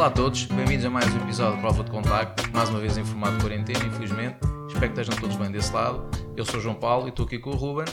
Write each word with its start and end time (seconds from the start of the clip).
Olá 0.00 0.08
a 0.08 0.12
todos, 0.12 0.46
bem-vindos 0.46 0.86
a 0.86 0.88
mais 0.88 1.14
um 1.14 1.18
episódio 1.18 1.56
de 1.56 1.60
Prova 1.60 1.84
de 1.84 1.90
Contacto, 1.90 2.50
mais 2.54 2.70
uma 2.70 2.80
vez 2.80 2.96
em 2.96 3.04
formato 3.04 3.36
de 3.36 3.42
quarentena, 3.42 3.84
infelizmente. 3.84 4.38
Espero 4.66 4.94
que 4.94 4.98
estejam 4.98 5.20
todos 5.20 5.36
bem 5.36 5.50
desse 5.52 5.70
lado. 5.74 6.10
Eu 6.34 6.46
sou 6.46 6.58
o 6.58 6.62
João 6.62 6.74
Paulo 6.74 7.06
e 7.06 7.10
estou 7.10 7.26
aqui 7.26 7.38
com 7.38 7.50
o 7.50 7.54
Ruben. 7.54 7.84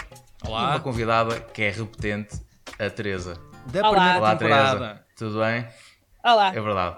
Olá. 0.46 0.62
E 0.62 0.66
uma 0.68 0.80
convidada 0.80 1.38
que 1.42 1.64
é 1.64 1.70
repetente, 1.70 2.40
a 2.80 2.90
Teresa. 2.90 3.34
Da 3.66 3.82
Olá. 3.82 3.92
primeira 3.92 4.20
Olá, 4.20 4.36
temporada. 4.38 4.80
Teresa. 4.80 5.06
Tudo 5.18 5.40
bem? 5.42 5.68
Olá. 6.24 6.48
É 6.56 6.62
verdade. 6.62 6.98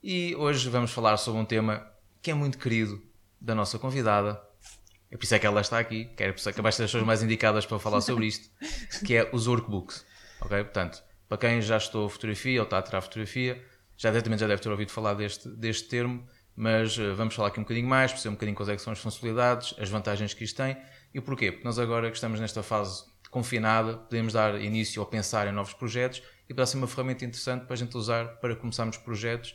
E 0.00 0.36
hoje 0.36 0.68
vamos 0.68 0.92
falar 0.92 1.16
sobre 1.16 1.40
um 1.40 1.44
tema 1.44 1.84
que 2.22 2.30
é 2.30 2.34
muito 2.34 2.58
querido 2.58 3.02
da 3.40 3.56
nossa 3.56 3.76
convidada. 3.76 4.40
É 5.10 5.16
por 5.16 5.24
isso 5.24 5.34
é 5.34 5.40
que 5.40 5.46
ela 5.48 5.60
está 5.60 5.80
aqui, 5.80 6.04
que 6.04 6.22
é 6.22 6.30
por 6.30 6.38
isso 6.38 6.48
é 6.48 6.52
que 6.52 6.62
vais 6.62 6.76
ser 6.76 6.84
as 6.84 6.90
pessoas 6.92 7.04
mais 7.04 7.24
indicadas 7.24 7.66
para 7.66 7.76
falar 7.80 8.00
sobre 8.00 8.26
isto, 8.26 8.48
que 9.04 9.16
é 9.16 9.28
os 9.32 9.48
workbooks. 9.48 10.06
Ok? 10.40 10.62
Portanto, 10.62 11.02
para 11.28 11.38
quem 11.38 11.60
já 11.60 11.76
estou 11.76 12.08
fotografia 12.08 12.60
ou 12.60 12.64
está 12.64 12.78
a 12.78 12.82
tirar 12.82 13.00
fotografia, 13.00 13.60
já 14.10 14.20
também 14.20 14.38
já 14.38 14.48
deve 14.48 14.60
ter 14.60 14.68
ouvido 14.68 14.90
falar 14.90 15.14
deste, 15.14 15.48
deste 15.48 15.88
termo, 15.88 16.26
mas 16.56 16.98
eh, 16.98 17.12
vamos 17.12 17.34
falar 17.34 17.48
aqui 17.48 17.60
um 17.60 17.62
bocadinho 17.62 17.86
mais, 17.88 18.10
perceber 18.10 18.30
um 18.30 18.34
bocadinho 18.34 18.56
quais 18.56 18.68
é 18.68 18.76
são 18.78 18.92
as 18.92 18.98
funcionalidades, 18.98 19.74
as 19.78 19.88
vantagens 19.88 20.34
que 20.34 20.42
isto 20.42 20.56
tem 20.56 20.76
e 21.14 21.20
o 21.20 21.22
porquê. 21.22 21.52
Porque 21.52 21.64
nós 21.64 21.78
agora 21.78 22.10
que 22.10 22.16
estamos 22.16 22.40
nesta 22.40 22.64
fase 22.64 23.04
confinada, 23.30 23.96
podemos 23.96 24.32
dar 24.32 24.60
início 24.60 25.00
ou 25.00 25.06
pensar 25.06 25.46
em 25.46 25.52
novos 25.52 25.72
projetos 25.72 26.20
e 26.48 26.52
pode 26.52 26.68
ser 26.68 26.78
uma 26.78 26.88
ferramenta 26.88 27.24
interessante 27.24 27.64
para 27.64 27.74
a 27.74 27.76
gente 27.76 27.96
usar 27.96 28.26
para 28.40 28.56
começarmos 28.56 28.96
projetos 28.96 29.54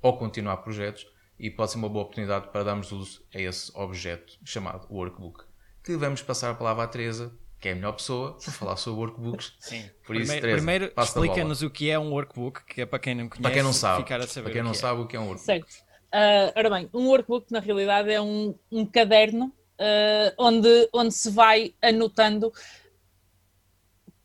ou 0.00 0.16
continuar 0.16 0.56
projetos 0.58 1.06
e 1.38 1.50
pode 1.50 1.72
ser 1.72 1.76
uma 1.76 1.88
boa 1.88 2.04
oportunidade 2.04 2.48
para 2.48 2.64
darmos 2.64 2.92
uso 2.92 3.22
a 3.34 3.38
esse 3.38 3.70
objeto 3.74 4.38
chamado 4.42 4.86
workbook. 4.90 5.44
Que 5.84 5.96
vamos 5.96 6.22
passar 6.22 6.50
a 6.50 6.54
palavra 6.54 6.84
à 6.84 6.88
Teresa, 6.88 7.30
que 7.62 7.68
é 7.68 7.72
a 7.72 7.74
melhor 7.76 7.92
pessoa 7.92 8.36
para 8.42 8.52
falar 8.52 8.76
sobre 8.76 9.00
workbooks. 9.00 9.52
Sim. 9.60 9.88
Por 10.04 10.16
isso, 10.16 10.32
primeiro, 10.32 10.56
primeiro 10.56 10.92
explica-nos 10.98 11.62
o 11.62 11.70
que 11.70 11.88
é 11.88 11.98
um 11.98 12.10
workbook, 12.12 12.64
que 12.66 12.80
é 12.82 12.86
para 12.86 12.98
quem 12.98 13.14
não 13.14 13.28
conhece, 13.28 13.40
Para 13.42 13.52
quem 13.52 13.62
não 13.62 13.72
sabe, 13.72 14.02
ficar 14.02 14.20
a 14.20 14.26
saber 14.26 14.42
para 14.46 14.52
quem 14.52 14.60
o 14.60 14.64
não 14.64 14.72
que 14.72 14.76
é. 14.76 14.80
sabe 14.80 15.00
o 15.00 15.06
que 15.06 15.16
é 15.16 15.20
um 15.20 15.26
workbook. 15.28 15.46
Certo. 15.46 15.66
Ah, 16.10 16.52
ora 16.56 16.68
bem, 16.68 16.90
um 16.92 17.06
workbook 17.06 17.50
na 17.52 17.60
realidade 17.60 18.10
é 18.10 18.20
um, 18.20 18.54
um 18.70 18.84
caderno 18.84 19.52
ah, 19.78 20.34
onde, 20.38 20.88
onde 20.92 21.14
se 21.14 21.30
vai 21.30 21.72
anotando 21.80 22.52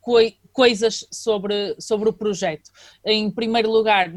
coi- 0.01 0.35
coisas 0.51 1.05
sobre, 1.11 1.75
sobre 1.79 2.09
o 2.09 2.13
projeto. 2.13 2.71
Em 3.05 3.29
primeiro 3.29 3.69
lugar, 3.71 4.11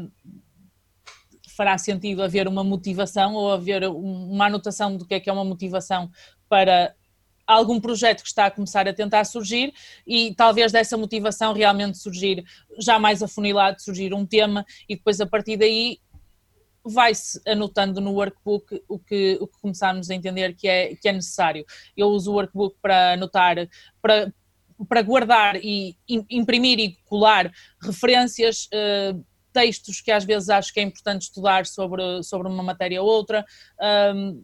fará 1.55 1.77
sentido 1.77 2.23
haver 2.23 2.47
uma 2.47 2.63
motivação 2.63 3.35
ou 3.35 3.51
haver 3.51 3.87
um- 3.87 4.31
uma 4.31 4.47
anotação 4.47 4.97
do 4.97 5.05
que 5.05 5.13
é 5.13 5.19
que 5.19 5.29
é 5.29 5.33
uma 5.33 5.45
motivação 5.45 6.09
para 6.49 6.95
algum 7.53 7.79
projeto 7.79 8.21
que 8.21 8.27
está 8.27 8.45
a 8.45 8.51
começar 8.51 8.87
a 8.87 8.93
tentar 8.93 9.23
surgir 9.25 9.73
e 10.05 10.33
talvez 10.35 10.71
dessa 10.71 10.97
motivação 10.97 11.53
realmente 11.53 11.97
surgir, 11.97 12.43
já 12.79 12.97
mais 12.99 13.21
afunilado, 13.21 13.81
surgir 13.81 14.13
um 14.13 14.25
tema 14.25 14.65
e 14.87 14.95
depois 14.95 15.19
a 15.21 15.25
partir 15.25 15.57
daí 15.57 15.99
vai-se 16.83 17.39
anotando 17.47 18.01
no 18.01 18.11
workbook 18.13 18.81
o 18.87 18.97
que, 18.97 19.37
o 19.39 19.47
que 19.47 19.59
começarmos 19.61 20.09
a 20.09 20.15
entender 20.15 20.55
que 20.55 20.67
é, 20.67 20.95
que 20.95 21.07
é 21.07 21.13
necessário. 21.13 21.63
Eu 21.95 22.07
uso 22.07 22.31
o 22.31 22.35
workbook 22.35 22.75
para 22.81 23.13
anotar, 23.13 23.55
para, 24.01 24.33
para 24.89 25.01
guardar 25.03 25.57
e 25.57 25.95
im- 26.09 26.25
imprimir 26.29 26.79
e 26.79 26.97
colar 27.05 27.51
referências, 27.81 28.67
eh, 28.73 29.13
textos 29.53 30.01
que 30.01 30.11
às 30.11 30.23
vezes 30.25 30.49
acho 30.49 30.73
que 30.73 30.79
é 30.79 30.83
importante 30.83 31.23
estudar 31.23 31.65
sobre, 31.65 32.23
sobre 32.23 32.47
uma 32.47 32.63
matéria 32.63 33.01
ou 33.01 33.07
outra, 33.07 33.45
ahm, 33.79 34.41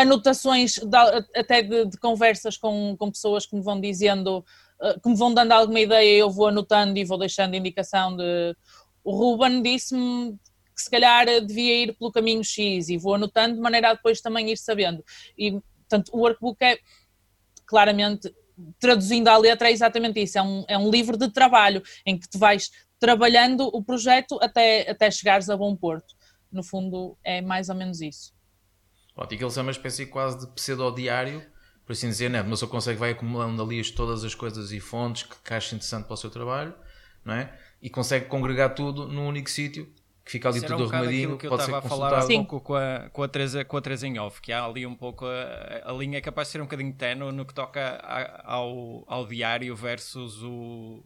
anotações 0.00 0.74
de- 0.76 1.38
até 1.38 1.62
de, 1.62 1.86
de 1.86 1.98
conversas 1.98 2.56
com, 2.56 2.96
com 2.98 3.10
pessoas 3.10 3.46
que 3.46 3.54
me 3.56 3.62
vão 3.62 3.80
dizendo, 3.80 4.44
eh, 4.82 4.98
que 5.02 5.08
me 5.08 5.16
vão 5.16 5.32
dando 5.32 5.52
alguma 5.52 5.80
ideia, 5.80 6.18
eu 6.18 6.30
vou 6.30 6.48
anotando 6.48 6.98
e 6.98 7.04
vou 7.04 7.18
deixando 7.18 7.54
indicação 7.54 8.16
de. 8.16 8.56
O 9.04 9.12
Ruben 9.16 9.62
disse-me 9.62 10.32
que 10.74 10.82
se 10.82 10.90
calhar 10.90 11.26
devia 11.44 11.84
ir 11.84 11.96
pelo 11.96 12.12
caminho 12.12 12.44
X 12.44 12.88
e 12.88 12.96
vou 12.98 13.14
anotando 13.14 13.54
de 13.56 13.60
maneira 13.60 13.90
a 13.90 13.94
depois 13.94 14.20
também 14.20 14.50
ir 14.50 14.56
sabendo. 14.58 15.04
E, 15.36 15.52
portanto, 15.52 16.10
o 16.12 16.18
workbook 16.20 16.56
é 16.62 16.78
claramente, 17.66 18.34
traduzindo 18.78 19.28
à 19.28 19.36
letra, 19.36 19.68
é 19.68 19.72
exatamente 19.72 20.20
isso: 20.22 20.38
é 20.38 20.42
um, 20.42 20.64
é 20.68 20.78
um 20.78 20.90
livro 20.90 21.16
de 21.16 21.30
trabalho 21.30 21.82
em 22.04 22.18
que 22.18 22.28
tu 22.28 22.38
vais 22.38 22.70
trabalhando 22.98 23.66
o 23.72 23.82
projeto 23.82 24.38
até, 24.42 24.90
até 24.90 25.10
chegares 25.10 25.48
a 25.48 25.56
bom 25.56 25.74
porto. 25.74 26.14
No 26.52 26.62
fundo, 26.62 27.16
é 27.24 27.40
mais 27.40 27.68
ou 27.68 27.74
menos 27.74 28.00
isso. 28.00 28.32
Pronto, 29.20 29.34
e 29.34 29.36
que 29.36 29.44
ele 29.44 29.52
é 29.54 29.60
uma 29.60 29.70
espécie 29.70 30.06
quase 30.06 30.40
de 30.40 30.46
pseudo-diário, 30.54 31.42
por 31.84 31.92
assim 31.92 32.08
dizer, 32.08 32.30
né? 32.30 32.40
uma 32.40 32.48
pessoa 32.52 32.70
consegue 32.70 32.98
vai 32.98 33.10
acumulando 33.10 33.62
ali 33.62 33.78
as- 33.78 33.90
todas 33.90 34.24
as 34.24 34.34
coisas 34.34 34.72
e 34.72 34.80
fontes 34.80 35.24
que, 35.24 35.36
que 35.44 35.52
acha 35.52 35.74
interessante 35.74 36.06
para 36.06 36.14
o 36.14 36.16
seu 36.16 36.30
trabalho, 36.30 36.72
não 37.22 37.34
é? 37.34 37.52
E 37.82 37.90
consegue 37.90 38.24
congregar 38.24 38.74
tudo 38.74 39.06
num 39.06 39.28
único 39.28 39.50
sítio, 39.50 39.84
que 40.24 40.32
fica 40.32 40.48
ali 40.48 40.60
era 40.60 40.68
tudo 40.68 40.84
um 40.84 40.88
arrumadinho, 40.88 41.34
aquilo 41.34 41.38
que 41.38 41.46
eu 41.46 41.50
pode 41.50 41.64
ser 41.64 41.70
estava 41.70 41.86
a 41.86 41.90
falar 41.90 42.18
há 42.18 42.26
pouco 42.26 42.60
com 42.62 42.74
a, 42.74 43.10
com, 43.12 43.22
a 43.22 43.28
Teresa, 43.28 43.62
com 43.62 43.76
a 43.76 43.80
Teresa 43.82 44.06
em 44.08 44.18
off, 44.18 44.40
que 44.40 44.54
há 44.54 44.64
ali 44.64 44.86
um 44.86 44.94
pouco 44.94 45.26
a, 45.26 45.82
a 45.84 45.92
linha 45.92 46.16
é 46.16 46.20
capaz 46.22 46.48
de 46.48 46.52
ser 46.52 46.60
um 46.62 46.64
bocadinho 46.64 46.94
tenue 46.94 47.30
no 47.30 47.44
que 47.44 47.52
toca 47.52 48.00
a- 48.02 48.54
ao, 48.54 49.04
ao 49.06 49.26
diário 49.26 49.76
versus 49.76 50.42
o, 50.42 51.04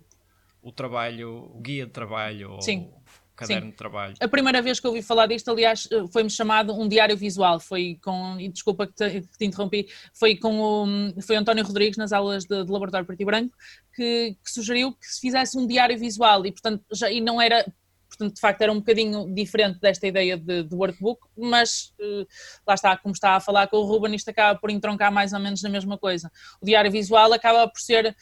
o 0.62 0.70
trabalho, 0.70 1.50
o 1.52 1.60
guia 1.60 1.84
de 1.84 1.90
trabalho 1.90 2.52
ou 2.52 2.62
Sim. 2.62 2.92
o 2.92 3.00
caderno 3.36 3.66
Sim. 3.66 3.70
de 3.70 3.76
trabalho. 3.76 4.14
A 4.20 4.28
primeira 4.28 4.62
vez 4.62 4.78
que 4.78 4.86
eu 4.86 4.90
ouvi 4.90 5.02
falar 5.02 5.26
disto, 5.26 5.50
aliás, 5.50 5.88
foi-me 6.12 6.30
chamado 6.30 6.72
um 6.78 6.88
diário 6.88 7.16
visual. 7.16 7.58
Foi 7.58 7.98
com, 8.02 8.38
e 8.38 8.48
desculpa 8.48 8.86
que 8.86 8.94
te, 8.94 9.20
que 9.22 9.38
te 9.38 9.44
interrompi, 9.44 9.88
foi 10.12 10.36
com 10.36 10.60
o 10.60 11.22
foi 11.22 11.36
António 11.36 11.64
Rodrigues 11.64 11.96
nas 11.96 12.12
aulas 12.12 12.44
de, 12.44 12.64
de 12.64 12.70
laboratório 12.70 13.06
preto 13.06 13.20
e 13.20 13.24
branco 13.24 13.56
que, 13.94 14.36
que 14.42 14.50
sugeriu 14.50 14.92
que 14.92 15.06
se 15.06 15.20
fizesse 15.20 15.58
um 15.58 15.66
diário 15.66 15.98
visual 15.98 16.44
e, 16.46 16.52
portanto, 16.52 16.84
já, 16.92 17.10
e 17.10 17.20
não 17.20 17.40
era. 17.40 17.64
Portanto, 18.06 18.34
de 18.34 18.40
facto, 18.40 18.60
era 18.60 18.70
um 18.70 18.76
bocadinho 18.76 19.34
diferente 19.34 19.80
desta 19.80 20.06
ideia 20.06 20.36
de, 20.36 20.62
de 20.62 20.72
workbook, 20.72 21.26
mas 21.36 21.92
eh, 22.00 22.24
lá 22.64 22.74
está, 22.74 22.96
como 22.96 23.12
está 23.12 23.34
a 23.34 23.40
falar 23.40 23.66
com 23.66 23.78
o 23.78 23.84
Ruben, 23.84 24.14
isto 24.14 24.28
acaba 24.30 24.56
por 24.56 24.70
entroncar 24.70 25.10
mais 25.10 25.32
ou 25.32 25.40
menos 25.40 25.60
na 25.62 25.68
mesma 25.68 25.98
coisa. 25.98 26.30
O 26.62 26.64
diário 26.64 26.92
visual 26.92 27.32
acaba 27.32 27.66
por 27.66 27.80
ser 27.80 28.16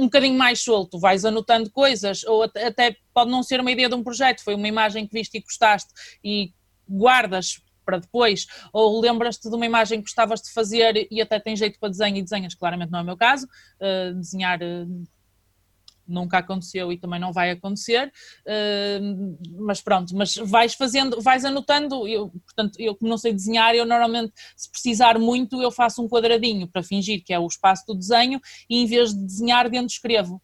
um 0.00 0.04
bocadinho 0.04 0.36
mais 0.36 0.62
solto, 0.62 0.98
vais 0.98 1.26
anotando 1.26 1.70
coisas, 1.70 2.24
ou 2.24 2.42
até, 2.42 2.96
pode 3.12 3.30
não 3.30 3.42
ser 3.42 3.60
uma 3.60 3.70
ideia 3.70 3.88
de 3.88 3.94
um 3.94 4.02
projeto, 4.02 4.42
foi 4.42 4.54
uma 4.54 4.66
imagem 4.66 5.06
que 5.06 5.12
viste 5.12 5.36
e 5.36 5.42
gostaste 5.42 5.90
e 6.24 6.54
guardas 6.88 7.60
para 7.84 7.98
depois, 7.98 8.46
ou 8.72 8.98
lembras-te 9.00 9.48
de 9.48 9.54
uma 9.54 9.66
imagem 9.66 9.98
que 9.98 10.04
gostavas 10.04 10.40
de 10.40 10.52
fazer 10.52 11.06
e 11.10 11.20
até 11.20 11.38
tem 11.38 11.54
jeito 11.54 11.78
para 11.78 11.90
desenho 11.90 12.16
e 12.16 12.22
desenhas, 12.22 12.54
claramente 12.54 12.90
não 12.90 13.00
é 13.00 13.02
o 13.02 13.04
meu 13.04 13.16
caso, 13.16 13.46
uh, 13.46 14.14
desenhar 14.14 14.58
uh, 14.62 15.04
nunca 16.10 16.38
aconteceu 16.38 16.92
e 16.92 16.98
também 16.98 17.20
não 17.20 17.32
vai 17.32 17.50
acontecer, 17.50 18.12
mas 19.58 19.80
pronto, 19.80 20.14
mas 20.16 20.34
vais 20.36 20.74
fazendo, 20.74 21.20
vais 21.20 21.44
anotando, 21.44 22.06
eu, 22.06 22.28
portanto, 22.28 22.76
eu 22.78 22.94
como 22.94 23.10
não 23.10 23.18
sei 23.18 23.32
desenhar, 23.32 23.74
eu 23.74 23.86
normalmente, 23.86 24.32
se 24.56 24.70
precisar 24.70 25.18
muito, 25.18 25.60
eu 25.62 25.70
faço 25.70 26.02
um 26.02 26.08
quadradinho 26.08 26.68
para 26.68 26.82
fingir 26.82 27.22
que 27.24 27.32
é 27.32 27.38
o 27.38 27.46
espaço 27.46 27.84
do 27.86 27.94
desenho 27.94 28.40
e 28.68 28.82
em 28.82 28.86
vez 28.86 29.14
de 29.14 29.24
desenhar, 29.24 29.68
dentro 29.68 29.92
escrevo. 29.92 30.40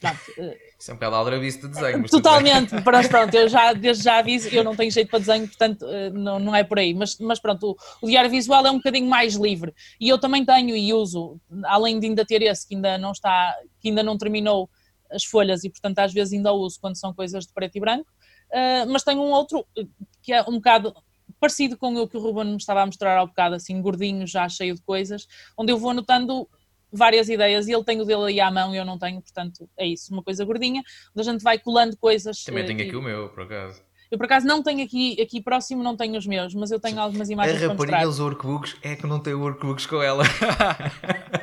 Pronto, 0.00 0.18
uh, 0.38 0.56
Isso 0.78 0.90
é 0.90 0.94
um 0.94 0.96
bocado 0.96 1.16
aldrabice 1.16 1.60
de 1.60 1.68
desenho. 1.68 2.08
Totalmente, 2.08 2.74
mas 2.84 3.06
pronto, 3.06 3.34
eu 3.34 3.48
já, 3.48 3.72
desde 3.74 4.04
já 4.04 4.18
aviso, 4.18 4.48
eu 4.48 4.64
não 4.64 4.74
tenho 4.74 4.90
jeito 4.90 5.10
para 5.10 5.18
desenho, 5.18 5.46
portanto 5.46 5.84
eh, 5.86 6.10
não, 6.10 6.38
não 6.38 6.56
é 6.56 6.64
por 6.64 6.78
aí, 6.78 6.94
mas, 6.94 7.18
mas 7.18 7.38
pronto, 7.38 7.72
o, 7.72 8.06
o 8.06 8.08
diário 8.08 8.30
visual 8.30 8.66
é 8.66 8.70
um 8.70 8.78
bocadinho 8.78 9.08
mais 9.08 9.34
livre 9.34 9.74
e 10.00 10.08
eu 10.08 10.18
também 10.18 10.44
tenho 10.44 10.74
e 10.74 10.92
uso, 10.94 11.38
além 11.64 12.00
de 12.00 12.06
ainda 12.06 12.24
ter 12.24 12.40
esse 12.40 12.66
que 12.66 12.74
ainda 12.74 12.96
não 12.96 13.12
está, 13.12 13.54
que 13.78 13.88
ainda 13.90 14.02
não 14.02 14.16
terminou 14.16 14.70
as 15.10 15.24
folhas 15.24 15.64
e 15.64 15.70
portanto 15.70 15.98
às 15.98 16.12
vezes 16.14 16.32
ainda 16.32 16.52
uso 16.52 16.78
quando 16.80 16.96
são 16.96 17.12
coisas 17.12 17.46
de 17.46 17.52
preto 17.52 17.76
e 17.76 17.80
branco, 17.80 18.10
eh, 18.50 18.86
mas 18.86 19.02
tenho 19.02 19.20
um 19.20 19.30
outro 19.30 19.66
eh, 19.76 19.84
que 20.22 20.32
é 20.32 20.42
um 20.42 20.54
bocado 20.54 20.94
parecido 21.38 21.76
com 21.76 21.94
o 21.94 22.08
que 22.08 22.16
o 22.16 22.20
Ruben 22.20 22.52
me 22.52 22.56
estava 22.56 22.82
a 22.82 22.86
mostrar 22.86 23.18
há 23.18 23.26
bocado, 23.26 23.54
assim 23.54 23.80
gordinho, 23.80 24.26
já 24.26 24.48
cheio 24.48 24.74
de 24.74 24.82
coisas, 24.82 25.26
onde 25.56 25.72
eu 25.72 25.78
vou 25.78 25.90
anotando 25.90 26.48
várias 26.92 27.28
ideias 27.28 27.68
e 27.68 27.72
ele 27.72 27.84
tem 27.84 28.00
o 28.00 28.04
dele 28.04 28.24
aí 28.26 28.40
à 28.40 28.50
mão 28.50 28.74
e 28.74 28.78
eu 28.78 28.84
não 28.84 28.98
tenho, 28.98 29.20
portanto 29.20 29.68
é 29.76 29.86
isso, 29.86 30.12
uma 30.12 30.22
coisa 30.22 30.44
gordinha, 30.44 30.82
onde 31.16 31.28
a 31.28 31.32
gente 31.32 31.42
vai 31.42 31.58
colando 31.58 31.96
coisas. 31.96 32.42
Também 32.44 32.64
eh, 32.64 32.66
tenho 32.66 32.80
e- 32.80 32.86
aqui 32.88 32.96
o 32.96 33.02
meu, 33.02 33.28
por 33.28 33.44
acaso. 33.44 33.82
Eu 34.10 34.18
por 34.18 34.24
acaso 34.24 34.44
não 34.44 34.60
tenho 34.60 34.84
aqui, 34.84 35.22
aqui 35.22 35.40
próximo, 35.40 35.84
não 35.84 35.96
tenho 35.96 36.18
os 36.18 36.26
meus, 36.26 36.52
mas 36.52 36.72
eu 36.72 36.80
tenho 36.80 36.98
algumas 36.98 37.30
A 37.30 37.32
imagens 37.32 37.58
para 37.60 37.68
rapariga 37.68 37.96
mostrar. 37.98 38.06
dos 38.08 38.18
workbooks 38.18 38.76
é 38.82 38.96
que 38.96 39.06
não 39.06 39.20
tem 39.20 39.34
workbooks 39.34 39.86
com 39.86 40.02
ela. 40.02 40.24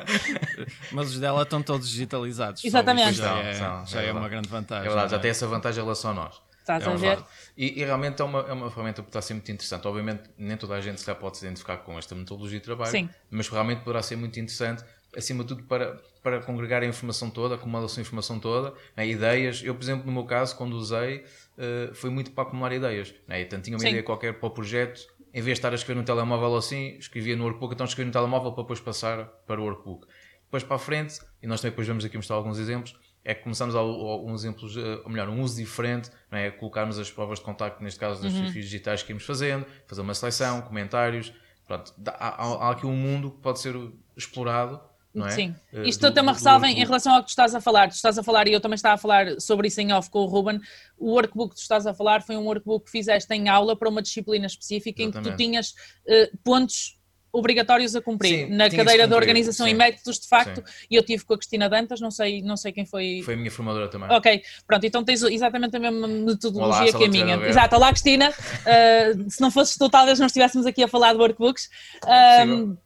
Mas 0.92 1.10
os 1.10 1.18
dela 1.18 1.42
estão 1.42 1.62
todos 1.62 1.88
digitalizados. 1.88 2.64
Exatamente. 2.64 3.14
Já, 3.14 3.38
é, 3.38 3.54
são, 3.54 3.82
é 3.82 3.86
já 3.86 4.00
é 4.00 4.04
verdade. 4.04 4.18
uma 4.18 4.28
grande 4.28 4.48
vantagem. 4.48 4.84
É 4.84 4.88
verdade, 4.88 5.10
já 5.10 5.16
não 5.16 5.22
tem 5.22 5.30
essa 5.30 5.46
vantagem 5.46 5.80
em 5.80 5.84
relação 5.84 6.10
a 6.10 6.14
nós. 6.14 6.40
Estás 6.60 6.86
É 6.86 6.90
a 6.90 6.94
ver? 6.96 7.18
E, 7.56 7.80
e 7.80 7.84
realmente 7.84 8.20
é 8.20 8.24
uma, 8.24 8.40
é 8.40 8.52
uma 8.52 8.70
ferramenta 8.70 9.00
que 9.02 9.08
está 9.08 9.20
a 9.20 9.22
ser 9.22 9.32
muito 9.34 9.50
interessante. 9.50 9.86
Obviamente, 9.88 10.22
nem 10.36 10.54
toda 10.56 10.74
a 10.74 10.80
gente 10.82 11.00
se 11.00 11.06
já 11.06 11.14
pode 11.14 11.38
se 11.38 11.46
identificar 11.46 11.78
com 11.78 11.98
esta 11.98 12.14
metodologia 12.14 12.58
de 12.58 12.64
trabalho, 12.64 12.90
Sim. 12.90 13.08
mas 13.30 13.48
realmente 13.48 13.78
poderá 13.80 14.02
ser 14.02 14.16
muito 14.16 14.38
interessante, 14.38 14.84
acima 15.16 15.42
de 15.42 15.48
tudo, 15.48 15.62
para, 15.64 16.00
para 16.22 16.40
congregar 16.40 16.82
a 16.82 16.86
informação 16.86 17.30
toda, 17.30 17.54
acumular 17.54 17.84
a 17.84 18.00
informação 18.00 18.38
toda, 18.38 18.74
né, 18.96 19.06
ideias. 19.06 19.62
Eu, 19.64 19.74
por 19.74 19.82
exemplo, 19.82 20.06
no 20.06 20.12
meu 20.12 20.24
caso, 20.24 20.56
quando 20.56 20.74
usei, 20.74 21.24
eh, 21.56 21.90
foi 21.94 22.10
muito 22.10 22.30
para 22.32 22.44
acumular 22.44 22.72
ideias. 22.72 23.14
Né? 23.26 23.42
Então, 23.42 23.60
tinha 23.60 23.74
uma 23.74 23.80
Sim. 23.80 23.88
ideia 23.88 24.02
qualquer 24.02 24.38
para 24.38 24.46
o 24.46 24.50
projeto, 24.50 25.00
em 25.32 25.40
vez 25.40 25.56
de 25.56 25.60
estar 25.60 25.72
a 25.72 25.74
escrever 25.74 26.00
no 26.00 26.04
telemóvel 26.04 26.56
assim, 26.56 26.96
escrevia 26.98 27.36
no 27.36 27.44
workbook, 27.44 27.74
então 27.74 27.86
escrevia 27.86 28.06
no 28.06 28.12
telemóvel 28.12 28.52
para 28.52 28.62
depois 28.62 28.80
passar 28.80 29.26
para 29.46 29.60
o 29.60 29.64
workbook. 29.64 30.06
Depois 30.44 30.62
para 30.62 30.76
a 30.76 30.78
frente, 30.78 31.18
e 31.42 31.46
nós 31.46 31.60
também 31.60 31.72
depois 31.72 31.86
vamos 31.86 32.04
aqui 32.04 32.16
mostrar 32.16 32.36
alguns 32.36 32.58
exemplos, 32.58 32.96
é 33.24 33.34
que 33.34 33.42
começamos 33.42 33.76
a, 33.76 33.80
a, 33.80 33.84
um 33.84 34.34
exemplo, 34.34 34.66
ou 35.04 35.10
melhor, 35.10 35.28
um 35.28 35.42
uso 35.42 35.56
diferente, 35.56 36.10
não 36.30 36.38
é? 36.38 36.50
colocarmos 36.50 36.98
as 36.98 37.10
provas 37.10 37.38
de 37.38 37.44
contacto, 37.44 37.82
neste 37.82 38.00
caso 38.00 38.22
das 38.22 38.32
uhum. 38.32 38.50
digitais 38.50 39.02
que 39.02 39.12
íamos 39.12 39.24
fazendo, 39.24 39.66
fazer 39.86 40.00
uma 40.00 40.14
seleção, 40.14 40.62
comentários, 40.62 41.32
pronto, 41.66 41.92
há, 42.06 42.44
há, 42.44 42.70
aqui 42.70 42.86
um 42.86 42.96
mundo 42.96 43.30
que 43.32 43.38
pode 43.38 43.60
ser 43.60 43.74
explorado 44.16 44.80
é? 45.16 45.30
Sim, 45.30 45.54
eh, 45.72 45.88
isto 45.88 46.00
do, 46.00 46.08
até 46.08 46.20
uma 46.20 46.32
ressalva 46.32 46.68
em 46.68 46.84
relação 46.84 47.14
ao 47.14 47.20
que 47.20 47.26
tu 47.26 47.30
estás 47.30 47.54
a 47.54 47.60
falar. 47.60 47.88
Tu 47.88 47.94
estás 47.94 48.18
a 48.18 48.22
falar, 48.22 48.46
e 48.46 48.52
eu 48.52 48.60
também 48.60 48.74
estava 48.74 48.94
a 48.94 48.98
falar 48.98 49.40
sobre 49.40 49.68
isso 49.68 49.80
em 49.80 49.92
off 49.92 50.10
com 50.10 50.20
o 50.20 50.26
Ruben. 50.26 50.60
O 50.98 51.12
workbook 51.12 51.50
que 51.50 51.56
tu 51.56 51.62
estás 51.62 51.86
a 51.86 51.94
falar 51.94 52.22
foi 52.22 52.36
um 52.36 52.44
workbook 52.46 52.86
que 52.86 52.90
fizeste 52.90 53.32
em 53.34 53.48
aula 53.48 53.76
para 53.76 53.88
uma 53.88 54.02
disciplina 54.02 54.46
específica 54.46 55.02
Exatamente. 55.02 55.28
em 55.28 55.30
que 55.30 55.36
tu 55.36 55.44
tinhas 55.44 55.70
uh, 55.70 56.38
pontos 56.44 56.97
obrigatórios 57.32 57.94
a 57.94 58.00
cumprir 58.00 58.46
Sim, 58.46 58.54
na 58.54 58.70
cadeira 58.70 59.06
da 59.06 59.16
organização 59.16 59.66
Sim. 59.66 59.72
e 59.72 59.74
métodos, 59.74 60.18
de 60.18 60.28
facto, 60.28 60.62
Sim. 60.64 60.86
e 60.90 60.96
eu 60.96 61.02
tive 61.02 61.24
com 61.24 61.34
a 61.34 61.36
Cristina 61.38 61.68
Dantas, 61.68 62.00
não 62.00 62.10
sei, 62.10 62.42
não 62.42 62.56
sei 62.56 62.72
quem 62.72 62.86
foi. 62.86 63.20
Foi 63.24 63.34
a 63.34 63.36
minha 63.36 63.50
formadora 63.50 63.88
também. 63.88 64.10
Ok, 64.10 64.42
pronto, 64.66 64.84
então 64.84 65.04
tens 65.04 65.22
exatamente 65.22 65.76
a 65.76 65.80
mesma 65.80 66.08
metodologia 66.08 66.90
Olá, 66.90 66.98
que 66.98 67.04
a 67.04 67.08
minha. 67.08 67.34
Exato, 67.46 67.76
olá 67.76 67.90
Cristina, 67.90 68.30
uh, 68.30 69.30
se 69.30 69.40
não 69.40 69.50
fosses 69.50 69.76
tu, 69.76 69.88
talvez 69.88 70.18
não 70.18 70.26
estivéssemos 70.26 70.66
aqui 70.66 70.82
a 70.82 70.88
falar 70.88 71.12
de 71.12 71.18
workbooks. 71.18 71.68
É 72.06 72.38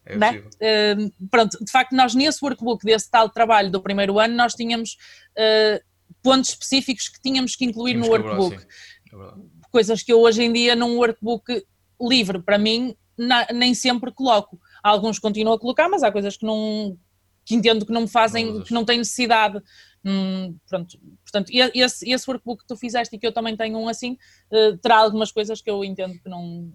é 0.05 0.17
né? 0.17 0.43
uh, 0.43 1.29
pronto, 1.31 1.59
de 1.65 1.71
facto, 1.71 1.95
nós 1.95 2.15
nesse 2.15 2.45
workbook 2.45 2.85
desse 2.85 3.11
tal 3.11 3.29
trabalho 3.29 3.71
do 3.71 3.81
primeiro 3.81 4.19
ano, 4.19 4.35
nós 4.35 4.55
tínhamos 4.55 4.97
uh, 5.38 5.81
pontos 6.23 6.50
específicos 6.50 7.09
que 7.09 7.21
tínhamos 7.21 7.56
que 7.56 7.65
incluir 7.65 7.93
tínhamos 7.93 8.09
no 8.09 8.12
workbook. 8.12 8.56
É 8.56 9.53
Coisas 9.71 10.03
que 10.03 10.12
eu 10.12 10.21
hoje 10.21 10.43
em 10.43 10.53
dia 10.53 10.77
num 10.77 10.97
workbook 10.97 11.65
livre, 12.00 12.41
para 12.41 12.59
mim, 12.59 12.95
na, 13.17 13.47
nem 13.53 13.75
sempre 13.75 14.12
coloco. 14.12 14.59
Alguns 14.82 15.19
continuo 15.19 15.55
a 15.55 15.59
colocar, 15.59 15.88
mas 15.88 16.03
há 16.03 16.11
coisas 16.11 16.37
que 16.37 16.47
não 16.47 16.97
que 17.44 17.55
entendo 17.55 17.85
que 17.85 17.93
não 17.93 18.03
me 18.03 18.09
fazem, 18.09 18.47
não 18.47 18.62
que 18.62 18.73
não 18.73 18.85
têm 18.85 18.99
necessidade. 18.99 19.61
Hum, 20.05 20.56
pronto, 20.69 20.99
portanto, 21.23 21.50
esse, 21.53 22.11
esse 22.11 22.29
workbook 22.29 22.62
que 22.62 22.69
tu 22.69 22.76
fizeste 22.76 23.14
e 23.14 23.19
que 23.19 23.26
eu 23.26 23.32
também 23.32 23.56
tenho 23.56 23.79
um 23.79 23.88
assim, 23.88 24.17
uh, 24.50 24.76
terá 24.79 24.99
algumas 24.99 25.31
coisas 25.31 25.61
que 25.61 25.70
eu 25.70 25.85
entendo 25.85 26.14
que 26.20 26.29
não. 26.29 26.73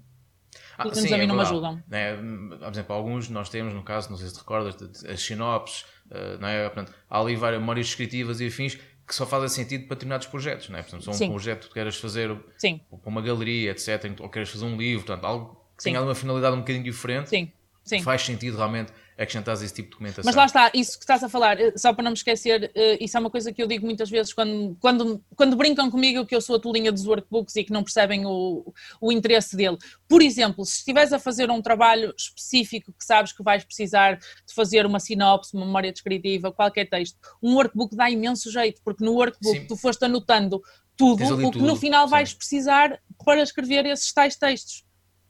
Ah, 0.78 0.94
sim, 0.94 1.14
a 1.14 1.18
mim 1.18 1.24
é 1.24 1.28
não 1.28 1.36
me 1.36 1.42
ajudam. 1.42 1.82
Né? 1.88 2.16
Por 2.16 2.70
exemplo, 2.72 2.96
alguns 2.96 3.30
nós 3.30 3.50
temos, 3.50 3.74
no 3.74 3.84
caso, 3.84 4.10
não 4.10 4.18
sei 4.18 4.28
se 4.28 4.34
te 4.34 4.40
recordas, 4.40 4.76
as 5.06 5.22
sinopses, 5.22 5.82
uh, 6.12 6.40
não 6.40 6.48
é? 6.48 6.70
Portanto, 6.70 6.94
há 7.10 7.20
ali 7.20 7.36
várias 7.36 7.60
memórias 7.60 7.88
descritivas 7.88 8.40
e 8.40 8.48
afins 8.48 8.76
que 8.76 9.16
só 9.16 9.26
fazem 9.26 9.48
sentido 9.48 9.88
para 9.88 9.96
determinados 9.96 10.28
projetos, 10.28 10.70
não 10.70 10.78
é? 10.78 10.84
Portanto, 10.84 11.14
se 11.14 11.24
um 11.24 11.30
projeto 11.30 11.68
que 11.68 11.74
queres 11.74 11.96
fazer 11.96 12.38
Sim. 12.58 12.82
para 12.90 13.10
uma 13.10 13.22
galeria, 13.22 13.72
etc., 13.72 14.20
ou 14.20 14.30
queres 14.30 14.50
fazer 14.50 14.66
um 14.66 14.76
livro, 14.78 15.06
portanto, 15.06 15.26
algo 15.26 15.67
Sim. 15.78 15.92
tenha 15.92 16.02
uma 16.02 16.16
finalidade 16.16 16.56
um 16.56 16.60
bocadinho 16.60 16.84
diferente, 16.84 17.30
Sim. 17.30 17.52
Sim. 17.84 18.02
faz 18.02 18.22
sentido 18.22 18.58
realmente 18.58 18.92
acrescentar 19.18 19.56
esse 19.56 19.74
tipo 19.74 19.88
de 19.88 19.92
documentação. 19.92 20.24
Mas 20.26 20.36
lá 20.36 20.46
está, 20.46 20.72
isso 20.74 20.98
que 20.98 21.04
estás 21.04 21.24
a 21.24 21.30
falar, 21.30 21.60
eh, 21.60 21.74
só 21.76 21.92
para 21.92 22.04
não 22.04 22.12
me 22.12 22.18
esquecer, 22.18 22.72
eh, 22.76 22.98
isso 23.04 23.18
é 23.18 23.20
uma 23.20 23.32
coisa 23.32 23.52
que 23.52 23.62
eu 23.62 23.68
digo 23.68 23.84
muitas 23.86 24.10
vezes 24.10 24.32
quando, 24.32 24.78
quando, 24.80 25.24
quando 25.36 25.56
brincam 25.56 25.90
comigo 25.90 26.26
que 26.26 26.36
eu 26.36 26.42
sou 26.42 26.58
a 26.58 26.60
tolinha 26.60 26.92
dos 26.92 27.08
workbooks 27.08 27.56
e 27.56 27.64
que 27.64 27.72
não 27.72 27.84
percebem 27.84 28.26
o, 28.26 28.72
o 29.02 29.12
interesse 29.12 29.56
dele. 29.56 29.78
Por 30.08 30.22
exemplo, 30.22 30.64
se 30.66 30.78
estiveres 30.78 31.12
a 31.12 31.20
fazer 31.20 31.50
um 31.50 31.62
trabalho 31.62 32.14
específico 32.16 32.94
que 32.94 33.04
sabes 33.04 33.32
que 33.32 33.42
vais 33.42 33.64
precisar 33.64 34.18
de 34.18 34.54
fazer 34.54 34.86
uma 34.86 35.00
sinopse, 35.00 35.56
uma 35.56 35.66
memória 35.66 35.92
descritiva, 35.92 36.52
qualquer 36.52 36.86
texto, 36.86 37.18
um 37.42 37.56
workbook 37.56 37.96
dá 37.96 38.10
imenso 38.10 38.52
jeito, 38.52 38.82
porque 38.84 39.04
no 39.04 39.14
workbook 39.14 39.60
Sim. 39.62 39.66
tu 39.66 39.76
foste 39.76 40.06
anotando 40.06 40.62
tudo 40.96 41.24
o 41.24 41.38
que 41.38 41.52
tudo. 41.52 41.66
no 41.66 41.76
final 41.76 42.08
vais 42.08 42.32
Sim. 42.32 42.38
precisar 42.38 43.00
para 43.24 43.42
escrever 43.42 43.86
esses 43.88 44.14
tais 44.14 44.36
textos. 44.36 44.87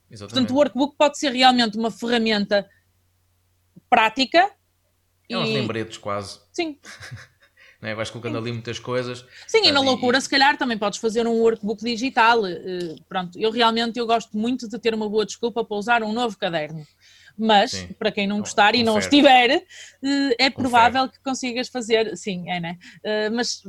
Exatamente. 0.10 0.34
Portanto, 0.34 0.52
o 0.52 0.56
workbook 0.56 0.96
pode 0.98 1.18
ser 1.18 1.32
realmente 1.32 1.78
uma 1.78 1.92
ferramenta 1.92 2.68
prática. 3.90 4.40
É 5.30 5.34
e... 5.34 5.36
uns 5.36 5.50
lembretes 5.50 5.98
quase. 5.98 6.40
Sim. 6.52 6.80
é? 7.82 7.94
Vais 7.94 8.10
colocando 8.10 8.34
Sim. 8.34 8.42
ali 8.42 8.52
muitas 8.52 8.80
coisas. 8.80 9.26
Sim, 9.46 9.66
e 9.66 9.72
na 9.72 9.82
loucura, 9.82 10.18
e... 10.18 10.22
se 10.22 10.30
calhar, 10.30 10.58
também 10.58 10.78
podes 10.78 11.00
fazer 11.00 11.28
um 11.28 11.34
workbook 11.42 11.84
digital. 11.84 12.42
Uh, 12.44 12.96
pronto, 13.08 13.38
eu 13.40 13.52
realmente 13.52 14.00
eu 14.00 14.08
gosto 14.08 14.38
muito 14.38 14.68
de 14.68 14.80
ter 14.80 14.94
uma 14.94 15.10
boa 15.10 15.26
desculpa 15.26 15.64
para 15.64 15.78
usar 15.78 16.04
um 16.04 16.14
novo 16.14 16.38
caderno. 16.38 16.86
Mas, 17.38 17.72
sim. 17.72 17.88
para 18.00 18.12
quem 18.12 18.26
não 18.26 18.40
gostar 18.40 18.74
e 18.74 18.82
não 18.82 18.98
estiver, 18.98 19.58
uh, 19.58 20.36
é 20.40 20.50
provável 20.50 21.08
que 21.08 21.20
consigas 21.20 21.68
fazer. 21.68 22.18
Sim, 22.18 22.50
é, 22.50 22.60
né? 22.60 22.78
Uh, 23.04 23.36
mas 23.36 23.62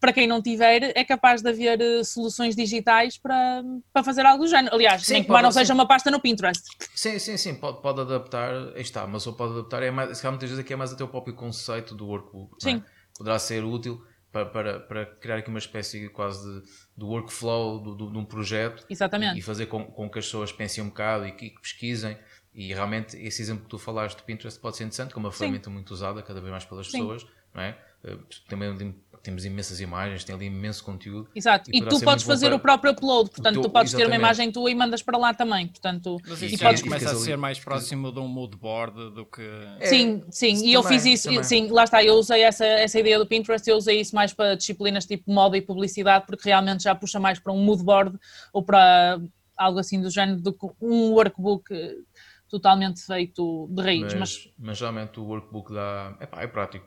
para 0.00 0.12
quem 0.12 0.26
não 0.26 0.40
tiver, 0.40 0.92
é 0.96 1.04
capaz 1.04 1.42
de 1.42 1.48
haver 1.48 1.80
uh, 1.80 2.04
soluções 2.04 2.54
digitais 2.54 3.18
para, 3.18 3.62
para 3.92 4.04
fazer 4.04 4.24
algo 4.24 4.44
do 4.44 4.48
género. 4.48 4.74
Aliás, 4.74 5.04
sim, 5.04 5.14
nem 5.14 5.24
que 5.24 5.30
não 5.30 5.52
seja 5.52 5.74
uma 5.74 5.86
pasta 5.86 6.10
no 6.10 6.20
Pinterest. 6.20 6.62
Sim, 6.94 7.18
sim, 7.18 7.36
sim, 7.36 7.54
pode, 7.54 7.82
pode 7.82 8.00
adaptar, 8.00 8.52
aí 8.74 8.82
está, 8.82 9.06
mas 9.06 9.22
só 9.22 9.32
pode 9.32 9.54
adaptar, 9.54 9.82
é 9.82 9.90
mais, 9.90 10.16
se 10.16 10.22
calhar 10.22 10.32
muitas 10.32 10.48
vezes 10.50 10.64
aqui 10.64 10.72
é 10.72 10.76
mais 10.76 10.92
até 10.92 11.02
o 11.02 11.08
próprio 11.08 11.34
conceito 11.34 11.94
do 11.94 12.06
workbook. 12.06 12.56
É? 12.60 12.70
Sim. 12.70 12.76
É? 12.84 12.98
Poderá 13.16 13.38
ser 13.38 13.64
útil 13.64 14.00
para, 14.30 14.46
para, 14.46 14.80
para, 14.80 15.06
criar 15.06 15.38
aqui 15.38 15.48
uma 15.48 15.58
espécie 15.58 16.08
quase 16.10 16.44
de, 16.46 16.66
de 16.96 17.04
workflow 17.04 17.80
do, 17.80 17.94
do, 17.94 18.12
de 18.12 18.18
um 18.18 18.24
projeto. 18.24 18.86
Exatamente. 18.88 19.38
E 19.38 19.42
fazer 19.42 19.66
com, 19.66 19.84
com 19.84 20.08
que 20.08 20.18
as 20.18 20.26
pessoas 20.26 20.52
pensem 20.52 20.84
um 20.84 20.88
bocado 20.88 21.26
e 21.26 21.32
que, 21.32 21.50
que 21.50 21.60
pesquisem. 21.60 22.16
E 22.54 22.72
realmente 22.72 23.16
esse 23.16 23.40
exemplo 23.40 23.64
que 23.64 23.70
tu 23.70 23.78
falaste 23.78 24.16
do 24.16 24.24
Pinterest 24.24 24.60
pode 24.60 24.76
ser 24.76 24.84
interessante, 24.84 25.14
como 25.14 25.26
uma 25.26 25.32
ferramenta 25.32 25.70
muito 25.70 25.90
usada 25.90 26.22
cada 26.22 26.40
vez 26.40 26.50
mais 26.50 26.64
pelas 26.64 26.86
sim. 26.86 26.98
pessoas, 26.98 27.26
não 27.54 27.62
é? 27.62 27.78
Eh, 28.04 28.16
também 28.48 28.96
temos 29.22 29.44
imensas 29.44 29.80
imagens, 29.80 30.24
tem 30.24 30.34
ali 30.34 30.46
imenso 30.46 30.84
conteúdo. 30.84 31.28
Exato, 31.34 31.70
e, 31.72 31.78
e 31.78 31.82
tu 31.82 32.00
podes 32.00 32.24
fazer 32.24 32.48
para... 32.48 32.56
o 32.56 32.60
próprio 32.60 32.92
upload, 32.92 33.30
portanto 33.30 33.56
tu, 33.56 33.62
tu 33.62 33.70
podes 33.70 33.92
exatamente. 33.92 34.10
ter 34.10 34.16
uma 34.16 34.24
imagem 34.24 34.52
tua 34.52 34.70
e 34.70 34.74
mandas 34.74 35.02
para 35.02 35.18
lá 35.18 35.34
também, 35.34 35.68
portanto... 35.68 36.18
Mas 36.26 36.42
isso 36.42 36.54
e 36.54 36.58
podes... 36.58 36.82
começa 36.82 37.10
a 37.10 37.14
ser 37.14 37.36
mais 37.36 37.58
próximo 37.58 38.12
de 38.12 38.18
um 38.20 38.28
mood 38.28 38.56
board 38.56 39.10
do 39.10 39.26
que... 39.26 39.42
É, 39.80 39.86
sim, 39.86 40.22
sim, 40.30 40.46
e 40.48 40.54
também, 40.56 40.72
eu 40.72 40.82
fiz 40.82 41.04
isso, 41.04 41.28
também. 41.28 41.44
sim, 41.44 41.68
lá 41.68 41.84
está, 41.84 42.02
eu 42.02 42.14
usei 42.14 42.42
essa, 42.42 42.64
essa 42.64 42.98
ideia 42.98 43.18
do 43.18 43.26
Pinterest, 43.26 43.68
eu 43.68 43.76
usei 43.76 44.00
isso 44.00 44.14
mais 44.14 44.32
para 44.32 44.54
disciplinas 44.54 45.06
tipo 45.06 45.30
moda 45.30 45.56
e 45.56 45.62
publicidade, 45.62 46.26
porque 46.26 46.48
realmente 46.48 46.84
já 46.84 46.94
puxa 46.94 47.20
mais 47.20 47.38
para 47.38 47.52
um 47.52 47.62
mood 47.62 47.82
board 47.82 48.18
ou 48.52 48.62
para 48.62 49.20
algo 49.56 49.78
assim 49.78 50.00
do 50.00 50.10
género 50.10 50.40
do 50.40 50.52
que 50.52 50.66
um 50.80 51.12
workbook 51.12 51.66
totalmente 52.48 53.04
feito 53.04 53.68
de 53.70 53.82
raiz. 53.82 54.14
Mas, 54.14 54.14
mas... 54.14 54.50
mas 54.58 54.80
realmente 54.80 55.20
o 55.20 55.24
workbook 55.24 55.72
dá... 55.72 56.16
Epá, 56.20 56.42
é 56.42 56.46
prático. 56.46 56.86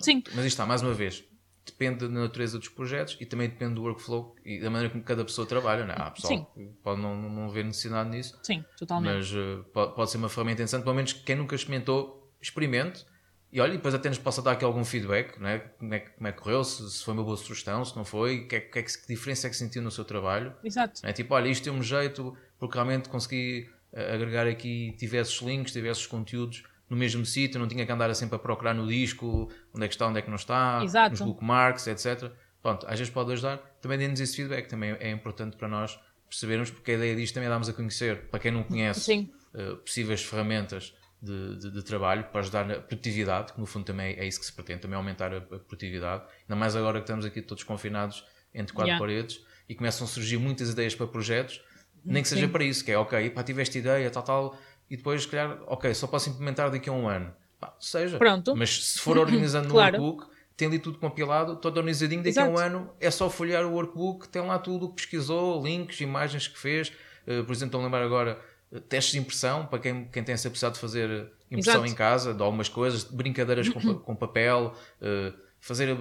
Sim. 0.00 0.22
Mas 0.28 0.44
isto 0.44 0.46
está, 0.46 0.64
mais 0.64 0.82
uma 0.82 0.94
vez, 0.94 1.24
depende 1.66 2.06
da 2.06 2.08
natureza 2.08 2.58
dos 2.58 2.68
projetos 2.68 3.16
e 3.20 3.26
também 3.26 3.48
depende 3.48 3.74
do 3.74 3.82
workflow 3.82 4.34
e 4.44 4.60
da 4.60 4.70
maneira 4.70 4.92
como 4.92 5.02
cada 5.04 5.24
pessoa 5.24 5.46
trabalha. 5.46 5.84
Não 5.84 5.92
é? 5.92 5.96
Há 6.00 6.10
pessoal 6.10 6.38
Sim. 6.38 6.46
que 6.54 6.70
pode 6.82 7.00
não, 7.00 7.16
não 7.16 7.48
ver 7.50 7.64
necessidade 7.64 8.08
nisso. 8.08 8.38
Sim, 8.42 8.64
totalmente. 8.78 9.14
Mas 9.14 9.32
uh, 9.32 9.64
pode, 9.72 9.94
pode, 9.94 10.10
ser 10.10 10.18
uma 10.18 10.28
ferramenta 10.28 10.62
interessante, 10.62 10.84
pelo 10.84 10.94
menos 10.94 11.12
quem 11.12 11.36
nunca 11.36 11.54
experimentou, 11.54 12.32
experimente. 12.40 13.04
E 13.52 13.60
olha, 13.60 13.72
depois 13.72 13.94
até 13.94 14.08
nos 14.08 14.18
possa 14.18 14.42
dar 14.42 14.52
aqui 14.52 14.64
algum 14.64 14.84
feedback, 14.84 15.38
não 15.38 15.48
é? 15.48 15.58
Como, 15.58 15.94
é 15.94 16.00
como 16.00 16.28
é 16.28 16.32
que 16.32 16.38
correu, 16.38 16.64
se, 16.64 16.90
se 16.90 17.04
foi 17.04 17.14
uma 17.14 17.22
boa 17.22 17.36
sugestão, 17.36 17.84
se 17.84 17.96
não 17.96 18.04
foi, 18.04 18.46
que, 18.46 18.56
é, 18.56 18.60
que, 18.60 18.78
é 18.78 18.82
que, 18.82 18.98
que 19.00 19.06
diferença 19.06 19.46
é 19.46 19.50
que 19.50 19.56
sentiu 19.56 19.82
no 19.82 19.90
seu 19.90 20.04
trabalho. 20.04 20.54
Exato. 20.62 21.00
é? 21.04 21.12
Tipo, 21.12 21.34
olha, 21.34 21.48
isto 21.48 21.64
tem 21.64 21.72
um 21.72 21.82
jeito, 21.82 22.36
porque 22.58 22.74
realmente 22.74 23.08
consegui 23.08 23.68
uh, 23.92 24.14
agregar 24.14 24.46
aqui 24.46 24.94
diversos 24.98 25.40
links, 25.40 25.72
diversos 25.72 26.06
conteúdos 26.06 26.64
no 26.88 26.96
mesmo 26.96 27.24
sítio, 27.26 27.58
não 27.58 27.66
tinha 27.66 27.84
que 27.84 27.92
andar 27.92 28.12
sempre 28.14 28.36
a 28.36 28.38
procurar 28.38 28.74
no 28.74 28.86
disco 28.86 29.50
onde 29.74 29.84
é 29.84 29.88
que 29.88 29.94
está, 29.94 30.06
onde 30.06 30.18
é 30.18 30.22
que 30.22 30.28
não 30.28 30.36
está, 30.36 30.80
Exato. 30.84 31.10
nos 31.10 31.20
bookmarks, 31.20 31.86
etc. 31.86 32.30
Pronto, 32.62 32.86
às 32.86 32.98
vezes 32.98 33.12
pode 33.12 33.32
ajudar. 33.32 33.58
Também 33.80 33.98
dê-nos 33.98 34.20
esse 34.20 34.36
feedback, 34.36 34.68
também 34.68 34.96
é 35.00 35.10
importante 35.10 35.56
para 35.56 35.68
nós 35.68 35.98
percebermos, 36.28 36.70
porque 36.70 36.92
a 36.92 36.94
ideia 36.94 37.16
disto 37.16 37.34
também 37.34 37.46
é 37.46 37.50
darmos 37.50 37.68
a 37.68 37.72
conhecer, 37.72 38.28
para 38.28 38.40
quem 38.40 38.50
não 38.50 38.62
conhece, 38.62 39.30
uh, 39.54 39.76
possíveis 39.76 40.24
ferramentas 40.24 40.94
de, 41.22 41.56
de, 41.56 41.70
de, 41.70 41.82
trabalho 41.82 42.24
para 42.24 42.40
ajudar 42.40 42.66
na 42.66 42.74
produtividade, 42.74 43.52
que 43.52 43.60
no 43.60 43.66
fundo 43.66 43.84
também 43.84 44.16
é 44.18 44.26
isso 44.26 44.38
que 44.38 44.46
se 44.46 44.52
pretende, 44.52 44.80
também 44.80 44.96
aumentar 44.96 45.32
a, 45.32 45.38
a 45.38 45.40
produtividade. 45.40 46.24
Ainda 46.42 46.56
mais 46.56 46.76
agora 46.76 46.98
que 46.98 47.04
estamos 47.04 47.24
aqui 47.24 47.40
todos 47.40 47.64
confinados 47.64 48.24
entre 48.54 48.72
quatro 48.72 48.90
yeah. 48.90 49.00
paredes 49.04 49.40
e 49.68 49.74
começam 49.74 50.06
a 50.06 50.08
surgir 50.08 50.38
muitas 50.38 50.70
ideias 50.70 50.94
para 50.94 51.06
projetos, 51.06 51.62
nem 52.04 52.22
que 52.22 52.28
Sim. 52.28 52.36
seja 52.36 52.48
para 52.48 52.64
isso, 52.64 52.84
que 52.84 52.92
é 52.92 52.98
ok, 52.98 53.30
pá, 53.30 53.42
tive 53.42 53.62
esta 53.62 53.76
ideia, 53.78 54.10
tal, 54.10 54.22
tal, 54.22 54.58
e 54.90 54.96
depois, 54.96 55.22
se 55.22 55.28
calhar, 55.28 55.58
ok, 55.66 55.92
só 55.94 56.06
posso 56.06 56.30
implementar 56.30 56.70
daqui 56.70 56.88
a 56.88 56.92
um 56.92 57.08
ano. 57.08 57.32
Pá, 57.58 57.74
seja. 57.80 58.18
Pronto. 58.18 58.54
Mas 58.56 58.84
se 58.84 59.00
for 59.00 59.18
organizando 59.18 59.68
claro. 59.70 59.98
no 59.98 60.04
workbook, 60.04 60.36
tem 60.56 60.68
ali 60.68 60.78
tudo 60.78 60.98
compilado, 60.98 61.56
todo 61.56 61.76
organizadinho, 61.76 62.22
daqui 62.22 62.30
Exato. 62.30 62.50
a 62.50 62.52
um 62.52 62.58
ano 62.58 62.90
é 63.00 63.10
só 63.10 63.28
folhear 63.28 63.66
o 63.66 63.72
workbook, 63.72 64.28
tem 64.28 64.42
lá 64.42 64.58
tudo 64.58 64.86
o 64.86 64.88
que 64.88 64.96
pesquisou, 64.96 65.62
links, 65.62 66.00
imagens 66.00 66.48
que 66.48 66.58
fez. 66.58 66.88
Uh, 67.26 67.44
por 67.44 67.52
exemplo, 67.52 67.66
estou 67.66 67.80
a 67.80 67.84
lembrar 67.84 68.02
agora 68.02 68.40
uh, 68.70 68.80
testes 68.80 69.12
de 69.12 69.18
impressão, 69.18 69.66
para 69.66 69.78
quem, 69.78 70.04
quem 70.06 70.22
tem 70.22 70.32
essa 70.32 70.48
possibilidade 70.48 70.74
de 70.74 70.80
fazer 70.80 71.32
impressão 71.50 71.74
Exato. 71.74 71.86
em 71.86 71.94
casa, 71.94 72.34
de 72.34 72.42
algumas 72.42 72.68
coisas, 72.68 73.04
brincadeiras 73.04 73.68
com, 73.68 73.94
com 73.98 74.16
papel, 74.16 74.72
uh, 75.02 75.46
fazer 75.60 75.96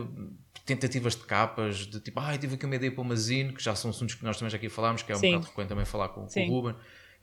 tentativas 0.65 1.15
de 1.15 1.23
capas, 1.23 1.77
de 1.77 1.99
tipo, 1.99 2.19
ah, 2.19 2.37
tive 2.37 2.55
aqui 2.55 2.65
uma 2.65 2.75
ideia 2.75 2.91
para 2.91 3.01
uma 3.01 3.15
zine, 3.15 3.51
que 3.51 3.63
já 3.63 3.75
são 3.75 3.89
assuntos 3.89 4.15
que 4.15 4.23
nós 4.23 4.37
também 4.37 4.49
já 4.49 4.57
aqui 4.57 4.69
falámos, 4.69 5.01
que 5.01 5.11
é 5.11 5.15
um 5.15 5.19
Sim. 5.19 5.31
bocado 5.31 5.45
frequente 5.47 5.69
também 5.69 5.85
falar 5.85 6.09
com, 6.09 6.27
com 6.27 6.47
o 6.47 6.49
Ruben 6.49 6.75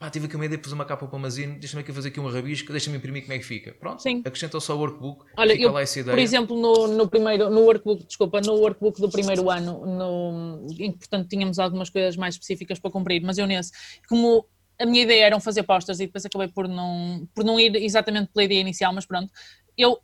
pá, 0.02 0.11
tive 0.11 0.26
aqui 0.26 0.35
uma 0.35 0.44
ideia 0.44 0.59
de 0.59 0.64
fazer 0.64 0.75
uma 0.75 0.85
capa 0.85 1.06
para 1.06 1.16
uma 1.16 1.30
zine, 1.30 1.61
deixa-me 1.61 1.80
aqui 1.80 1.92
fazer 1.92 2.09
aqui 2.09 2.18
um 2.18 2.28
rabisco, 2.28 2.73
deixa-me 2.73 2.97
imprimir 2.97 3.23
como 3.23 3.35
é 3.35 3.38
que 3.38 3.44
fica. 3.44 3.73
Pronto, 3.73 4.02
Sim. 4.02 4.21
acrescenta 4.25 4.59
só 4.59 4.75
o 4.75 4.80
workbook, 4.80 5.25
Olha, 5.37 5.52
fica 5.52 5.64
eu, 5.64 5.71
lá 5.71 5.80
essa 5.80 6.00
ideia. 6.00 6.16
Por 6.16 6.21
exemplo, 6.21 6.61
no, 6.61 6.88
no, 6.88 7.09
primeiro, 7.09 7.49
no 7.49 7.61
workbook, 7.61 8.04
desculpa, 8.04 8.40
no 8.40 8.54
workbook 8.54 9.00
do 9.00 9.09
primeiro 9.09 9.49
ano, 9.49 9.87
no, 9.87 10.66
em 10.73 10.90
que 10.90 10.99
portanto 10.99 11.28
tínhamos 11.28 11.61
algumas 11.61 11.88
coisas 11.88 12.16
mais 12.16 12.35
específicas 12.35 12.80
para 12.80 12.90
cumprir, 12.90 13.23
mas 13.23 13.38
eu 13.38 13.47
nesse, 13.47 13.71
como 14.09 14.44
a 14.76 14.85
minha 14.85 15.04
ideia 15.04 15.26
era 15.26 15.38
fazer 15.38 15.62
postas 15.62 16.00
e 16.00 16.06
depois 16.06 16.26
acabei 16.26 16.49
por 16.49 16.66
não, 16.66 17.28
por 17.32 17.44
não 17.44 17.61
ir 17.61 17.76
exatamente 17.76 18.32
pela 18.32 18.44
ideia 18.44 18.61
inicial, 18.61 18.92
mas 18.92 19.06
pronto, 19.06 19.32
eu 19.78 20.00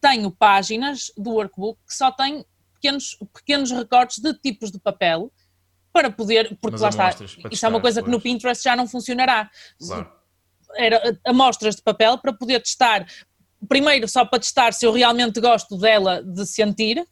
tenho 0.00 0.30
páginas 0.30 1.12
do 1.18 1.32
workbook 1.32 1.78
que 1.86 1.94
só 1.94 2.10
têm 2.10 2.42
pequenos, 2.72 3.18
pequenos 3.34 3.70
recortes 3.70 4.22
de 4.22 4.32
tipos 4.38 4.70
de 4.70 4.80
papel 4.80 5.30
para 5.94 6.10
poder, 6.10 6.58
porque 6.60 6.72
Mas 6.72 6.80
lá 6.80 6.88
está, 6.88 7.24
isto 7.52 7.64
é 7.64 7.68
uma 7.68 7.78
testar 7.78 7.80
coisa 7.80 8.02
que 8.02 8.10
no. 8.10 8.20
Pinterest 8.20 8.64
já 8.64 8.74
não 8.74 8.88
funcionará. 8.88 9.48
Claro. 9.78 10.12
Era 10.76 10.96
eh, 10.96 11.16
amostras 11.24 11.76
de 11.76 11.82
papel 11.82 12.18
para 12.18 12.32
poder 12.32 12.60
testar, 12.60 13.06
primeiro 13.68 14.08
só 14.08 14.24
para 14.24 14.40
testar 14.40 14.72
se 14.72 14.84
eu 14.84 14.92
realmente 14.92 15.40
gosto 15.40 15.78
dela 15.78 16.20
de 16.20 16.44
sentir, 16.46 17.06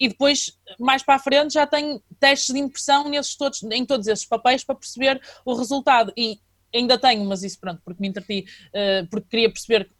e 0.00 0.08
depois, 0.08 0.58
mais 0.80 1.02
para 1.02 1.16
a 1.16 1.18
frente, 1.18 1.52
já 1.52 1.66
tenho 1.66 2.02
testes 2.18 2.54
de 2.54 2.58
impressão 2.58 3.06
nesses 3.06 3.36
todos, 3.36 3.62
em 3.64 3.84
todos 3.84 4.06
esses 4.06 4.24
papéis 4.24 4.64
para 4.64 4.76
perceber 4.76 5.20
o 5.44 5.54
resultado. 5.54 6.10
E 6.16 6.40
ainda 6.74 6.98
tenho, 6.98 7.22
mas 7.26 7.42
isso 7.42 7.60
pronto, 7.60 7.82
porque 7.84 8.00
me 8.00 8.08
entreti, 8.08 8.46
eh, 8.72 9.06
porque 9.10 9.28
queria 9.28 9.50
perceber 9.50 9.90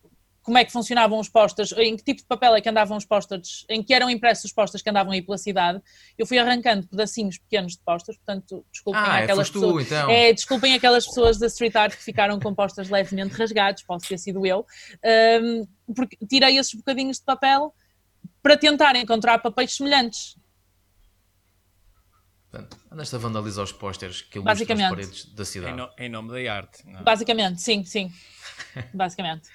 como 0.43 0.59
é 0.59 0.65
que 0.65 0.73
funcionavam 0.73 1.19
os 1.21 1.29
posters, 1.29 1.73
em 1.73 1.97
que 1.97 2.03
tipo 2.03 2.21
de 2.23 2.27
papel 2.27 2.55
é 2.57 2.61
que 2.61 2.69
andavam 2.69 2.97
os 2.97 3.05
posters, 3.05 3.65
em 3.69 3.83
que 3.83 3.95
eram 3.95 4.11
impressos 4.11 4.47
os 4.47 4.53
posters 4.53 4.83
que 4.83 4.91
andavam 4.91 5.13
aí 5.13 5.23
pela 5.23 5.39
cidade. 5.39 5.81
Eu 6.19 6.27
fui 6.27 6.39
arrancando 6.39 6.87
pedacinhos 6.89 7.39
pequenos 7.39 7.73
de 7.73 7.79
posters, 7.85 8.17
portanto, 8.19 8.65
desculpem 8.73 9.01
Ah, 9.05 9.21
é, 9.21 9.23
aquelas 9.23 9.49
foste 9.49 9.53
pessoas. 9.61 9.89
tu, 9.89 9.95
então. 9.95 10.11
É, 10.11 10.33
desculpem 10.33 10.75
aquelas 10.75 11.07
pessoas 11.07 11.39
da 11.39 11.47
street 11.47 11.77
art 11.77 11.95
que 11.97 12.03
ficaram 12.03 12.41
com 12.41 12.53
posters 12.55 12.91
levemente 12.91 13.35
rasgados, 13.35 13.83
posso 13.85 14.09
ter 14.09 14.19
sido 14.19 14.45
eu, 14.45 14.67
Ahm, 15.05 15.65
porque 15.95 16.17
tirei 16.27 16.59
esses 16.59 16.75
bocadinhos 16.75 17.19
de 17.19 17.25
papel 17.25 17.73
para 18.43 18.57
tentar 18.57 18.97
encontrar 18.97 19.39
papéis 19.39 19.77
semelhantes. 19.77 20.37
Portanto, 22.51 22.77
andaste 22.91 23.15
a 23.15 23.19
vandalizar 23.19 23.65
os 23.65 23.73
pósteres 23.73 24.21
que 24.23 24.39
ilustram 24.39 24.77
as 24.77 24.91
paredes 24.91 25.25
da 25.35 25.43
Em, 25.43 25.47
cidade. 25.47 25.77
no- 25.77 25.89
em 25.99 26.09
nome 26.09 26.31
da 26.45 26.53
arte. 26.55 26.87
não 26.87 27.01
é? 27.01 27.03
Basicamente, 27.03 27.63
sim, 27.63 27.83
sim. 27.85 28.13
Basicamente. 28.93 29.49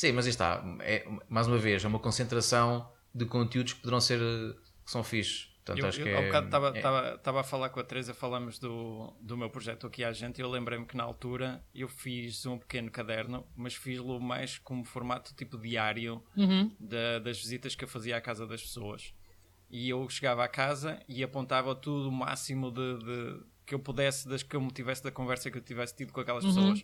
Sim, 0.00 0.12
mas 0.12 0.24
aí 0.24 0.30
está. 0.30 0.64
É, 0.80 1.06
mais 1.28 1.46
uma 1.46 1.58
vez, 1.58 1.84
é 1.84 1.88
uma 1.88 1.98
concentração 1.98 2.90
de 3.14 3.26
conteúdos 3.26 3.74
que 3.74 3.80
poderão 3.80 4.00
ser. 4.00 4.18
eh, 4.18 4.54
que 4.82 4.90
são 4.90 5.04
fixes. 5.04 5.44
Portanto, 5.56 5.78
Eu, 5.78 5.86
acho 5.88 6.00
eu, 6.00 6.04
que 6.04 6.10
há 6.14 6.20
é. 6.20 6.26
bocado 6.26 6.46
estava 6.46 6.68
é- 6.68 6.76
estava- 6.78 7.14
estava 7.16 7.40
a 7.40 7.44
falar 7.44 7.68
com 7.68 7.80
a 7.80 7.84
Teresa, 7.84 8.14
falamos 8.14 8.58
do, 8.58 9.12
do 9.20 9.36
meu 9.36 9.50
projeto 9.50 9.86
aqui 9.86 10.02
à 10.02 10.10
gente 10.10 10.38
e 10.38 10.40
eu 10.40 10.48
lembrei-me 10.50 10.86
que 10.86 10.96
na 10.96 11.04
altura 11.04 11.62
eu 11.74 11.86
fiz 11.86 12.46
um 12.46 12.58
pequeno 12.58 12.90
caderno, 12.90 13.46
mas 13.54 13.74
fiz-lo 13.74 14.18
mais 14.18 14.56
como 14.56 14.84
formato 14.84 15.34
tipo 15.34 15.58
diário 15.58 16.24
Uhum. 16.34 16.74
da- 16.80 17.18
das 17.18 17.38
visitas 17.38 17.74
que 17.74 17.84
eu 17.84 17.88
fazia 17.88 18.16
à 18.16 18.20
casa 18.22 18.46
das 18.46 18.62
pessoas. 18.62 19.12
E 19.68 19.90
eu 19.90 20.08
chegava 20.08 20.42
à 20.42 20.48
casa 20.48 20.98
e 21.06 21.22
apontava 21.22 21.74
tudo 21.74 22.08
o 22.08 22.12
máximo 22.12 22.70
de, 22.72 22.98
de- 23.04 23.40
que 23.66 23.74
eu 23.74 23.78
pudesse, 23.80 24.26
das 24.26 24.42
que 24.42 24.56
eu 24.56 24.62
me 24.62 24.70
tivesse 24.72 25.04
da 25.04 25.10
conversa 25.12 25.50
que 25.50 25.58
eu 25.58 25.62
tivesse 25.62 25.94
tido 25.94 26.10
com 26.10 26.20
aquelas 26.22 26.42
Uhum. 26.44 26.54
pessoas. 26.54 26.82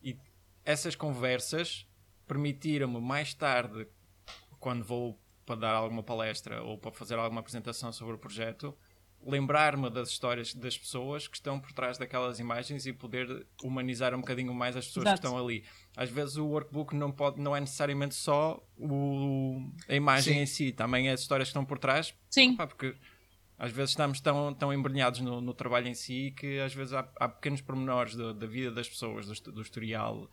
E 0.00 0.16
essas 0.64 0.94
conversas 0.94 1.86
permitiram-me 2.26 3.00
mais 3.00 3.34
tarde, 3.34 3.86
quando 4.58 4.84
vou 4.84 5.18
para 5.44 5.56
dar 5.56 5.74
alguma 5.74 6.02
palestra 6.02 6.62
ou 6.62 6.76
para 6.76 6.90
fazer 6.90 7.14
alguma 7.14 7.40
apresentação 7.40 7.92
sobre 7.92 8.14
o 8.14 8.18
projeto, 8.18 8.76
lembrar-me 9.24 9.90
das 9.90 10.10
histórias 10.10 10.54
das 10.54 10.76
pessoas 10.78 11.26
que 11.26 11.36
estão 11.36 11.58
por 11.58 11.72
trás 11.72 11.98
daquelas 11.98 12.38
imagens 12.38 12.86
e 12.86 12.92
poder 12.92 13.46
humanizar 13.62 14.14
um 14.14 14.20
bocadinho 14.20 14.54
mais 14.54 14.76
as 14.76 14.86
pessoas 14.86 15.06
Exato. 15.06 15.20
que 15.20 15.26
estão 15.26 15.42
ali. 15.42 15.64
Às 15.96 16.10
vezes 16.10 16.36
o 16.36 16.46
workbook 16.46 16.94
não, 16.94 17.10
pode, 17.10 17.40
não 17.40 17.54
é 17.54 17.60
necessariamente 17.60 18.14
só 18.14 18.62
o, 18.76 19.70
a 19.88 19.94
imagem 19.94 20.34
Sim. 20.34 20.40
em 20.40 20.46
si, 20.46 20.72
também 20.72 21.08
é 21.08 21.12
as 21.12 21.20
histórias 21.20 21.48
que 21.48 21.50
estão 21.50 21.64
por 21.64 21.78
trás, 21.78 22.14
Sim, 22.30 22.56
pá, 22.56 22.66
porque 22.66 22.94
às 23.58 23.72
vezes 23.72 23.90
estamos 23.90 24.20
tão, 24.20 24.52
tão 24.54 24.72
embrenhados 24.72 25.20
no, 25.20 25.40
no 25.40 25.54
trabalho 25.54 25.88
em 25.88 25.94
si 25.94 26.34
que 26.36 26.60
às 26.60 26.74
vezes 26.74 26.92
há, 26.92 27.08
há 27.18 27.28
pequenos 27.28 27.60
pormenores 27.60 28.14
da, 28.14 28.32
da 28.32 28.46
vida 28.46 28.70
das 28.70 28.88
pessoas, 28.88 29.26
do, 29.26 29.52
do 29.52 29.62
historial 29.62 30.28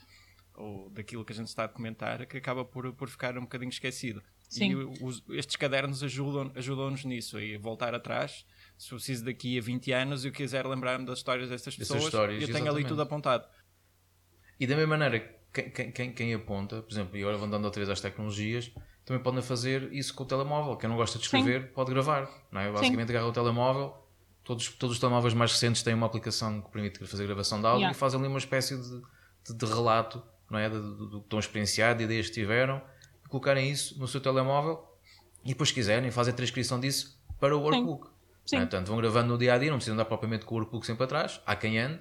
ou 0.56 0.90
daquilo 0.90 1.24
que 1.26 1.34
a 1.34 1.36
gente 1.36 1.48
está 1.48 1.64
a 1.64 1.68
documentar 1.68 2.26
que 2.28 2.38
acaba 2.38 2.64
por, 2.64 2.92
por 2.94 3.10
ficar 3.10 3.38
um 3.38 3.42
bocadinho 3.42 3.70
esquecido. 3.70 4.22
Sim. 4.50 4.72
E 4.72 4.76
os- 5.04 5.24
estes 5.30 5.56
cadernos 5.56 6.04
ajudam- 6.04 6.52
ajudam-nos 6.56 7.04
nisso, 7.06 7.40
e 7.40 7.58
voltar 7.58 7.96
atrás. 7.96 8.46
Se 8.78 8.92
eu 8.92 8.98
preciso 8.98 9.26
daqui 9.26 9.58
a 9.58 9.62
20 9.62 9.92
anos 9.92 10.24
e 10.24 10.28
eu 10.28 10.32
quiser 10.32 10.66
lembrar-me 10.68 11.06
das 11.06 11.20
histórias 11.20 11.50
destas 11.50 11.76
pessoas, 11.76 12.04
histórias, 12.04 12.42
eu 12.42 12.48
tenho 12.48 12.58
ali 12.60 12.66
exatamente. 12.66 12.88
tudo 12.88 13.02
apontado. 13.02 13.48
E 14.60 14.68
da 14.68 14.76
mesma 14.76 14.98
maneira, 14.98 15.20
quem, 15.52 15.92
quem, 15.92 16.14
quem, 16.14 16.34
aponta, 16.34 16.82
por 16.82 16.92
exemplo, 16.92 17.18
e 17.18 17.22
agora 17.22 17.38
vão 17.38 17.50
dando 17.50 17.66
outra 17.66 17.80
vez 17.80 17.90
às 17.90 18.00
tecnologias, 18.02 18.72
também 19.06 19.22
podem 19.22 19.42
fazer 19.42 19.92
isso 19.92 20.14
com 20.14 20.24
o 20.24 20.26
telemóvel. 20.28 20.78
Quem 20.78 20.90
não 20.90 20.96
gosta 20.98 21.18
de 21.18 21.26
escrever 21.26 21.72
pode 21.74 21.92
gravar. 21.92 22.30
Não 22.52 22.62
é? 22.62 22.72
Basicamente 22.72 23.10
agarra 23.10 23.28
o 23.28 23.32
telemóvel. 23.34 23.96
Todos, 24.44 24.70
todos 24.70 24.96
os 24.96 25.00
telemóveis 25.00 25.34
mais 25.34 25.52
recentes 25.52 25.82
têm 25.84 25.94
uma 25.94 26.06
aplicação 26.06 26.62
que 26.62 26.70
permite 26.72 27.06
fazer 27.06 27.26
gravação 27.26 27.60
de 27.60 27.66
áudio 27.66 27.80
Yeah. 27.82 27.96
e 27.96 28.00
fazem 28.00 28.20
ali 28.20 28.28
uma 28.28 28.38
espécie 28.40 28.78
de, 28.78 29.02
de, 29.48 29.54
de 29.58 29.66
relato 29.66 30.22
não 30.50 30.60
é? 30.60 30.70
do, 30.70 30.82
do- 30.96 31.06
do 31.08 31.20
que 31.20 31.26
estão 31.26 31.40
a 31.40 31.42
experienciar, 31.42 31.96
de 31.96 32.04
ideias 32.04 32.28
que 32.28 32.34
tiveram, 32.34 32.82
e 33.26 33.28
colocarem 33.30 33.70
isso 33.72 33.98
no 34.00 34.08
seu 34.08 34.22
telemóvel 34.22 34.84
e 35.44 35.50
depois, 35.50 35.70
se 35.70 35.76
quiserem, 35.76 36.10
fazem 36.12 36.34
a 36.34 36.36
transcrição 36.38 36.80
disso 36.80 37.20
para 37.40 37.56
o 37.56 37.62
workbook. 37.62 38.08
Sim. 38.46 38.56
Não 38.58 38.64
é? 38.64 38.66
Portanto, 38.66 38.88
vão 38.88 38.98
gravando 38.98 39.28
no 39.34 39.38
dia 39.38 39.54
a 39.54 39.58
dia, 39.58 39.70
não 39.70 39.78
precisam 39.78 39.96
andar 39.96 40.06
propriamente 40.06 40.46
com 40.46 40.56
o 40.56 40.58
workbook 40.60 40.86
sempre 40.86 41.04
atrás. 41.04 41.42
Há 41.46 41.56
quem 41.56 41.78
ande. 41.80 42.00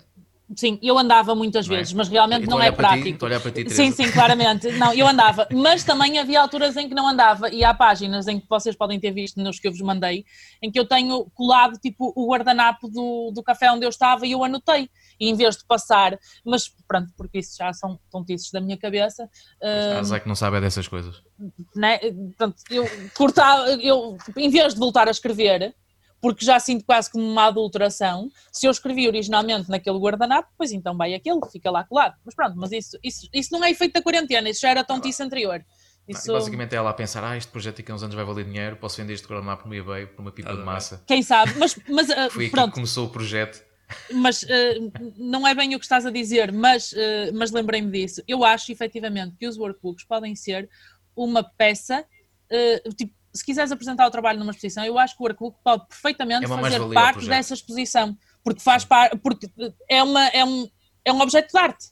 Sim, 0.56 0.78
eu 0.82 0.98
andava 0.98 1.34
muitas 1.34 1.66
Não 1.66 1.74
é? 1.74 1.78
vezes, 1.78 1.92
mas 1.92 2.08
realmente 2.08 2.46
não 2.46 2.60
é 2.60 2.70
prático. 2.70 3.04
ti, 3.04 3.70
Sim, 3.70 3.90
sim, 3.90 4.10
claramente. 4.10 4.70
Não, 4.72 4.92
eu 4.92 5.06
andava, 5.06 5.46
mas 5.52 5.84
também 5.84 6.18
havia 6.18 6.40
alturas 6.40 6.76
em 6.76 6.88
que 6.88 6.94
não 6.94 7.08
andava, 7.08 7.48
e 7.50 7.64
há 7.64 7.72
páginas 7.74 8.28
em 8.28 8.40
que 8.40 8.46
vocês 8.48 8.76
podem 8.76 8.98
ter 9.00 9.10
visto 9.12 9.40
nos 9.40 9.58
que 9.58 9.68
eu 9.68 9.72
vos 9.72 9.80
mandei, 9.80 10.24
em 10.60 10.70
que 10.70 10.78
eu 10.78 10.86
tenho 10.86 11.26
colado 11.34 11.78
tipo 11.78 12.12
o 12.16 12.30
guardanapo 12.30 12.88
do, 12.88 13.30
do 13.34 13.42
café 13.42 13.70
onde 13.70 13.84
eu 13.84 13.90
estava 13.90 14.26
e 14.26 14.32
eu 14.32 14.44
anotei, 14.44 14.88
e 15.18 15.28
em 15.28 15.34
vez 15.34 15.56
de 15.56 15.64
passar, 15.64 16.18
mas 16.44 16.70
pronto, 16.86 17.10
porque 17.16 17.38
isso 17.38 17.56
já 17.56 17.72
são 17.72 17.98
tontices 18.10 18.50
da 18.50 18.60
minha 18.60 18.76
cabeça, 18.76 19.28
A 19.62 19.96
ah, 19.96 19.98
Azar 20.00 20.20
que 20.20 20.28
não 20.28 20.34
sabe 20.34 20.58
é 20.58 20.60
dessas 20.60 20.88
coisas. 20.88 21.22
né? 21.74 21.98
Portanto, 21.98 22.56
eu 22.70 22.84
cortava, 23.14 23.70
eu, 23.70 24.16
em 24.36 24.50
vez 24.50 24.74
de 24.74 24.80
voltar 24.80 25.08
a 25.08 25.10
escrever, 25.10 25.74
porque 26.22 26.44
já 26.44 26.60
sinto 26.60 26.84
quase 26.84 27.10
como 27.10 27.28
uma 27.28 27.46
adulteração, 27.48 28.30
se 28.52 28.64
eu 28.64 28.70
escrevi 28.70 29.08
originalmente 29.08 29.68
naquele 29.68 29.98
guardanapo, 29.98 30.48
pois 30.56 30.70
então 30.70 30.96
vai 30.96 31.12
aquele, 31.14 31.40
fica 31.50 31.68
lá 31.68 31.82
colado. 31.82 32.14
Mas 32.24 32.32
pronto, 32.32 32.56
mas 32.56 32.70
isso, 32.70 32.96
isso, 33.02 33.28
isso 33.34 33.52
não 33.52 33.64
é 33.64 33.72
efeito 33.72 33.94
da 33.94 34.02
quarentena, 34.02 34.48
isso 34.48 34.60
já 34.60 34.70
era 34.70 34.84
tontice 34.84 35.20
anterior. 35.20 35.64
Isso, 36.06 36.32
basicamente 36.32 36.74
é 36.74 36.76
ela 36.76 36.90
a 36.90 36.94
pensar, 36.94 37.24
ah, 37.24 37.36
este 37.36 37.50
projeto 37.50 37.78
daqui 37.78 37.90
a 37.90 37.94
uns 37.96 38.04
anos 38.04 38.14
vai 38.14 38.24
valer 38.24 38.44
dinheiro, 38.44 38.76
posso 38.76 38.98
vender 38.98 39.14
este 39.14 39.26
guardanapo 39.26 39.68
no 39.68 39.74
eBay 39.74 40.06
por 40.06 40.22
uma 40.22 40.30
pipa 40.30 40.54
de 40.54 40.62
massa. 40.62 41.02
quem 41.06 41.22
sabe, 41.24 41.54
mas, 41.58 41.76
mas 41.88 42.08
ah, 42.10 42.30
Foi 42.30 42.44
aqui 42.44 42.50
que 42.50 42.56
pronto, 42.56 42.74
começou 42.74 43.06
o 43.06 43.10
projeto. 43.10 43.60
mas 44.12 44.44
ah, 44.44 45.02
não 45.16 45.46
é 45.46 45.56
bem 45.56 45.74
o 45.74 45.78
que 45.80 45.84
estás 45.84 46.06
a 46.06 46.10
dizer, 46.10 46.52
mas, 46.52 46.94
ah, 46.96 47.32
mas 47.34 47.50
lembrei-me 47.50 47.90
disso. 47.90 48.22
Eu 48.28 48.44
acho 48.44 48.70
efetivamente 48.70 49.34
que 49.36 49.46
os 49.46 49.58
workbooks 49.58 50.04
podem 50.04 50.36
ser 50.36 50.70
uma 51.16 51.42
peça, 51.42 52.04
tipo, 52.96 53.12
se 53.34 53.44
quiseres 53.44 53.72
apresentar 53.72 54.06
o 54.06 54.10
trabalho 54.10 54.38
numa 54.38 54.50
exposição, 54.52 54.84
eu 54.84 54.98
acho 54.98 55.16
que 55.16 55.22
o 55.22 55.24
workbook 55.24 55.58
pode 55.64 55.86
perfeitamente 55.88 56.44
É 56.44 56.48
fazer 56.48 56.78
parte 56.92 57.26
dessa 57.26 57.54
exposição, 57.54 58.16
porque 58.44 58.60
faz 58.60 58.84
parte, 58.84 59.16
porque 59.18 59.48
é, 59.88 60.02
uma, 60.02 60.26
é, 60.28 60.44
um, 60.44 60.68
é 61.04 61.12
um 61.12 61.20
objeto 61.20 61.50
de 61.52 61.58
arte. 61.58 61.86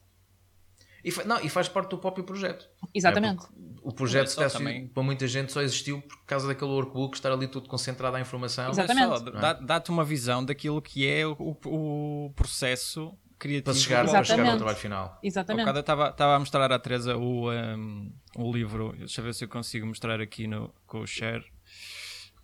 E, 1.03 1.11
fa- 1.11 1.25
não, 1.25 1.41
e 1.41 1.49
faz 1.49 1.67
parte 1.69 1.91
do 1.91 1.99
próprio 1.99 2.25
projeto. 2.25 2.69
Exatamente. 2.95 3.45
É, 3.47 3.49
o 3.83 3.91
projeto, 3.93 4.43
é 4.43 4.49
se 4.49 4.59
também. 4.59 4.87
para 4.89 5.03
muita 5.03 5.27
gente, 5.27 5.51
só 5.51 5.63
existiu 5.63 6.03
por 6.03 6.25
causa 6.27 6.47
daquele 6.47 6.71
workbook, 6.71 7.17
estar 7.17 7.33
ali 7.33 7.49
tudo 7.49 7.69
concentrado 7.69 8.17
à 8.17 8.21
informação. 8.21 8.67
É 8.67 8.71
Exatamente. 8.71 9.31
dá- 9.33 9.55
Dá-te 9.55 9.91
uma 9.91 10.05
visão 10.05 10.45
daquilo 10.45 10.83
que 10.83 11.07
é 11.09 11.27
o, 11.27 11.57
o 11.65 12.33
processo 12.37 13.17
criativo. 13.41 13.65
Para 13.65 13.75
chegar, 13.75 14.07
para 14.07 14.23
chegar 14.25 14.47
ao 14.51 14.57
trabalho 14.57 14.77
final. 14.79 15.19
Há 15.21 15.27
Exatamente. 15.27 15.63
bocado 15.65 15.79
eu 15.79 15.81
estava 15.81 16.09
estava 16.11 16.37
a 16.37 16.39
mostrar 16.39 16.71
à 16.71 16.79
Teresa 16.79 17.17
o, 17.17 17.51
um, 17.51 18.13
o 18.37 18.53
livro. 18.53 18.93
Deixa 18.97 19.21
eu 19.21 19.25
ver 19.25 19.35
se 19.35 19.45
eu 19.45 19.49
consigo 19.49 19.87
mostrar 19.87 20.21
aqui 20.21 20.47
no, 20.47 20.73
com 20.87 21.01
o 21.01 21.07
share. 21.07 21.45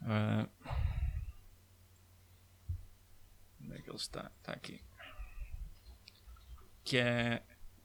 Ah. 0.02 0.48
onde 3.62 3.76
é 3.76 3.80
que 3.82 3.88
ele 3.90 3.96
está? 3.96 4.30
Está 4.40 4.52
aqui. 4.52 4.80
Que 6.84 6.98
é, 6.98 7.42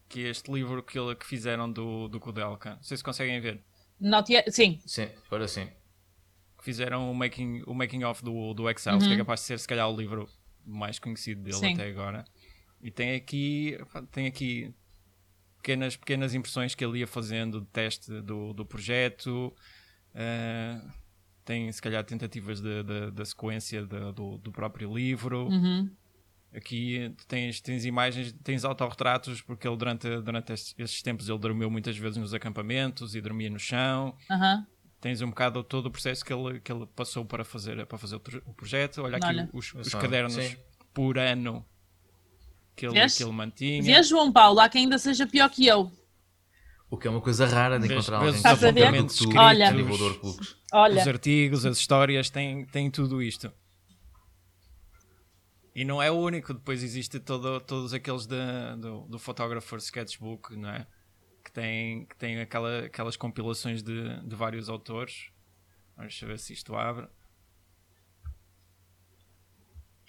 que 0.08 0.26
é 0.26 0.30
este 0.30 0.52
livro 0.52 0.84
que, 0.84 0.98
ele- 0.98 1.16
que 1.16 1.26
fizeram 1.26 1.72
do, 1.72 2.08
do 2.08 2.20
Kudelka. 2.20 2.76
Não 2.76 2.84
sei 2.84 2.98
se 2.98 3.04
conseguem 3.04 3.40
ver. 3.40 3.64
Not 4.00 4.32
yet- 4.32 4.50
Sim, 4.52 4.80
Sim, 4.86 5.10
agora 5.28 5.48
sim. 5.48 5.70
Fizeram 6.62 7.10
o 7.12 7.16
making, 7.16 7.64
o 7.66 7.74
making 7.74 8.04
of 8.04 8.24
do, 8.24 8.54
do 8.54 8.70
Excel, 8.70 9.00
que 9.00 9.12
é 9.14 9.18
capaz 9.18 9.40
de 9.40 9.48
ser 9.48 9.60
se 9.60 9.68
calhar 9.68 9.90
o 9.90 9.96
livro 9.96 10.30
mais 10.64 11.00
conhecido 11.00 11.42
dele 11.42 11.56
Uhum. 11.56 11.62
Sim. 11.62 11.74
até 11.74 11.88
agora. 11.90 12.24
E 12.84 12.90
tem 12.92 13.16
aqui, 13.16 13.78
tem 14.12 14.28
aqui 14.28 14.74
pequenas, 15.58 15.96
pequenas 15.96 16.34
impressões 16.34 16.74
que 16.76 16.84
ele 16.84 17.00
ia 17.00 17.08
fazendo 17.08 17.62
de 17.62 17.68
teste 17.68 18.22
do, 18.22 18.54
do 18.54 18.66
projeto. 18.66 19.54
eh, 20.14 20.82
tem 21.46 21.72
se 21.72 21.82
calhar 21.82 22.04
tentativas 22.04 22.62
da 22.62 23.26
sequência 23.26 23.82
de- 23.86 24.12
do, 24.14 24.38
do 24.38 24.52
próprio 24.52 24.94
livro. 24.94 25.48
Uhum. 25.48 25.90
Aqui 26.54 27.14
tens, 27.28 27.62
tens 27.62 27.86
imagens, 27.86 28.34
tens 28.44 28.66
autorretratos, 28.66 29.42
porque 29.42 29.68
ele 29.68 29.78
durante, 29.78 30.08
durante 30.22 30.52
estes, 30.54 31.02
tempos 31.02 31.30
ele 31.30 31.40
dormiu 31.40 31.70
muitas 31.72 31.98
vezes 31.98 32.18
nos 32.18 32.34
acampamentos 32.34 33.16
e 33.16 33.22
dormia 33.22 33.50
no 33.50 33.58
chão 33.60 34.16
Aham. 34.30 34.68
tens 35.00 35.22
um 35.22 35.30
bocado 35.30 35.64
todo 35.64 35.86
o 35.86 35.92
processo 35.92 36.24
que 36.26 36.34
ele, 36.34 36.60
que 36.60 36.72
ele 36.72 36.86
passou 36.88 37.24
para 37.26 37.44
fazer, 37.46 37.86
para 37.86 37.98
fazer 37.98 38.16
o, 38.18 38.22
o 38.46 38.54
projeto. 38.54 39.02
Olha 39.02 39.16
aqui 39.18 39.28
Olha. 39.28 39.50
os, 39.54 39.74
os 39.74 39.96
cadernos 39.96 40.34
Sim. 40.34 40.58
por 40.94 41.18
ano 41.18 41.66
que 42.76 42.86
ele, 42.86 42.94
Vês? 42.94 43.18
que 43.18 43.24
ele 43.24 43.32
mantinha. 43.32 43.82
Vês, 43.84 44.08
João 44.08 44.32
Paulo, 44.32 44.60
há 44.60 44.70
quem 44.70 44.84
ainda 44.84 44.98
seja 44.98 45.26
pior 45.28 45.50
que 45.50 45.66
eu. 45.68 45.92
O 46.90 46.98
que 46.98 47.08
é 47.08 47.12
uma 47.12 47.22
coisa 47.22 47.46
rara 47.46 47.80
de 47.80 47.86
encontrar 47.86 48.20
vês 48.20 48.44
alguém 48.44 49.02
os 49.06 49.14
que 49.14 49.18
tu, 49.18 49.24
escritos. 49.24 49.38
Olha. 49.38 49.68
a 49.70 49.72
nível 49.72 49.98
de. 49.98 50.56
Olha, 50.74 51.02
Os 51.02 51.08
artigos, 51.08 51.66
as 51.66 51.78
histórias, 51.78 52.30
têm, 52.30 52.66
têm 52.66 52.90
tudo 52.92 53.22
isto. 53.22 53.52
E 55.74 55.86
não 55.86 56.02
é 56.02 56.12
o 56.12 56.16
único, 56.16 56.54
depois 56.54 56.84
existe 56.84 57.18
todo, 57.20 57.62
todos 57.62 57.94
aqueles 57.94 58.26
de- 58.26 58.76
do, 58.78 59.02
do 59.08 59.18
Photographer 59.18 59.78
Sketchbook, 59.80 60.54
não 60.58 60.70
é? 60.70 60.86
Que 61.46 61.52
tem, 61.52 62.06
que 62.06 62.16
tem 62.18 62.42
aquela, 62.42 62.80
aquelas 62.86 63.16
compilações 63.16 63.82
de, 63.82 64.20
de 64.28 64.36
vários 64.36 64.68
autores. 64.68 65.30
Vamos 65.96 66.20
ver 66.20 66.38
se 66.40 66.52
isto 66.52 66.76
abre. 66.76 67.08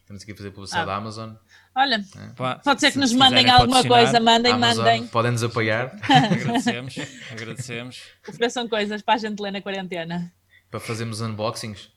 Estamos 0.00 0.22
aqui 0.22 0.32
a 0.32 0.36
fazer 0.36 0.50
publicidade 0.50 0.82
Ah. 0.82 0.86
da 0.86 0.96
Amazon. 0.96 1.34
Olha, 1.74 2.04
Pá, 2.36 2.56
pode 2.56 2.80
ser 2.80 2.86
que 2.88 2.92
se 2.94 2.98
nos 2.98 3.10
quiserem 3.12 3.32
mandem 3.34 3.50
alguma 3.50 3.84
coisa, 3.84 4.20
mandem, 4.20 4.52
Amazon, 4.52 4.84
mandem. 4.84 5.06
podem-nos 5.08 5.42
apoiar 5.44 5.92
Agradecemos, 6.08 6.94
agradecemos. 7.30 8.02
Ofereçam 8.28 8.68
coisas 8.68 9.02
para 9.02 9.14
a 9.14 9.18
gente 9.18 9.40
ler 9.40 9.50
na 9.52 9.60
quarentena, 9.62 10.32
para 10.70 10.80
fazermos 10.80 11.20
unboxings. 11.20 11.90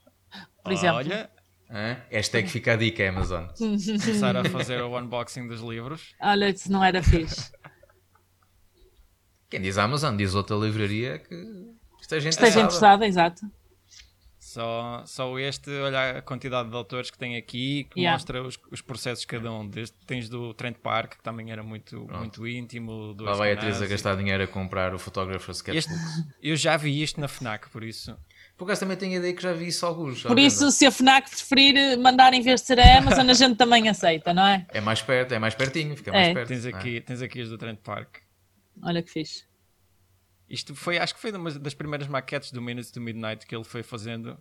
por 0.62 0.72
exemplo. 0.72 0.96
Olha, 0.98 1.30
Hã? 1.68 1.96
Hashtag 2.12 2.48
fica 2.48 2.74
a 2.74 2.76
dica, 2.76 3.08
Amazon. 3.08 3.46
começar 3.58 4.36
a 4.36 4.44
fazer 4.44 4.80
o 4.82 4.96
unboxing 4.98 5.48
dos 5.48 5.60
livros. 5.60 6.14
Olha, 6.20 6.48
isso 6.48 6.70
não 6.70 6.82
era 6.84 7.02
fixe. 7.02 7.50
Quem 9.50 9.60
diz 9.60 9.76
Amazon, 9.78 10.16
diz 10.16 10.34
outra 10.34 10.56
livraria 10.56 11.18
que 11.18 11.34
esteja 12.00 12.28
Esteja 12.28 12.60
interessada. 12.60 12.60
interessada, 12.60 13.06
exato. 13.06 13.46
Só, 14.56 15.02
só 15.04 15.38
este, 15.38 15.70
olha 15.80 16.12
a 16.18 16.22
quantidade 16.22 16.70
de 16.70 16.74
autores 16.74 17.10
que 17.10 17.18
tem 17.18 17.36
aqui, 17.36 17.84
que 17.90 18.00
Yeah. 18.00 18.14
mostra 18.16 18.42
os, 18.42 18.58
os 18.72 18.80
processos 18.80 19.20
de 19.20 19.26
cada 19.26 19.52
um. 19.52 19.68
Desde, 19.68 19.94
tens 20.06 20.30
do 20.30 20.54
Trent 20.54 20.78
Park, 20.78 21.16
que 21.18 21.22
também 21.22 21.52
era 21.52 21.62
muito, 21.62 22.06
muito 22.10 22.46
íntimo. 22.46 23.12
Do 23.12 23.24
Lá 23.24 23.34
vai 23.34 23.52
a 23.52 23.56
Teresa 23.58 23.86
gastar 23.86 24.16
dinheiro 24.16 24.42
a 24.42 24.46
comprar 24.46 24.94
o 24.94 24.98
Photographer 24.98 25.50
Sketchbook. 25.54 25.76
Este, 26.00 26.28
eu 26.42 26.56
já 26.56 26.74
vi 26.78 27.02
isto 27.02 27.20
na 27.20 27.28
FNAC, 27.28 27.68
por 27.68 27.84
isso. 27.84 28.16
Por 28.56 28.64
acaso 28.64 28.80
também 28.80 28.96
tenho 28.96 29.12
a 29.12 29.16
ideia 29.18 29.34
que 29.34 29.42
já 29.42 29.52
vi 29.52 29.66
isso 29.66 29.84
alguns. 29.84 30.22
Por 30.22 30.30
venda. 30.30 30.40
isso, 30.40 30.70
se 30.70 30.86
a 30.86 30.90
FNAC 30.90 31.28
preferir 31.28 31.98
mandar 31.98 32.32
em 32.32 32.40
vez 32.40 32.62
de 32.62 32.66
ser 32.68 32.80
a 32.80 32.96
Amazon, 32.96 33.28
a 33.28 33.34
gente 33.34 33.56
também 33.56 33.90
aceita, 33.90 34.32
não 34.32 34.46
é? 34.46 34.66
É 34.70 34.80
mais 34.80 35.02
perto, 35.02 35.32
é 35.34 35.38
mais 35.38 35.54
pertinho, 35.54 35.94
fica 35.94 36.10
É. 36.12 36.14
mais 36.14 36.32
perto. 36.32 36.48
Tens 36.48 36.64
é? 36.64 36.68
aqui, 36.70 37.00
tens 37.02 37.20
aqui 37.20 37.42
as 37.42 37.50
do 37.50 37.58
Trent 37.58 37.78
Park. 37.80 38.16
Olha 38.82 39.02
que 39.02 39.10
fixe. 39.10 39.44
Isto 40.48 40.74
foi, 40.74 40.98
acho 40.98 41.14
que 41.14 41.20
foi 41.20 41.32
uma 41.32 41.50
das 41.50 41.74
primeiras 41.74 42.06
maquetes 42.06 42.52
do 42.52 42.62
Minutes 42.62 42.90
to 42.90 43.00
Midnight 43.00 43.46
que 43.46 43.54
ele 43.54 43.64
foi 43.64 43.82
fazendo, 43.82 44.38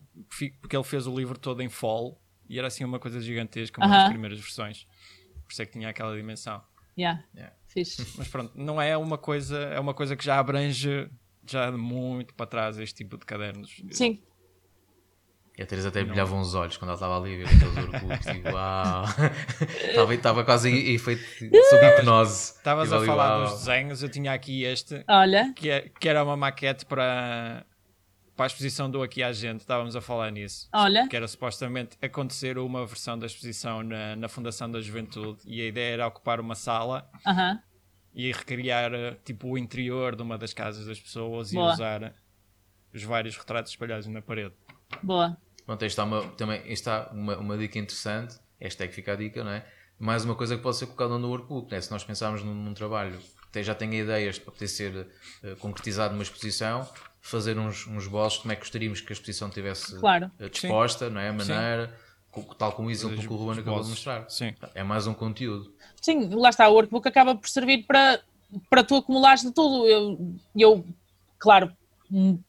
porque 0.61 0.75
ele 0.75 0.83
fez 0.83 1.07
o 1.07 1.15
livro 1.15 1.37
todo 1.37 1.61
em 1.61 1.69
fall 1.69 2.21
e 2.47 2.59
era 2.59 2.67
assim 2.67 2.83
uma 2.83 2.99
coisa 2.99 3.19
gigantesca, 3.19 3.81
uma 3.81 3.87
das 3.89 4.01
Aham. 4.01 4.09
primeiras 4.09 4.39
versões. 4.39 4.87
Por 5.43 5.51
isso 5.51 5.61
é 5.61 5.65
que 5.65 5.71
tinha 5.71 5.89
aquela 5.89 6.15
dimensão. 6.15 6.61
Yeah. 6.97 7.23
Yeah. 7.35 7.55
Fixe. 7.67 8.05
Mas 8.17 8.27
pronto, 8.27 8.51
não 8.55 8.81
é 8.81 8.95
uma 8.95 9.17
coisa, 9.17 9.57
é 9.57 9.79
uma 9.79 9.93
coisa 9.93 10.15
que 10.15 10.23
já 10.23 10.39
abrange 10.39 11.09
já 11.47 11.71
muito 11.71 12.33
para 12.33 12.45
trás 12.45 12.77
este 12.77 13.03
tipo 13.03 13.17
de 13.17 13.25
cadernos. 13.25 13.81
Sim. 13.91 14.21
E 15.57 15.63
a 15.63 15.65
Teresa 15.65 15.87
até 15.87 16.01
Não. 16.01 16.07
brilhava 16.07 16.35
uns 16.35 16.53
olhos 16.53 16.75
quando 16.75 16.89
ela 16.89 16.95
estava 16.95 17.17
ali 17.17 17.33
a 17.35 17.37
ver 17.37 17.55
aqueles 17.55 17.77
orgulhos. 17.77 18.25
Tipo, 18.25 18.49
uau! 18.51 19.05
estava, 19.89 20.13
estava 20.15 20.43
quase 20.43 20.69
em 20.69 20.93
efeito 20.93 21.23
sob 21.69 21.85
hipnose. 21.87 22.53
Estavas 22.57 22.89
Tipo 22.89 23.01
a 23.01 23.05
falar 23.05 23.37
uau. 23.39 23.43
dos 23.49 23.59
desenhos, 23.59 24.03
eu 24.03 24.09
tinha 24.09 24.33
aqui 24.33 24.63
este, 24.63 25.03
Olha, 25.07 25.53
que, 25.55 25.69
é- 25.69 25.89
que 25.99 26.09
era 26.09 26.21
uma 26.23 26.35
maquete 26.35 26.85
para, 26.85 27.65
para 28.35 28.45
a 28.45 28.47
exposição 28.47 28.91
do 28.91 29.01
Aqui 29.01 29.23
à 29.23 29.31
Gente, 29.31 29.61
estávamos 29.61 29.95
a 29.95 30.01
falar 30.01 30.29
nisso. 30.29 30.67
olha. 30.73 31.07
Que 31.07 31.15
era 31.15 31.27
supostamente 31.27 31.97
acontecer 32.01 32.57
uma 32.57 32.85
versão 32.85 33.17
da 33.17 33.25
exposição 33.25 33.81
na, 33.81 34.13
na 34.17 34.27
Fundação 34.27 34.69
da 34.69 34.81
Juventude 34.81 35.39
e 35.45 35.61
a 35.61 35.65
ideia 35.67 35.93
era 35.93 36.07
ocupar 36.07 36.41
uma 36.41 36.55
sala 36.55 37.09
Aham. 37.25 37.61
e 38.13 38.29
recriar 38.33 38.91
tipo 39.23 39.47
o 39.51 39.57
interior 39.57 40.17
de 40.17 40.21
uma 40.21 40.37
das 40.37 40.53
casas 40.53 40.85
das 40.85 40.99
pessoas 40.99 41.53
Boa. 41.53 41.69
e 41.69 41.73
usar 41.75 42.13
os 42.93 43.03
vários 43.03 43.37
retratos 43.37 43.71
espalhados 43.71 44.05
na 44.07 44.21
parede. 44.21 44.53
Boa. 45.01 45.37
Pronto, 45.65 45.81
aí 45.81 45.87
está 45.87 46.03
uma, 46.03 46.21
também 46.29 46.61
está 46.71 47.09
uma, 47.11 47.37
uma 47.37 47.57
dica 47.57 47.79
interessante. 47.79 48.35
Hashtag 48.59 48.93
fica 48.93 49.13
a 49.13 49.15
dica, 49.15 49.43
não 49.43 49.51
é? 49.51 49.65
Mais 49.99 50.23
uma 50.25 50.35
coisa 50.35 50.55
que 50.55 50.63
pode 50.63 50.77
ser 50.77 50.85
colocada 50.87 51.17
no 51.17 51.29
workbook, 51.29 51.71
né? 51.71 51.79
se 51.81 51.89
nós 51.91 52.03
pensarmos 52.03 52.43
num, 52.43 52.53
num 52.53 52.73
trabalho 52.73 53.17
que 53.51 53.63
já 53.63 53.73
tenha 53.73 53.97
ideias 54.01 54.37
para 54.37 54.51
poder 54.51 54.67
ser 54.67 55.07
eh, 55.41 55.55
concretizado 55.55 56.13
numa 56.13 56.23
exposição, 56.23 56.87
fazer 57.21 57.57
uns, 57.57 57.87
uns 57.87 58.05
bosses, 58.05 58.39
como 58.39 58.51
é 58.51 58.55
que 58.55 58.61
gostaríamos 58.61 58.99
que 58.99 59.11
a 59.11 59.13
exposição 59.13 59.49
tivesse 59.49 59.97
Claro. 59.97 60.29
eh, 60.37 60.49
disposta, 60.49 61.09
não 61.09 61.21
é? 61.21 61.29
A 61.29 61.33
maneira, 61.33 61.95
tal 62.57 62.73
como 62.73 62.89
o 62.89 62.91
exemplo 62.91 63.17
que 63.17 63.27
o 63.27 63.35
Ruben 63.35 63.61
acabou 63.61 63.81
de 63.81 63.89
mostrar. 63.89 64.29
Sim. 64.29 64.53
É 64.73 64.83
mais 64.83 65.07
um 65.07 65.13
conteúdo. 65.13 65.73
Sim, 66.01 66.29
lá 66.35 66.49
está, 66.49 66.67
o 66.67 66.73
workbook 66.73 67.07
acaba 67.07 67.33
por 67.33 67.47
servir 67.47 67.85
para, 67.87 68.21
para 68.69 68.83
tu 68.83 68.97
acumulares 68.97 69.41
de 69.41 69.51
tudo. 69.51 69.87
Eu, 69.87 70.35
eu, 70.55 70.85
claro, 71.39 71.71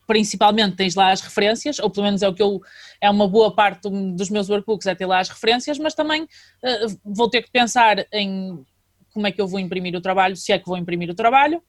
principalmente 0.07 0.77
tens 0.77 0.95
lá 0.95 1.11
as 1.11 1.21
referências, 1.21 1.79
ou 1.79 1.91
pelo 1.91 2.05
menos 2.07 2.23
é 2.23 2.29
o 2.29 2.35
que 2.35 2.43
eu, 2.43 2.61
é 3.01 3.11
uma 3.11 3.27
boa 3.29 3.55
parte 3.55 3.83
do- 3.89 4.13
dos 4.13 4.31
meus 4.31 4.49
workbooks, 4.49 4.87
é 4.87 4.95
ter 4.95 5.07
lá 5.07 5.19
as 5.19 5.29
referências, 5.29 5.79
mas 5.79 5.95
também 5.95 6.27
eh, 6.63 6.87
vou 7.05 7.29
ter 7.31 7.43
que 7.43 7.51
pensar 7.51 8.07
em 8.13 8.65
como 9.13 9.27
é 9.27 9.33
que 9.33 9.41
eu 9.41 9.47
vou 9.49 9.59
imprimir 9.59 9.95
o 9.97 10.01
trabalho, 10.01 10.37
se 10.37 10.53
é 10.53 10.59
que 10.59 10.67
vou 10.67 10.77
imprimir 10.77 11.09
o 11.11 11.15
trabalho, 11.15 11.63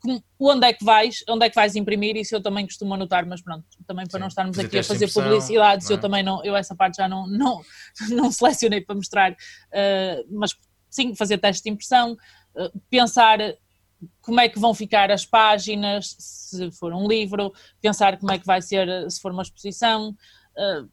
como- 0.00 0.22
onde 0.38 0.66
é 0.66 0.72
que 0.72 0.84
vais, 0.84 1.22
onde 1.28 1.46
é 1.46 1.48
que 1.48 1.54
vais 1.54 1.76
imprimir, 1.76 2.16
isso 2.16 2.34
eu 2.34 2.42
também 2.42 2.64
costumo 2.64 2.94
anotar, 2.94 3.26
mas 3.26 3.40
pronto, 3.42 3.64
também 3.86 4.04
para 4.06 4.18
Sim. 4.18 4.20
não 4.20 4.28
estarmos 4.28 4.58
aqui 4.58 4.78
a 4.78 4.82
fazer 4.82 5.04
impressão, 5.04 5.22
publicidades, 5.24 5.90
é? 5.90 5.92
eu 5.92 5.98
também 5.98 6.22
não, 6.22 6.44
eu 6.44 6.56
essa 6.56 6.74
parte 6.74 6.96
já 6.96 7.08
não, 7.08 7.26
não, 7.28 7.60
não 8.10 8.32
selecionei 8.32 8.80
para 8.80 8.94
mostrar, 8.96 9.36
eh, 9.72 10.24
mas 10.30 10.52
sim, 10.88 11.14
fazer 11.14 11.38
teste 11.38 11.64
de 11.64 11.70
impressão, 11.70 12.16
pensar 12.88 13.38
como 14.20 14.40
é 14.40 14.48
que 14.48 14.58
vão 14.58 14.74
ficar 14.74 15.10
as 15.10 15.26
páginas, 15.26 16.16
se 16.18 16.70
for 16.72 16.92
um 16.92 17.06
livro, 17.06 17.52
pensar 17.80 18.18
como 18.18 18.32
é 18.32 18.38
que 18.38 18.46
vai 18.46 18.60
ser 18.62 19.10
se 19.10 19.20
for 19.20 19.32
uma 19.32 19.42
exposição. 19.42 20.16
eh, 20.56 20.84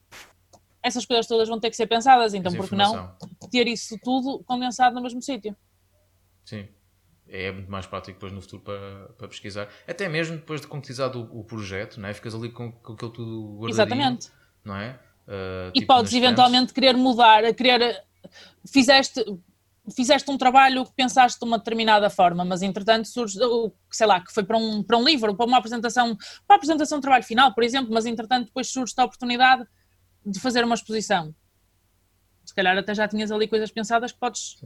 essas 0.82 1.06
coisas 1.06 1.28
todas 1.28 1.50
vão 1.50 1.60
ter 1.60 1.70
que 1.70 1.76
ser 1.76 1.88
pensadas, 1.88 2.34
então 2.34 2.54
por 2.54 2.70
que 2.70 2.76
não 2.76 3.16
ter 3.52 3.68
isso 3.68 3.98
tudo 4.04 4.44
condensado 4.46 4.96
no 4.96 5.02
mesmo 5.02 5.22
sítio? 5.22 5.56
Sim. 6.46 6.68
É 7.30 7.52
muito 7.52 7.70
mais 7.70 7.86
prático 7.86 8.14
depois 8.14 8.32
no 8.32 8.42
futuro 8.42 8.62
para, 8.62 9.10
para 9.18 9.28
pesquisar. 9.28 9.68
Até 9.86 10.08
mesmo 10.08 10.38
depois 10.38 10.62
de 10.62 10.68
concretizado 10.68 11.20
o, 11.20 11.42
o 11.42 11.44
projeto, 11.44 12.00
não 12.00 12.08
é? 12.08 12.14
Ficas 12.14 12.34
ali 12.34 12.50
com, 12.50 12.72
com 12.72 12.94
aquilo 12.94 13.12
tudo 13.12 13.58
guardadinho. 13.60 13.70
Exatamente. 13.70 14.32
Não 14.64 14.78
é? 14.78 14.98
Uh, 15.28 15.70
E 15.74 15.82
tipo 15.82 15.88
podes 15.88 16.14
eventualmente 16.14 16.74
querer 16.74 16.96
mudar, 16.96 17.54
querer. 17.54 18.02
Fizeste, 18.66 19.24
fizeste 19.96 20.30
um 20.30 20.38
trabalho 20.38 20.86
que 20.86 20.92
pensaste 20.96 21.40
de 21.40 21.46
uma 21.46 21.58
determinada 21.58 22.10
forma, 22.10 22.44
mas 22.44 22.62
entretanto 22.62 23.08
surge, 23.08 23.38
sei 23.92 24.08
lá, 24.08 24.20
que 24.22 24.34
foi 24.34 24.44
para 24.44 24.58
um, 24.58 24.84
para 24.84 24.98
um 24.98 25.04
livro, 25.04 25.36
para 25.36 25.46
uma 25.46 25.58
apresentação, 25.58 26.16
para 26.46 26.56
a 26.56 26.58
apresentação 26.58 26.98
de 26.98 27.02
trabalho 27.04 27.24
final, 27.24 27.54
por 27.54 27.64
exemplo, 27.64 27.94
mas 27.94 28.06
entretanto 28.06 28.48
depois 28.48 28.68
surge 28.70 28.94
a 28.98 29.04
oportunidade 29.06 29.66
de 30.26 30.40
fazer 30.40 30.64
uma 30.64 30.76
exposição. 30.76 31.34
Se 32.46 32.54
calhar 32.54 32.78
até 32.78 32.94
já 32.94 33.08
tinhas 33.08 33.32
ali 33.32 33.48
coisas 33.48 33.72
pensadas 33.72 34.12
que 34.12 34.20
podes 34.20 34.58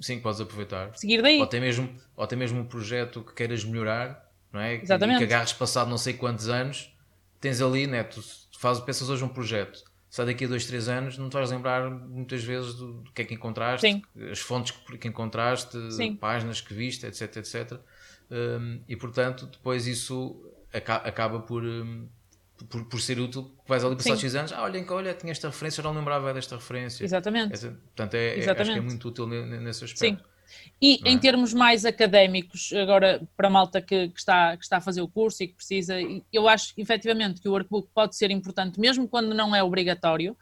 Sim, 0.00 0.16
que 0.16 0.22
podes 0.22 0.40
aproveitar. 0.40 0.96
seguir 0.96 1.22
daí. 1.22 1.38
Ou 1.38 1.44
até, 1.44 1.60
mesmo, 1.60 1.94
ou 2.16 2.24
até 2.24 2.34
mesmo 2.34 2.60
um 2.60 2.64
projeto 2.64 3.22
que 3.22 3.34
queiras 3.34 3.64
melhorar, 3.64 4.20
não 4.52 4.60
é? 4.60 4.78
Que- 4.78 4.84
Exatamente. 4.84 5.16
E 5.22 5.26
que 5.26 5.32
agarres 5.32 5.52
passado 5.52 5.88
não 5.88 5.98
sei 5.98 6.14
quantos 6.14 6.48
anos, 6.48 6.92
tens 7.40 7.60
ali, 7.60 7.86
né? 7.86 8.02
Tu 8.02 8.20
fazes, 8.58 8.82
pensas 8.82 9.08
hoje 9.08 9.22
um 9.22 9.28
projeto. 9.28 9.80
Sai 10.14 10.26
daqui 10.26 10.44
a 10.44 10.48
dois, 10.48 10.66
três 10.66 10.90
anos, 10.90 11.16
não 11.16 11.30
te 11.30 11.32
vais 11.32 11.50
lembrar 11.50 11.88
muitas 11.90 12.44
vezes 12.44 12.74
do, 12.74 12.92
do 13.00 13.10
que 13.12 13.22
é 13.22 13.24
que 13.24 13.32
encontraste, 13.32 13.90
Sim. 13.90 14.02
as 14.30 14.40
fontes 14.40 14.70
que, 14.72 14.98
que 14.98 15.08
encontraste, 15.08 15.90
Sim. 15.90 16.14
páginas 16.16 16.60
que 16.60 16.74
viste, 16.74 17.06
etc, 17.06 17.34
etc. 17.38 17.80
Um, 18.30 18.80
e 18.86 18.94
portanto, 18.94 19.46
depois 19.46 19.86
isso 19.86 20.38
aca- 20.70 20.96
acaba 20.96 21.40
por, 21.40 21.62
um, 21.64 22.06
por, 22.68 22.84
por 22.84 23.00
ser 23.00 23.18
útil. 23.20 23.50
Vais 23.66 23.82
ali 23.82 23.96
passar. 23.96 24.18
X 24.18 24.34
anos, 24.34 24.52
ah, 24.52 24.62
olhem 24.64 24.84
que 24.84 24.92
olha, 24.92 25.14
tinha 25.14 25.32
esta 25.32 25.48
referência, 25.48 25.80
eu 25.80 25.84
não 25.84 25.94
lembrava 25.94 26.34
desta 26.34 26.56
referência. 26.56 27.02
Exatamente. 27.02 27.58
Portanto, 27.58 28.12
é, 28.12 28.38
é- 28.38 28.50
acho 28.50 28.70
que 28.70 28.78
é 28.78 28.80
muito 28.82 29.08
útil 29.08 29.26
ne- 29.26 29.46
ne- 29.46 29.60
nesse 29.60 29.88
Sim. 29.96 30.18
E 30.80 30.98
Não 31.00 31.08
é? 31.08 31.10
em 31.14 31.18
termos 31.18 31.52
mais 31.54 31.84
académicos, 31.84 32.72
agora 32.72 33.22
para 33.36 33.48
a 33.48 33.50
malta 33.50 33.80
que, 33.80 34.08
que 34.08 34.18
está, 34.18 34.56
que 34.56 34.64
está 34.64 34.76
a 34.78 34.80
fazer 34.80 35.00
o 35.02 35.08
curso 35.08 35.42
e 35.42 35.48
que 35.48 35.54
precisa, 35.54 35.94
eu 36.32 36.48
acho 36.48 36.72
efetivamente 36.76 37.40
que 37.40 37.48
o 37.48 37.52
workbook 37.52 37.88
pode 37.94 38.16
ser 38.16 38.30
importante, 38.30 38.78
mesmo 38.80 39.08
quando 39.08 39.34
não 39.34 39.54
é 39.54 39.62
obrigatório, 39.62 40.36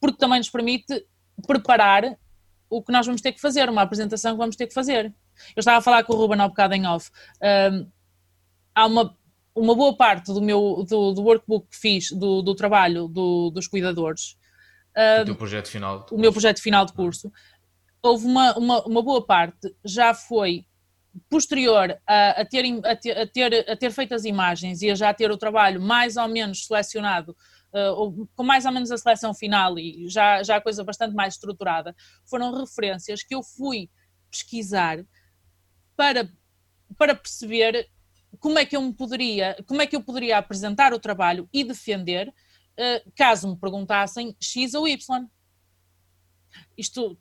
porque 0.00 0.18
também 0.18 0.38
nos 0.38 0.50
permite 0.50 1.06
preparar 1.46 2.16
o 2.68 2.82
que 2.82 2.90
nós 2.92 3.04
vamos 3.06 3.20
ter 3.20 3.32
que 3.32 3.40
fazer, 3.40 3.68
uma 3.68 3.82
apresentação 3.82 4.32
que 4.32 4.38
vamos 4.38 4.56
ter 4.56 4.66
que 4.66 4.74
fazer. 4.74 5.06
Eu 5.54 5.60
estava 5.60 5.78
a 5.78 5.82
falar 5.82 6.04
com 6.04 6.14
o 6.14 6.16
Ruben 6.16 6.40
há 6.40 6.48
bocado 6.48 6.74
em 6.74 6.86
off. 6.86 7.10
Ahm, 7.42 7.86
há 8.74 8.86
uma, 8.86 9.16
uma 9.54 9.74
boa 9.74 9.94
parte 9.96 10.32
do 10.32 10.40
meu 10.40 10.84
do, 10.88 11.12
do 11.12 11.22
workbook 11.22 11.68
que 11.70 11.76
fiz, 11.76 12.10
do, 12.12 12.40
do 12.42 12.54
trabalho 12.54 13.08
do- 13.08 13.50
dos 13.50 13.66
cuidadores, 13.68 14.36
O 15.20 15.24
teu 15.26 15.34
projeto 15.36 15.68
final. 15.68 16.06
o 16.10 16.18
meu 16.18 16.32
projeto 16.32 16.60
final 16.62 16.84
de 16.86 16.92
curso, 16.94 17.30
houve 18.02 18.26
uma, 18.26 18.56
uma, 18.58 18.84
uma 18.84 19.02
boa 19.02 19.24
parte, 19.24 19.74
já 19.84 20.12
foi 20.12 20.66
posterior 21.28 21.96
a, 22.06 22.40
a, 22.40 22.44
ter, 22.44 22.64
a, 22.84 22.96
ter, 22.96 23.18
a, 23.18 23.26
ter, 23.26 23.70
a 23.70 23.76
ter 23.76 23.90
feito 23.90 24.14
as 24.14 24.24
imagens 24.24 24.82
e 24.82 24.90
a 24.90 24.94
já 24.94 25.12
ter 25.12 25.30
o 25.30 25.36
trabalho 25.36 25.80
mais 25.80 26.16
ou 26.16 26.26
menos 26.26 26.66
selecionado, 26.66 27.36
ou 27.96 28.28
com 28.34 28.42
mais 28.42 28.64
ou 28.66 28.72
menos 28.72 28.90
a 28.90 28.98
seleção 28.98 29.32
final 29.32 29.78
e 29.78 30.08
já, 30.08 30.42
já 30.42 30.56
a 30.56 30.60
coisa 30.60 30.84
bastante 30.84 31.14
mais 31.14 31.34
estruturada, 31.34 31.94
foram 32.26 32.54
referências 32.54 33.22
que 33.22 33.34
eu 33.34 33.42
fui 33.42 33.88
pesquisar 34.30 35.04
para, 35.96 36.28
para 36.98 37.14
perceber 37.14 37.88
como 38.38 38.58
é 38.58 38.64
que 38.64 38.76
eu 38.76 38.82
me 38.82 38.92
poderia, 38.92 39.56
como 39.66 39.82
é 39.82 39.86
que 39.86 39.94
eu 39.94 40.02
poderia 40.02 40.38
apresentar 40.38 40.92
o 40.92 40.98
trabalho 40.98 41.48
e 41.52 41.62
defender 41.64 42.28
uh, 42.28 43.12
caso 43.14 43.48
me 43.48 43.58
perguntassem 43.58 44.34
X 44.40 44.74
ou 44.74 44.88
Y. 44.88 45.26
Isto 46.76 47.18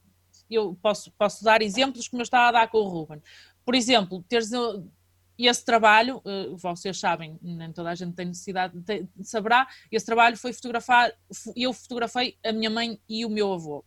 eu 0.55 0.77
posso, 0.81 1.11
posso 1.11 1.43
dar 1.43 1.61
exemplos 1.61 2.07
como 2.07 2.21
eu 2.21 2.23
estava 2.23 2.49
a 2.49 2.51
dar 2.51 2.67
com 2.69 2.79
o 2.79 2.87
Ruben. 2.87 3.21
Por 3.63 3.75
exemplo, 3.75 4.23
teres 4.27 4.51
esse 5.37 5.65
trabalho, 5.65 6.21
vocês 6.57 6.99
sabem, 6.99 7.39
nem 7.41 7.71
toda 7.71 7.89
a 7.89 7.95
gente 7.95 8.13
tem 8.13 8.27
necessidade 8.27 8.77
de, 8.79 9.07
saberá, 9.23 9.67
esse 9.91 10.05
trabalho 10.05 10.37
foi 10.37 10.53
fotografar, 10.53 11.11
eu 11.55 11.73
fotografei 11.73 12.37
a 12.45 12.51
minha 12.51 12.69
mãe 12.69 13.01
e 13.09 13.25
o 13.25 13.29
meu 13.29 13.51
avô. 13.51 13.83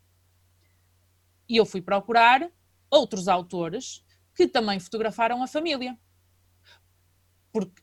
E 1.49 1.57
eu 1.57 1.65
fui 1.65 1.81
procurar 1.81 2.51
outros 2.91 3.29
autores 3.29 4.05
que 4.35 4.49
também 4.49 4.81
fotografaram 4.81 5.43
a 5.43 5.47
família. 5.47 5.97
Porque 7.53 7.81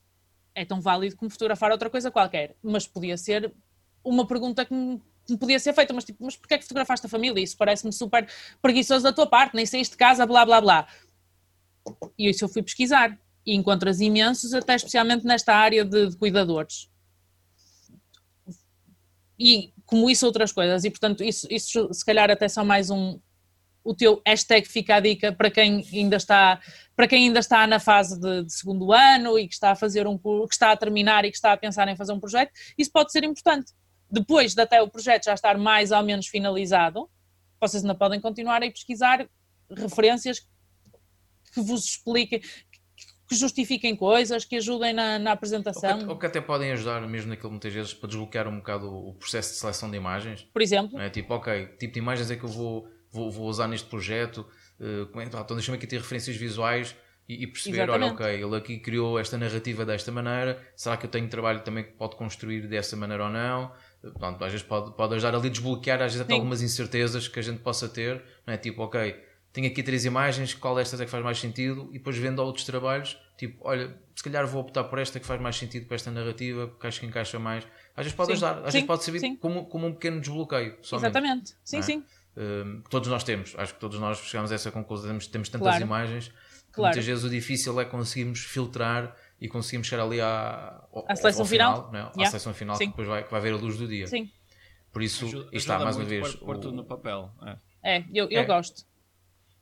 é 0.54 0.66
tão 0.66 0.80
válido 0.80 1.16
como 1.16 1.30
fotografar 1.30 1.70
outra 1.70 1.88
coisa 1.88 2.10
qualquer, 2.10 2.56
mas 2.62 2.86
podia 2.86 3.16
ser 3.16 3.54
uma 4.04 4.26
pergunta 4.26 4.66
que 4.66 4.74
me 4.74 5.00
podia 5.38 5.58
ser 5.58 5.72
feita, 5.72 5.92
mas 5.92 6.04
tipo, 6.04 6.24
mas 6.24 6.36
porquê 6.36 6.54
é 6.54 6.58
que 6.58 6.64
fotografaste 6.64 7.06
a 7.06 7.08
família? 7.08 7.42
Isso 7.42 7.56
parece-me 7.56 7.92
super 7.92 8.28
preguiçoso 8.60 9.04
da 9.04 9.12
tua 9.12 9.26
parte, 9.26 9.54
nem 9.54 9.66
saíste 9.66 9.92
de 9.92 9.98
casa, 9.98 10.26
blá 10.26 10.44
blá 10.44 10.60
blá. 10.60 10.86
E 12.18 12.28
isso 12.28 12.44
eu 12.44 12.48
fui 12.48 12.62
pesquisar 12.62 13.18
e 13.44 13.54
encontras 13.54 14.00
imensos, 14.00 14.54
até 14.54 14.74
especialmente 14.74 15.24
nesta 15.24 15.54
área 15.54 15.84
de, 15.84 16.10
de 16.10 16.16
cuidadores. 16.16 16.88
E 19.38 19.72
como 19.84 20.08
isso, 20.08 20.24
outras 20.24 20.52
coisas. 20.52 20.84
E 20.84 20.90
portanto, 20.90 21.24
isso, 21.24 21.46
isso 21.50 21.92
se 21.92 22.04
calhar 22.04 22.30
até 22.30 22.48
só 22.48 22.64
mais 22.64 22.90
um. 22.90 23.20
O 23.84 23.94
teu 23.94 24.22
hashtag 24.24 24.66
fica 24.68 24.94
a 24.94 25.00
dica 25.00 25.32
para 25.32 25.50
quem 25.50 25.84
ainda 25.92 26.16
está, 26.16 26.60
para 26.94 27.08
quem 27.08 27.26
ainda 27.26 27.40
está 27.40 27.66
na 27.66 27.80
fase 27.80 28.18
de, 28.20 28.44
de 28.44 28.52
segundo 28.52 28.92
ano 28.92 29.36
e 29.36 29.48
que 29.48 29.54
está 29.54 29.72
a 29.72 29.76
fazer 29.76 30.06
um 30.06 30.16
que 30.16 30.52
está 30.54 30.70
a 30.70 30.76
terminar 30.76 31.24
e 31.24 31.30
que 31.30 31.36
está 31.36 31.52
a 31.52 31.56
pensar 31.56 31.88
em 31.88 31.96
fazer 31.96 32.12
um 32.12 32.20
projeto, 32.20 32.52
isso 32.78 32.92
pode 32.92 33.10
ser 33.10 33.24
importante. 33.24 33.72
Depois 34.12 34.54
de 34.54 34.60
até 34.60 34.82
o 34.82 34.88
projeto 34.88 35.24
já 35.24 35.32
estar 35.32 35.56
mais 35.56 35.90
ou 35.90 36.02
menos 36.02 36.26
finalizado, 36.26 37.08
vocês 37.58 37.82
ainda 37.82 37.94
podem 37.94 38.20
continuar 38.20 38.62
a 38.62 38.70
pesquisar 38.70 39.26
referências 39.70 40.40
que 41.54 41.60
vos 41.62 41.86
expliquem, 41.86 42.40
que 43.26 43.34
justifiquem 43.34 43.96
coisas, 43.96 44.44
que 44.44 44.56
ajudem 44.56 44.92
na, 44.92 45.18
na 45.18 45.32
apresentação. 45.32 45.92
Ou 45.92 45.98
que, 45.98 46.10
ou 46.10 46.18
que, 46.18 46.26
até 46.26 46.42
podem 46.42 46.72
ajudar 46.72 47.00
mesmo 47.08 47.30
naquilo 47.30 47.50
muitas 47.50 47.72
vezes 47.72 47.94
para 47.94 48.08
desbloquear 48.08 48.46
um 48.46 48.58
bocado 48.58 48.86
o 48.94 49.14
processo 49.14 49.52
de 49.54 49.60
seleção 49.60 49.90
de 49.90 49.96
imagens. 49.96 50.42
Por 50.52 50.60
exemplo. 50.60 51.00
É 51.00 51.08
tipo, 51.08 51.32
ok, 51.32 51.68
que 51.68 51.78
tipo 51.78 51.94
de 51.94 51.98
imagens 51.98 52.30
é 52.30 52.36
que 52.36 52.44
eu 52.44 52.50
vou, 52.50 52.86
vou, 53.10 53.30
vou 53.30 53.48
usar 53.48 53.66
neste 53.66 53.88
projeto? 53.88 54.46
Uh, 54.78 55.06
como 55.06 55.22
é, 55.22 55.24
então 55.24 55.56
deixa-me 55.56 55.78
aqui 55.78 55.86
ter 55.86 55.96
referências 55.96 56.36
visuais 56.36 56.94
e, 57.28 57.44
e 57.44 57.46
perceber, 57.46 57.84
Exatamente. 57.84 58.04
olha, 58.04 58.14
ok, 58.14 58.44
ele 58.44 58.56
aqui 58.56 58.78
criou 58.78 59.18
esta 59.18 59.38
narrativa 59.38 59.86
desta 59.86 60.12
maneira, 60.12 60.60
será 60.76 60.96
que 60.96 61.06
eu 61.06 61.10
tenho 61.10 61.28
trabalho 61.28 61.62
também 61.62 61.84
que 61.84 61.92
pode 61.92 62.16
construir 62.16 62.66
dessa 62.68 62.96
maneira 62.96 63.24
ou 63.24 63.30
não? 63.30 63.72
Pronto, 64.18 64.44
às 64.44 64.50
vezes 64.50 64.66
pode, 64.66 64.96
pode 64.96 65.14
ajudar 65.14 65.34
ali 65.36 65.46
a 65.46 65.50
desbloquear 65.50 66.02
às 66.02 66.12
vezes 66.12 66.20
até 66.20 66.34
algumas 66.34 66.60
incertezas 66.60 67.28
que 67.28 67.38
a 67.38 67.42
gente 67.42 67.60
possa 67.60 67.88
ter, 67.88 68.22
não 68.44 68.52
é? 68.52 68.56
Tipo, 68.56 68.82
ok, 68.82 69.16
tenho 69.52 69.66
aqui 69.68 69.82
três 69.82 70.04
imagens, 70.04 70.54
qual 70.54 70.74
destas 70.74 71.00
é 71.00 71.04
que 71.04 71.10
faz 71.10 71.22
mais 71.22 71.38
sentido? 71.38 71.88
E 71.90 71.98
depois 71.98 72.16
vendo 72.16 72.40
outros 72.40 72.64
trabalhos, 72.64 73.18
tipo, 73.36 73.58
olha, 73.60 73.94
se 74.16 74.24
calhar 74.24 74.46
vou 74.46 74.62
optar 74.62 74.84
por 74.84 74.98
esta 74.98 75.20
que 75.20 75.26
faz 75.26 75.40
mais 75.40 75.56
sentido 75.56 75.86
para 75.86 75.94
esta 75.94 76.10
narrativa, 76.10 76.66
porque 76.66 76.86
acho 76.86 77.00
que 77.00 77.06
encaixa 77.06 77.38
mais. 77.38 77.64
Às 77.94 78.06
vezes 78.06 78.14
pode 78.14 78.28
sim, 78.28 78.32
ajudar, 78.32 78.58
às 78.58 78.72
sim, 78.72 78.78
vezes 78.78 78.86
pode 78.86 79.04
servir 79.04 79.36
como, 79.38 79.66
como 79.66 79.86
um 79.86 79.92
pequeno 79.92 80.20
desbloqueio. 80.20 80.78
Somente, 80.82 81.04
Exatamente, 81.04 81.54
sim, 81.62 81.78
é? 81.78 81.82
sim. 81.82 82.04
Um, 82.34 82.82
todos 82.88 83.08
nós 83.08 83.22
temos, 83.22 83.54
acho 83.58 83.74
que 83.74 83.80
todos 83.80 84.00
nós 84.00 84.18
chegamos 84.18 84.50
a 84.50 84.54
essa 84.54 84.70
conclusão, 84.70 85.08
temos, 85.08 85.26
temos 85.26 85.48
tantas 85.50 85.68
claro. 85.68 85.82
imagens 85.82 86.28
que 86.28 86.76
claro. 86.76 86.94
muitas 86.94 87.04
vezes 87.04 87.24
o 87.24 87.28
difícil 87.28 87.78
é 87.78 87.84
conseguirmos 87.84 88.40
filtrar 88.40 89.14
e 89.42 89.48
conseguimos 89.48 89.88
chegar 89.88 90.04
ali 90.04 90.20
à, 90.20 90.86
ao, 90.92 91.04
à 91.10 91.16
seleção 91.16 91.44
final, 91.44 91.86
final 91.86 91.92
né? 91.92 91.98
yeah. 91.98 92.22
à 92.22 92.26
seleção 92.26 92.54
final 92.54 92.76
Sim. 92.76 92.84
que 92.84 92.90
depois 92.90 93.08
vai, 93.08 93.24
que 93.24 93.30
vai 93.32 93.40
ver 93.40 93.52
a 93.52 93.56
luz 93.56 93.76
do 93.76 93.88
dia. 93.88 94.06
Sim. 94.06 94.30
Por 94.92 95.02
isso, 95.02 95.26
ajuda, 95.26 95.48
está 95.52 95.80
mais 95.80 95.96
uma 95.96 96.04
vez. 96.04 96.36
Pôr, 96.36 96.56
o... 96.56 96.60
tudo 96.60 96.76
no 96.76 96.84
papel. 96.84 97.28
É, 97.82 97.96
é 97.96 98.04
eu, 98.14 98.30
eu 98.30 98.42
é. 98.42 98.44
gosto. 98.44 98.84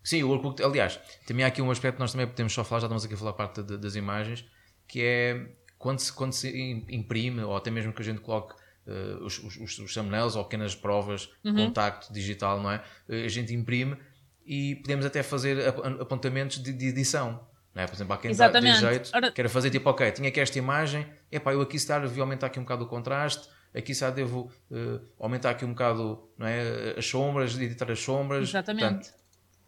Sim, 0.04 0.22
o 0.22 0.28
workbook, 0.28 0.62
aliás, 0.62 1.00
também 1.26 1.46
há 1.46 1.48
aqui 1.48 1.62
um 1.62 1.70
aspecto 1.70 1.96
que 1.96 2.00
nós 2.00 2.12
também 2.12 2.26
podemos 2.26 2.52
só 2.52 2.62
falar, 2.62 2.80
já 2.80 2.86
estamos 2.88 3.04
aqui 3.06 3.14
a 3.14 3.16
falar 3.16 3.32
parte 3.32 3.62
de, 3.62 3.78
das 3.78 3.94
imagens, 3.94 4.44
que 4.86 5.00
é 5.02 5.46
quando 5.78 5.98
se, 6.00 6.12
quando 6.12 6.34
se 6.34 6.84
imprime, 6.90 7.42
ou 7.42 7.56
até 7.56 7.70
mesmo 7.70 7.94
que 7.94 8.02
a 8.02 8.04
gente 8.04 8.20
coloque 8.20 8.54
uh, 8.86 9.24
os, 9.24 9.38
os, 9.38 9.78
os 9.78 9.94
thumbnails 9.94 10.36
ou 10.36 10.44
pequenas 10.44 10.74
provas 10.74 11.30
de 11.42 11.50
uhum. 11.50 11.66
contacto 11.68 12.12
digital, 12.12 12.60
não 12.62 12.70
é? 12.70 12.84
A 13.08 13.28
gente 13.28 13.54
imprime 13.54 13.96
e 14.44 14.76
podemos 14.76 15.06
até 15.06 15.22
fazer 15.22 15.68
apontamentos 15.98 16.62
de, 16.62 16.70
de 16.70 16.86
edição. 16.86 17.48
Não 17.74 17.82
é? 17.82 17.86
Por 17.86 17.94
exemplo, 17.94 18.12
há 18.14 18.18
quem 18.18 18.30
Exatamente. 18.30 18.80
dá 18.80 18.88
de 18.88 18.94
jeito, 18.94 19.10
Ora... 19.14 19.32
quer 19.32 19.48
fazer 19.48 19.70
tipo, 19.70 19.88
ok, 19.88 20.10
tinha 20.10 20.28
aqui 20.28 20.40
esta 20.40 20.58
imagem, 20.58 21.06
epá, 21.30 21.52
eu 21.52 21.60
aqui 21.60 21.78
se 21.78 21.86
dar, 21.86 22.00
devia 22.00 22.22
aumentar 22.22 22.48
aqui 22.48 22.58
um 22.58 22.62
bocado 22.62 22.84
o 22.84 22.88
contraste, 22.88 23.48
aqui 23.72 23.94
se 23.94 24.08
devo 24.10 24.50
uh, 24.70 25.00
aumentar 25.18 25.50
aqui 25.50 25.64
um 25.64 25.70
bocado 25.70 26.28
não 26.36 26.46
é, 26.46 26.94
as 26.98 27.06
sombras, 27.06 27.56
editar 27.56 27.90
as 27.90 28.00
sombras. 28.00 28.48
Exatamente. 28.48 28.82
Portanto, 28.82 29.20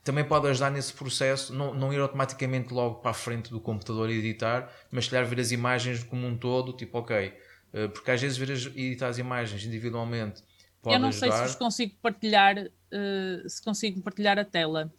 também 0.02 0.24
pode 0.24 0.48
ajudar 0.48 0.70
nesse 0.70 0.92
processo, 0.92 1.54
não, 1.54 1.72
não 1.72 1.92
ir 1.92 2.00
automaticamente 2.00 2.74
logo 2.74 2.96
para 2.96 3.12
a 3.12 3.14
frente 3.14 3.50
do 3.50 3.60
computador 3.60 4.10
e 4.10 4.18
editar, 4.18 4.68
mas 4.90 5.06
calhar 5.08 5.24
ver 5.24 5.38
as 5.38 5.52
imagens 5.52 6.02
como 6.02 6.26
um 6.26 6.36
todo, 6.36 6.72
tipo, 6.72 6.98
ok, 6.98 7.32
uh, 7.72 7.88
porque 7.90 8.10
às 8.10 8.20
vezes 8.20 8.36
ver 8.36 8.50
as, 8.50 8.66
editar 8.66 9.06
as 9.06 9.18
imagens 9.18 9.64
individualmente 9.64 10.42
pode 10.82 10.96
Eu 10.96 11.00
não 11.00 11.10
ajudar. 11.10 11.28
sei 11.28 11.36
se 11.36 11.42
vos 11.44 11.54
consigo 11.54 11.94
partilhar, 12.02 12.58
uh, 12.58 13.48
se 13.48 13.62
consigo 13.62 14.02
partilhar 14.02 14.40
a 14.40 14.44
tela, 14.44 14.92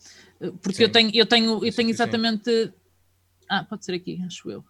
porque 0.61 0.85
eu 0.85 0.89
tenho, 0.89 1.11
eu 1.13 1.25
tenho, 1.25 1.65
eu 1.65 1.73
tenho 1.73 1.89
exatamente... 1.89 2.71
Ah, 3.49 3.63
pode 3.63 3.85
ser 3.85 3.93
aqui, 3.93 4.21
acho 4.25 4.49
eu. 4.49 4.63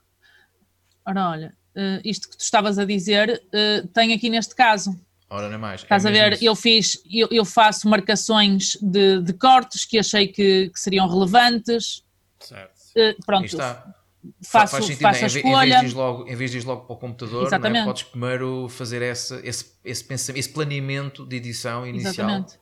Ora, 1.06 1.30
olha, 1.30 1.58
uh, 1.76 2.02
isto 2.04 2.30
que 2.30 2.38
tu 2.38 2.42
estavas 2.42 2.80
a 2.80 2.86
dizer, 2.86 3.42
uh, 3.48 3.88
tem 3.90 4.14
aqui 4.14 4.30
neste 4.30 4.56
caso. 4.56 4.98
Ora, 5.30 5.48
não 5.48 5.56
é 5.56 5.58
mais. 5.58 5.82
Estás 5.82 6.06
é 6.06 6.10
a 6.10 6.12
ver? 6.12 6.44
Eu 6.44 6.56
fiz, 6.56 7.02
eu, 7.12 7.28
eu, 7.32 7.44
faço 7.44 7.90
marcações 7.90 8.78
de, 8.82 9.22
de 9.22 9.34
cortes 9.34 9.84
que 9.84 9.98
achei 9.98 10.28
que, 10.28 10.70
que 10.70 10.80
seriam 10.80 11.08
relevantes. 11.08 12.04
Certo. 12.40 12.74
Uh, 12.96 13.26
pronto. 13.26 13.46
está. 13.46 13.96
Faço, 14.42 14.72
Faz 14.72 14.86
sentido, 14.86 15.02
faço 15.02 15.20
né? 15.20 15.26
a 15.26 15.28
escolha. 15.28 15.78
Em 15.78 15.82
vez, 15.82 15.94
logo, 15.94 16.28
em 16.30 16.36
vez 16.36 16.52
de 16.52 16.58
ir 16.60 16.66
logo 16.66 16.86
para 16.86 16.94
o 16.94 16.98
computador, 16.98 17.52
é? 17.52 17.84
podes 17.84 18.04
primeiro 18.04 18.70
fazer 18.70 19.02
esse, 19.02 19.36
esse, 19.46 19.74
esse, 19.84 20.04
pensamento, 20.04 20.40
esse 20.40 20.50
planeamento 20.50 21.26
de 21.26 21.36
edição 21.36 21.86
inicial. 21.86 22.30
Exatamente. 22.30 22.60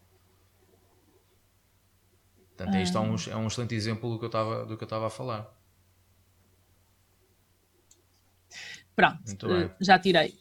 Portanto, 2.58 2.78
isto 2.78 2.98
é 2.98 3.02
um, 3.02 3.16
é 3.32 3.36
um 3.36 3.48
excelente 3.48 3.76
exemplo 3.76 4.10
do 4.10 4.18
que 4.18 4.26
eu 4.26 4.28
estava, 4.28 4.66
do 4.66 4.78
que 4.78 4.84
eu 4.84 4.86
estava 4.86 5.08
a 5.08 5.10
falar. 5.10 5.61
Pronto, 8.96 9.48
uh, 9.48 9.72
já 9.80 9.98
tirei. 9.98 10.34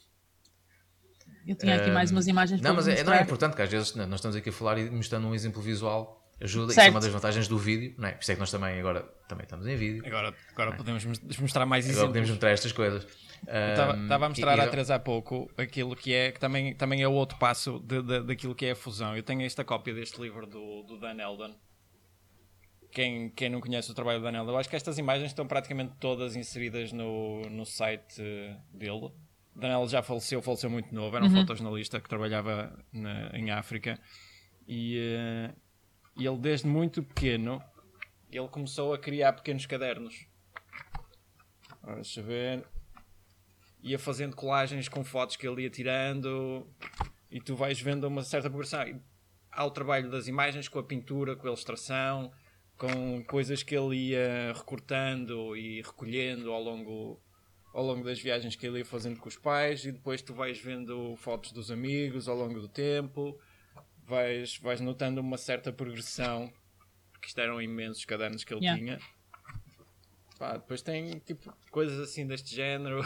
Eu 1.47 1.57
tinha 1.57 1.77
aqui 1.77 1.91
mais 1.91 2.11
umas 2.11 2.27
imagens 2.27 2.61
não, 2.61 2.75
para 2.75 2.85
mas 2.85 2.89
é, 2.89 3.03
não 3.03 3.13
é 3.13 3.23
importante 3.23 3.57
que 3.57 3.63
às 3.63 3.71
vezes 3.71 3.95
nós 3.95 4.15
estamos 4.15 4.37
aqui 4.37 4.51
a 4.51 4.53
falar 4.53 4.79
e 4.79 4.91
mostrando 4.91 5.27
um 5.27 5.35
exemplo 5.35 5.61
visual 5.61 6.21
ajuda, 6.41 6.73
certo. 6.73 6.79
isso 6.79 6.89
é 6.89 6.91
uma 6.91 7.01
das 7.01 7.11
vantagens 7.11 7.49
do 7.49 7.59
vídeo, 7.59 7.95
não 7.99 8.09
é? 8.09 8.13
Por 8.13 8.23
isso 8.23 8.33
é 8.33 8.35
que 8.35 8.41
nós 8.41 8.51
também 8.51 8.79
agora 8.79 9.03
também 9.29 9.45
estamos 9.45 9.67
em 9.67 9.77
vídeo. 9.77 10.03
Agora, 10.07 10.35
agora 10.53 10.71
é? 10.71 10.77
podemos 10.77 11.05
mostrar 11.39 11.67
mais 11.67 11.85
agora 11.85 11.93
exemplos. 11.93 12.09
podemos 12.09 12.31
mostrar 12.31 12.51
estas 12.51 12.73
coisas. 12.73 13.07
Estava 13.43 14.27
a 14.27 14.29
mostrar 14.29 14.59
e, 14.59 14.61
a 14.61 14.69
Teresa 14.69 14.95
há 14.97 14.99
pouco 14.99 15.51
aquilo 15.57 15.97
que 15.97 16.13
é, 16.13 16.33
que 16.33 16.39
também, 16.39 16.75
também 16.75 17.03
é 17.03 17.09
o 17.09 17.13
outro 17.13 17.39
passo 17.39 17.79
de, 17.81 18.03
de, 18.03 18.23
daquilo 18.23 18.55
que 18.55 18.67
é 18.67 18.73
a 18.73 18.77
fusão. 18.77 19.17
Eu 19.17 19.23
tenho 19.23 19.43
esta 19.43 19.65
cópia 19.65 19.95
deste 19.95 20.21
livro 20.21 20.47
do, 20.47 20.83
do 20.83 20.99
Dan 20.99 21.21
Eldon, 21.21 21.55
quem, 22.93 23.31
quem 23.31 23.49
não 23.49 23.61
conhece 23.61 23.91
o 23.91 23.95
trabalho 23.95 24.19
do 24.19 24.25
Daniel, 24.25 24.47
eu 24.47 24.57
acho 24.59 24.69
que 24.69 24.77
estas 24.77 24.99
imagens 24.99 25.31
estão 25.31 25.47
praticamente 25.47 25.95
todas 25.99 26.37
inseridas 26.37 26.93
no, 26.93 27.43
no 27.51 27.65
site 27.65 28.23
dele. 28.73 29.11
Daniel 29.55 29.87
já 29.89 30.03
faleceu, 30.03 30.41
faleceu 30.41 30.71
muito 30.71 30.95
novo, 30.95 31.17
era 31.17 31.25
um 31.25 31.29
uhum. 31.29 31.41
fotojornalista 31.41 32.01
que 32.01 32.09
trabalhava 32.09 32.77
na, 32.93 33.31
em 33.35 33.51
África 33.51 33.99
e 34.67 34.99
uh, 34.99 35.57
ele 36.17 36.39
desde 36.39 36.67
muito 36.67 37.03
pequeno 37.03 37.63
ele 38.31 38.49
começou 38.49 38.95
a 38.95 38.99
criar 38.99 39.33
pequenos 39.33 39.67
cadernos. 39.67 40.27
Ora, 41.83 41.97
deixa 41.97 42.23
ver. 42.23 42.65
Ia 43.83 43.99
fazendo 43.99 44.37
colagens 44.37 44.89
com 44.89 45.03
fotos 45.03 45.37
que 45.37 45.49
ele 45.49 45.63
ia 45.63 45.71
tirando 45.71 46.67
e 47.31 47.41
tu 47.41 47.57
vais 47.57 47.81
vendo 47.81 48.07
uma 48.07 48.23
certa 48.23 48.49
progressão. 48.49 49.01
Há 49.51 49.65
o 49.65 49.71
trabalho 49.71 50.11
das 50.11 50.29
imagens 50.29 50.69
com 50.69 50.79
a 50.79 50.83
pintura, 50.83 51.35
com 51.35 51.47
a 51.47 51.51
ilustração, 51.51 52.31
com 52.81 53.23
coisas 53.25 53.63
que 53.63 53.77
ele 53.77 53.95
ia 53.95 54.55
recortando 54.57 55.55
e 55.55 55.83
recolhendo 55.83 56.51
ao 56.51 56.63
longo, 56.63 57.21
ao 57.75 57.85
longo 57.85 58.03
das 58.03 58.19
viagens 58.19 58.57
que 58.57 58.67
ele 58.67 58.79
ia 58.79 58.85
fazendo 58.87 59.21
com 59.21 59.29
os 59.29 59.37
pais 59.37 59.85
e 59.85 59.93
depois 59.93 60.23
tu 60.23 60.33
vais 60.33 60.59
vendo 60.59 61.15
fotos 61.17 61.53
dos 61.53 61.71
amigos 61.71 62.27
ao 62.27 62.35
longo 62.35 62.59
do 62.59 62.69
tempo, 62.69 63.39
vais, 64.07 64.57
vais 64.57 64.81
notando 64.81 65.21
uma 65.21 65.37
certa 65.37 65.71
progressão, 65.71 66.51
porque 67.13 67.27
isto 67.29 67.39
eram 67.39 67.61
imensos 67.61 68.07
cadernos 68.07 68.45
que 68.45 68.55
ele 68.55 68.65
yeah. 68.65 68.81
tinha. 68.81 68.99
Pá, 70.39 70.55
depois 70.55 70.81
tem 70.81 71.19
tipo 71.19 71.55
coisas 71.71 71.99
assim 71.99 72.27
deste 72.27 72.57
género, 72.57 73.03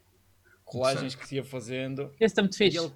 colagens 0.62 1.14
que 1.14 1.26
se 1.26 1.36
ia 1.36 1.44
fazendo. 1.44 2.12
Esse 2.20 2.24
está 2.24 2.42
muito 2.42 2.58
fixe. 2.58 2.76
E 2.76 2.80
ele 2.84 2.92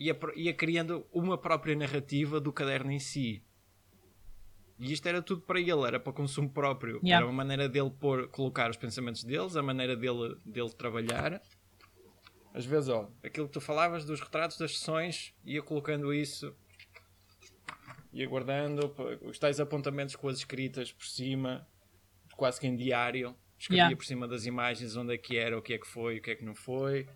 ia, 0.00 0.18
ia 0.34 0.52
criando 0.52 1.06
uma 1.12 1.38
própria 1.38 1.76
narrativa 1.76 2.40
do 2.40 2.52
caderno 2.52 2.90
em 2.90 2.98
si 2.98 3.44
E 4.80 4.92
isto 4.94 5.06
era 5.06 5.20
tudo 5.20 5.42
para 5.42 5.60
ele, 5.60 5.82
era 5.86 6.00
para 6.00 6.12
consumo 6.12 6.48
próprio. 6.48 6.96
Yeah. 7.04 7.16
Era 7.18 7.26
uma 7.26 7.34
maneira 7.34 7.68
dele 7.68 7.90
pôr, 7.90 8.28
colocar 8.28 8.70
os 8.70 8.78
pensamentos 8.78 9.22
deles, 9.22 9.54
a 9.54 9.62
maneira 9.62 9.94
dele, 9.94 10.36
dele 10.44 10.70
trabalhar. 10.70 11.42
Às 12.54 12.64
vezes, 12.64 12.88
ó, 12.88 13.10
aquilo 13.22 13.46
que 13.46 13.52
tu 13.52 13.60
falavas 13.60 14.06
dos 14.06 14.20
retratos 14.20 14.56
das 14.56 14.78
sessões, 14.78 15.34
ia 15.44 15.62
colocando 15.62 16.14
isso, 16.14 16.56
ia 18.10 18.26
guardando 18.26 18.92
os 19.22 19.38
tais 19.38 19.60
apontamentos 19.60 20.16
com 20.16 20.28
as 20.28 20.38
escritas 20.38 20.90
por 20.90 21.06
cima, 21.06 21.68
quase 22.34 22.58
que 22.58 22.66
em 22.66 22.74
diário. 22.74 23.36
Escrevia 23.58 23.82
Yeah. 23.82 23.96
por 23.96 24.06
cima 24.06 24.26
das 24.26 24.46
imagens 24.46 24.96
onde 24.96 25.12
é 25.12 25.18
que 25.18 25.36
era, 25.36 25.58
o 25.58 25.60
que 25.60 25.74
é 25.74 25.78
que 25.78 25.86
foi, 25.86 26.16
o 26.18 26.22
que 26.22 26.30
é 26.30 26.34
que 26.34 26.42
não 26.42 26.54
foi. 26.54 27.06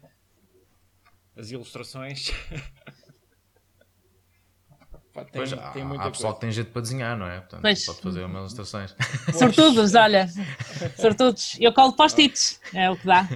As 1.35 1.51
ilustrações. 1.51 2.31
Pá, 5.15 5.25
tem, 5.25 5.33
Pois, 5.33 5.51
tem 5.51 5.83
há, 5.83 5.85
muita 5.87 6.05
há 6.05 6.11
pessoal 6.11 6.33
coisa. 6.33 6.35
que 6.35 6.41
tem 6.41 6.51
jeito 6.51 6.73
para 6.73 6.83
desenhar, 6.83 7.17
não 7.17 7.27
é? 7.27 7.39
Portanto, 7.39 7.63
Pois. 7.63 7.87
pode 7.87 8.01
fazer 8.03 8.25
umas 8.25 8.41
ilustrações. 8.41 8.97
Sortudos, 9.39 9.95
olha. 9.95 10.27
Sortudos. 10.97 11.57
Eu 11.61 11.73
colo 11.73 11.93
post-its. 11.95 12.61
É 12.75 12.91
o 12.91 12.97
que 12.97 13.07
dá. 13.07 13.29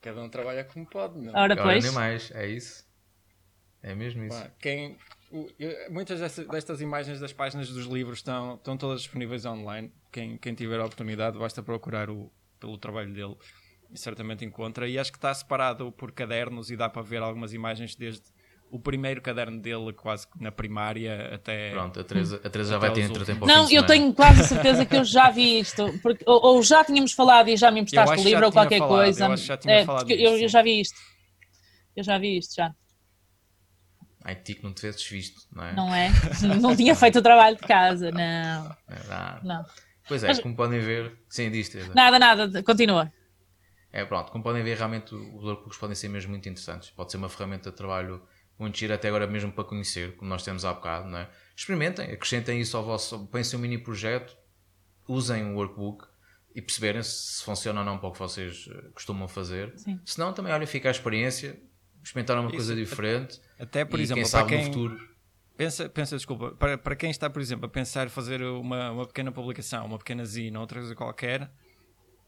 Cada 0.00 0.20
um 0.22 0.28
trabalha 0.28 0.64
como 0.64 0.84
pode, 0.86 1.18
não? 1.18 1.32
Ora, 1.32 1.52
Ora, 1.54 1.62
pois. 1.62 1.84
nem 1.84 1.92
mais, 1.92 2.30
é 2.32 2.48
isso. 2.48 2.84
É 3.82 3.94
mesmo 3.94 4.24
isso. 4.24 4.36
Pá, 4.40 4.50
quem, 4.58 4.96
o- 5.30 5.48
eu- 5.58 5.92
muitas 5.92 6.18
dessas, 6.20 6.46
destas 6.48 6.80
imagens 6.80 7.20
das 7.20 7.32
páginas 7.32 7.68
dos 7.68 7.86
livros 7.86 8.18
estão, 8.18 8.54
estão 8.54 8.76
todas 8.76 9.02
disponíveis 9.02 9.44
online. 9.44 9.92
Quem, 10.10 10.36
quem 10.38 10.54
tiver 10.54 10.80
a 10.80 10.84
oportunidade, 10.84 11.38
basta 11.38 11.62
procurar 11.62 12.08
o, 12.10 12.32
pelo 12.58 12.76
trabalho 12.78 13.12
dele 13.12 13.36
e 13.90 13.98
certamente 13.98 14.44
encontra. 14.44 14.88
E 14.88 14.98
acho 14.98 15.12
que 15.12 15.18
está 15.18 15.32
separado 15.34 15.92
por 15.92 16.10
cadernos 16.12 16.70
e 16.70 16.76
dá 16.76 16.88
para 16.88 17.02
ver 17.02 17.22
algumas 17.22 17.52
imagens 17.52 17.94
desde 17.94 18.22
o 18.72 18.80
primeiro 18.80 19.20
caderno 19.20 19.60
dele, 19.60 19.92
quase 19.92 20.26
que 20.26 20.42
na 20.42 20.50
primária, 20.50 21.34
até. 21.34 21.70
Pronto, 21.72 22.00
a 22.00 22.04
Teresa, 22.04 22.40
a 22.42 22.48
Teresa 22.50 22.70
já 22.70 22.78
vai 22.78 22.92
ter 22.92 23.02
entretempo 23.02 23.44
ao 23.44 23.48
Não, 23.48 23.70
eu 23.70 23.84
tenho 23.86 24.12
quase 24.14 24.40
a 24.40 24.44
certeza 24.44 24.86
que 24.86 24.96
eu 24.96 25.04
já 25.04 25.30
vi 25.30 25.60
isto. 25.60 25.98
Porque, 26.02 26.24
ou, 26.26 26.42
ou 26.56 26.62
já 26.62 26.82
tínhamos 26.82 27.12
falado 27.12 27.48
e 27.48 27.56
já 27.56 27.70
me 27.70 27.80
emprestaste 27.80 28.18
o 28.18 28.24
livro 28.24 28.46
ou 28.46 28.50
qualquer 28.52 28.78
falado, 28.78 28.96
coisa. 29.04 29.24
eu 29.26 29.32
acho 29.32 29.42
que 29.42 29.48
já 29.48 29.56
tinha 29.58 29.74
É, 29.74 29.84
falado 29.84 30.06
disto, 30.06 30.20
eu, 30.20 30.38
eu 30.38 30.48
já 30.48 30.62
vi 30.62 30.80
isto. 30.80 30.98
Eu 31.94 32.02
já 32.02 32.18
vi 32.18 32.38
isto 32.38 32.54
já. 32.56 32.74
Ai, 34.24 34.36
ti 34.36 34.54
que 34.54 34.62
não 34.62 34.72
tivesses 34.72 35.04
visto, 35.06 35.42
não 35.52 35.64
é? 35.64 35.72
Não 35.74 35.94
é? 35.94 36.10
Não 36.60 36.74
tinha 36.76 36.94
feito 36.94 37.18
o 37.18 37.22
trabalho 37.22 37.56
de 37.56 37.62
casa. 37.62 38.10
Não, 38.10 38.20
É 38.88 38.94
verdade. 38.94 39.46
não. 39.46 39.64
Pois 40.08 40.24
é, 40.24 40.28
Mas- 40.28 40.40
como 40.40 40.56
podem 40.56 40.80
ver, 40.80 41.12
diz 41.50 41.68
Teresa. 41.68 41.92
Nada, 41.94 42.18
nada. 42.18 42.62
Continua. 42.62 43.12
É 43.92 44.04
pronto, 44.06 44.32
como 44.32 44.42
podem 44.42 44.62
ver, 44.64 44.78
realmente 44.78 45.14
os 45.14 45.44
workbooks 45.44 45.76
podem 45.76 45.94
ser 45.94 46.08
mesmo 46.08 46.30
muito 46.30 46.48
interessantes. 46.48 46.88
Pode 46.90 47.10
ser 47.12 47.18
uma 47.18 47.28
ferramenta 47.28 47.70
de 47.70 47.76
trabalho 47.76 48.22
muito 48.62 48.78
gira 48.78 48.94
até 48.94 49.08
agora 49.08 49.26
mesmo 49.26 49.52
para 49.52 49.64
conhecer, 49.64 50.16
como 50.16 50.28
nós 50.30 50.42
temos 50.42 50.64
há 50.64 50.72
bocado, 50.72 51.08
não 51.08 51.18
é? 51.18 51.28
Experimentem, 51.56 52.06
acrescentem 52.10 52.60
isso 52.60 52.76
ao 52.76 52.84
vosso, 52.84 53.26
pensem 53.26 53.58
um 53.58 53.62
mini 53.62 53.78
projeto, 53.78 54.36
usem 55.06 55.44
o 55.52 55.56
workbook 55.56 56.06
e 56.54 56.62
perceberem 56.62 57.02
se 57.02 57.42
funciona 57.44 57.80
ou 57.80 57.86
não 57.86 57.98
para 57.98 58.08
o 58.08 58.12
que 58.12 58.18
vocês 58.18 58.68
eh, 58.70 58.88
costumam 58.94 59.26
fazer. 59.28 59.72
Sim. 59.76 60.00
Se 60.04 60.18
não, 60.18 60.32
também 60.32 60.52
olhem, 60.52 60.66
fica 60.66 60.88
a 60.88 60.90
experiência, 60.90 61.60
experimentar 62.02 62.38
uma 62.38 62.46
Isso, 62.48 62.56
coisa 62.56 62.74
diferente 62.74 63.40
Até, 63.58 63.84
por 63.84 63.98
e 64.00 64.02
exemplo, 64.02 64.22
quem 64.22 64.30
para 64.30 64.38
sabe 64.40 64.48
quem, 64.50 64.58
no 64.58 64.64
futuro. 64.64 65.12
Pensa, 65.56 65.88
pensa, 65.88 66.16
desculpa, 66.16 66.52
para, 66.52 66.76
para 66.78 66.96
quem 66.96 67.10
está, 67.10 67.28
por 67.30 67.40
exemplo, 67.40 67.66
a 67.66 67.68
pensar 67.68 68.08
fazer 68.10 68.42
uma, 68.42 68.90
uma 68.90 69.06
pequena 69.06 69.30
publicação, 69.30 69.84
uma 69.86 69.98
pequena 69.98 70.24
zine, 70.24 70.56
outra 70.56 70.80
coisa 70.80 70.94
qualquer, 70.94 71.50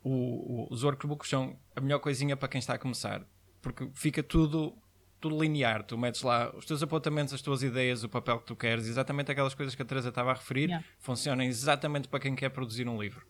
o- 0.03 0.64
o- 0.64 0.68
os 0.73 0.83
workbooks 0.85 1.29
são 1.29 1.59
a 1.75 1.81
melhor 1.81 1.99
coisinha 1.99 2.37
para 2.37 2.49
quem 2.49 2.59
está 2.59 2.75
a 2.75 2.79
começar, 2.79 3.27
porque 3.62 3.88
fica 3.94 4.23
tudo, 4.23 4.77
tudo 5.24 5.40
linear. 5.42 5.82
Tu 5.82 5.96
metes 5.96 6.20
lá 6.22 6.54
os 6.54 6.66
teus 6.66 6.82
apontamentos, 6.82 7.32
as 7.32 7.40
tuas 7.40 7.62
ideias, 7.62 8.04
o 8.04 8.08
papel 8.10 8.38
que 8.40 8.44
tu 8.44 8.54
queres, 8.54 8.87
exatamente 8.87 9.30
aquelas 9.32 9.54
coisas 9.54 9.74
que 9.74 9.80
a 9.80 9.84
Teresa 9.84 10.10
estava 10.10 10.30
a 10.32 10.34
referir, 10.34 10.68
Yeah. 10.68 10.84
funcionam 10.98 11.42
exatamente 11.44 12.08
para 12.08 12.20
quem 12.20 12.34
quer 12.34 12.50
produzir 12.50 12.87
um 12.87 13.00
livro. 13.00 13.26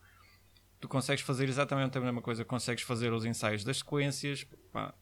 Tu 0.81 0.89
consegues 0.89 1.23
fazer 1.23 1.47
exatamente 1.47 1.97
a 1.97 2.01
mesma 2.01 2.21
coisa, 2.21 2.43
consegues 2.43 2.83
fazer 2.83 3.13
os 3.13 3.23
ensaios 3.23 3.63
das 3.63 3.77
sequências, 3.77 4.45
pá, 4.73 4.93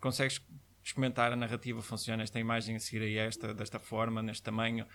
consegues 0.00 0.40
experimentar 0.82 1.30
a 1.30 1.36
narrativa, 1.36 1.82
funciona 1.82 2.22
esta 2.22 2.40
imagem 2.40 2.76
a 2.76 2.80
seguir 2.80 3.02
a 3.18 3.22
esta, 3.24 3.52
desta 3.52 3.78
forma, 3.78 4.22
neste 4.22 4.42
tamanho. 4.42 4.86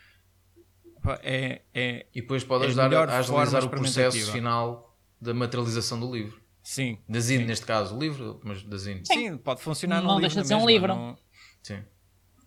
Pá, 1.03 1.19
É, 1.21 1.61
é, 1.73 2.07
E 2.11 2.21
depois 2.21 2.43
pode 2.43 2.63
É 2.63 2.65
a 2.65 2.69
ajudar 2.69 2.89
melhor 2.89 3.07
a 3.09 3.19
agilizar 3.19 3.63
o 3.63 3.69
processo 3.69 4.31
final 4.31 4.97
da 5.21 5.31
materialização 5.33 5.99
do 5.99 6.11
livro. 6.11 6.41
Sim, 6.63 6.97
Da 7.07 7.19
zine, 7.19 7.45
neste 7.45 7.65
caso, 7.65 7.95
o 7.95 7.99
livro, 7.99 8.39
mas 8.43 8.63
da 8.63 8.77
zine. 8.77 9.05
sim, 9.05 9.37
pode 9.37 9.61
funcionar 9.61 10.01
Não 10.01 10.15
num 10.15 10.21
deixa 10.21 10.35
livro 10.35 10.41
de 10.43 10.47
ser 10.47 10.55
um 10.55 10.57
mesma, 10.65 10.71
livro. 10.71 10.87
não- 10.95 11.17
Sim. 11.61 11.83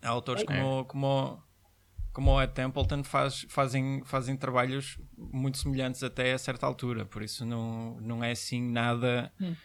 Há 0.01 0.09
autores 0.09 0.43
É. 0.43 0.45
como, 0.45 0.85
como, 0.85 1.43
como 2.13 2.31
o 2.31 2.41
Ed 2.41 2.53
Templeton 2.53 3.03
faz, 3.03 3.45
fazem, 3.49 4.01
fazem 4.05 4.35
trabalhos 4.35 4.99
muito 5.17 5.57
semelhantes 5.57 6.03
até 6.03 6.33
a 6.33 6.37
certa 6.37 6.65
altura, 6.65 7.05
por 7.05 7.21
isso 7.23 7.45
não, 7.45 7.99
não 8.01 8.23
é 8.23 8.31
assim 8.31 8.61
nada, 8.61 9.31
Hum. 9.41 9.55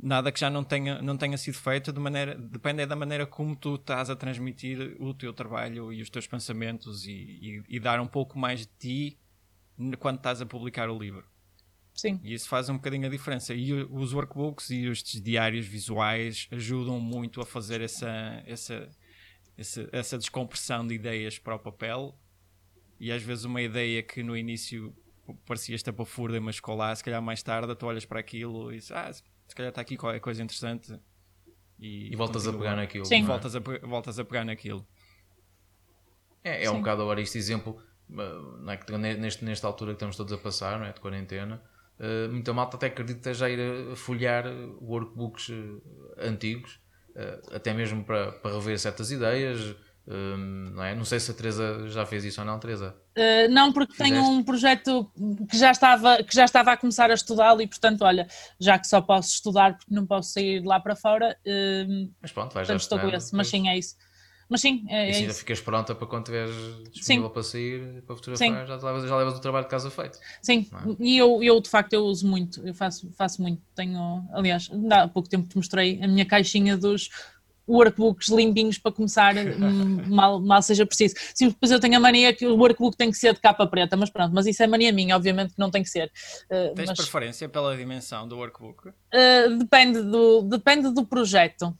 nada 0.00 0.30
que 0.32 0.40
já 0.40 0.48
não 0.48 0.64
tenha, 0.64 1.02
não 1.02 1.16
tenha 1.16 1.36
sido 1.36 1.54
feito 1.58 1.92
de 1.92 2.00
maneira, 2.00 2.34
depende 2.34 2.82
é 2.82 2.86
da 2.86 2.96
maneira 2.96 3.26
como 3.26 3.54
tu 3.56 3.74
estás 3.74 4.08
a 4.10 4.16
transmitir 4.16 4.96
o 5.00 5.12
teu 5.14 5.32
trabalho 5.32 5.92
e 5.92 6.00
os 6.02 6.08
teus 6.10 6.26
pensamentos 6.26 7.04
e, 7.06 7.10
e, 7.12 7.62
e 7.68 7.80
dar 7.80 8.00
um 8.00 8.06
pouco 8.06 8.38
mais 8.38 8.60
de 8.60 8.66
ti 8.78 9.18
quando 9.98 10.16
estás 10.16 10.40
a 10.40 10.46
publicar 10.46 10.88
o 10.90 10.98
livro. 10.98 11.24
Sim. 11.98 12.20
E 12.22 12.32
isso 12.32 12.48
faz 12.48 12.68
um 12.68 12.74
bocadinho 12.74 13.08
a 13.08 13.10
diferença. 13.10 13.52
E 13.52 13.72
os 13.72 14.14
workbooks 14.14 14.70
e 14.70 14.86
os 14.86 15.02
diários 15.02 15.66
visuais 15.66 16.46
ajudam 16.52 17.00
muito 17.00 17.40
a 17.40 17.44
fazer 17.44 17.80
essa, 17.80 18.40
essa, 18.46 18.88
essa, 19.56 19.88
essa 19.90 20.16
descompressão 20.16 20.86
de 20.86 20.94
ideias 20.94 21.40
para 21.40 21.56
o 21.56 21.58
papel. 21.58 22.16
E 23.00 23.10
às 23.10 23.20
vezes 23.20 23.44
uma 23.44 23.60
ideia 23.60 24.00
que 24.00 24.22
no 24.22 24.36
início 24.36 24.94
parecia 25.44 25.74
estapafúrdia, 25.74 26.40
mas 26.40 26.54
ficou 26.56 26.76
lá, 26.76 26.94
se 26.94 27.02
calhar 27.02 27.20
mais 27.20 27.42
tarde 27.42 27.74
tu 27.74 27.84
olhas 27.84 28.04
para 28.04 28.20
aquilo 28.20 28.70
e 28.72 28.76
dizes, 28.76 28.92
ah, 28.92 29.12
se 29.12 29.22
calhar 29.56 29.70
está 29.70 29.80
aqui 29.80 29.96
qualquer 29.96 30.20
coisa 30.20 30.40
interessante. 30.40 30.96
E, 31.80 32.12
E 32.12 32.16
voltas 32.16 32.46
a 32.46 32.52
pegar 32.52 32.76
naquilo. 32.76 33.06
Sim. 33.06 33.22
é? 33.22 33.26
Voltas 33.26 33.56
a, 33.56 33.60
voltas 33.82 34.18
a 34.20 34.24
pegar 34.24 34.44
naquilo. 34.44 34.86
É, 36.44 36.64
é 36.64 36.70
um 36.70 36.78
bocado 36.78 37.02
agora 37.02 37.20
este 37.20 37.38
exemplo, 37.38 37.82
não 38.08 39.04
é, 39.04 39.16
neste, 39.16 39.44
nesta 39.44 39.66
altura 39.66 39.90
que 39.90 39.96
estamos 39.96 40.16
todos 40.16 40.32
a 40.32 40.38
passar, 40.38 40.78
não 40.78 40.86
é, 40.86 40.92
de 40.92 41.00
quarentena, 41.00 41.60
uh, 42.00 42.32
muita 42.32 42.52
malta 42.52 42.76
até 42.76 42.86
acredita 42.86 43.32
já 43.34 43.48
ir 43.48 43.60
a 43.92 43.96
folhear 43.96 44.46
uh, 44.46 44.78
workbooks 44.80 45.48
uh, 45.48 45.82
antigos, 46.18 46.80
uh, 47.10 47.54
até 47.54 47.72
mesmo 47.72 48.04
para, 48.04 48.32
para 48.32 48.52
rever 48.52 48.78
certas 48.78 49.10
ideias. 49.10 49.76
não, 50.06 50.82
é? 50.82 50.94
não 50.94 51.04
sei 51.04 51.20
se 51.20 51.30
a 51.30 51.34
Teresa 51.34 51.88
já 51.88 52.06
fez 52.06 52.24
isso 52.24 52.40
ou 52.40 52.46
não, 52.46 52.58
Teresa. 52.58 52.96
Não, 53.50 53.72
porque 53.72 53.94
tenho 53.94 54.16
Fizeste? 54.16 54.30
um 54.30 54.42
projeto 54.42 55.12
que 55.50 55.58
já, 55.58 55.70
estava, 55.70 56.22
que 56.22 56.34
já 56.34 56.44
estava 56.44 56.72
a 56.72 56.76
começar 56.76 57.10
a 57.10 57.14
estudá-lo 57.14 57.60
e, 57.60 57.66
portanto, 57.66 58.02
olha, 58.02 58.26
já 58.58 58.78
que 58.78 58.86
só 58.86 59.00
posso 59.02 59.34
estudar 59.34 59.76
porque 59.76 59.92
não 59.92 60.06
posso 60.06 60.32
sair 60.32 60.60
de 60.60 60.66
lá 60.66 60.80
para 60.80 60.96
fora, 60.96 61.36
Mas 62.22 62.32
pronto, 62.32 62.54
vais 62.54 62.66
já 62.66 62.74
portanto 62.74 62.80
estou 62.80 62.98
com 62.98 63.16
esse. 63.16 63.34
Mas 63.34 63.48
sim, 63.48 63.68
é 63.68 63.76
isso. 63.76 63.96
Mas 64.50 64.60
sim, 64.62 64.84
é, 64.88 65.06
E 65.06 65.08
é 65.08 65.10
assim 65.10 65.26
isso. 65.26 65.40
ficas 65.40 65.60
pronta 65.60 65.94
para 65.94 66.06
quando 66.06 66.22
estiveres 66.22 66.90
disponível 66.92 67.30
para 67.30 67.42
sair, 67.42 68.02
para 68.02 68.16
fotografar, 68.16 68.66
já, 68.66 68.78
te 68.78 68.84
levas, 68.84 69.08
já 69.08 69.16
levas 69.16 69.34
o 69.36 69.40
trabalho 69.40 69.64
de 69.64 69.70
casa 69.70 69.90
feito. 69.90 70.18
Sim, 70.42 70.66
é? 70.72 71.04
e 71.04 71.18
eu, 71.18 71.42
eu 71.42 71.60
de 71.60 71.68
facto 71.68 71.92
eu 71.92 72.04
uso 72.04 72.26
muito, 72.26 72.66
eu 72.66 72.74
faço, 72.74 73.10
faço 73.16 73.42
muito. 73.42 73.62
Tenho, 73.74 74.26
aliás, 74.32 74.68
ainda 74.72 75.02
há 75.02 75.08
pouco 75.08 75.28
tempo 75.28 75.48
te 75.48 75.56
mostrei 75.56 76.02
a 76.02 76.08
minha 76.08 76.24
caixinha 76.24 76.76
dos 76.76 77.10
workbooks 77.68 78.28
limpinhos 78.28 78.78
para 78.78 78.92
começar, 78.92 79.34
hum, 79.36 80.02
mal, 80.08 80.40
mal 80.40 80.62
seja 80.62 80.86
preciso. 80.86 81.14
Sim, 81.34 81.48
depois 81.48 81.70
eu 81.70 81.78
tenho 81.78 81.96
a 81.96 82.00
mania 82.00 82.34
que 82.34 82.46
o 82.46 82.56
workbook 82.56 82.96
tem 82.96 83.10
que 83.10 83.16
ser 83.18 83.34
de 83.34 83.40
capa 83.40 83.66
preta, 83.66 83.96
mas 83.96 84.08
pronto, 84.08 84.34
mas 84.34 84.46
isso 84.46 84.62
é 84.62 84.66
mania 84.66 84.92
minha, 84.92 85.14
obviamente 85.14 85.52
que 85.52 85.58
não 85.58 85.70
tem 85.70 85.82
que 85.82 85.90
ser. 85.90 86.10
Uh, 86.50 86.74
Tens 86.74 86.88
mas, 86.88 86.96
preferência 86.96 87.48
pela 87.48 87.76
dimensão 87.76 88.26
do 88.26 88.38
workbook? 88.38 88.88
uh, 88.88 89.58
depende, 89.58 90.02
do, 90.02 90.42
depende 90.42 90.92
do 90.94 91.04
projeto. 91.04 91.76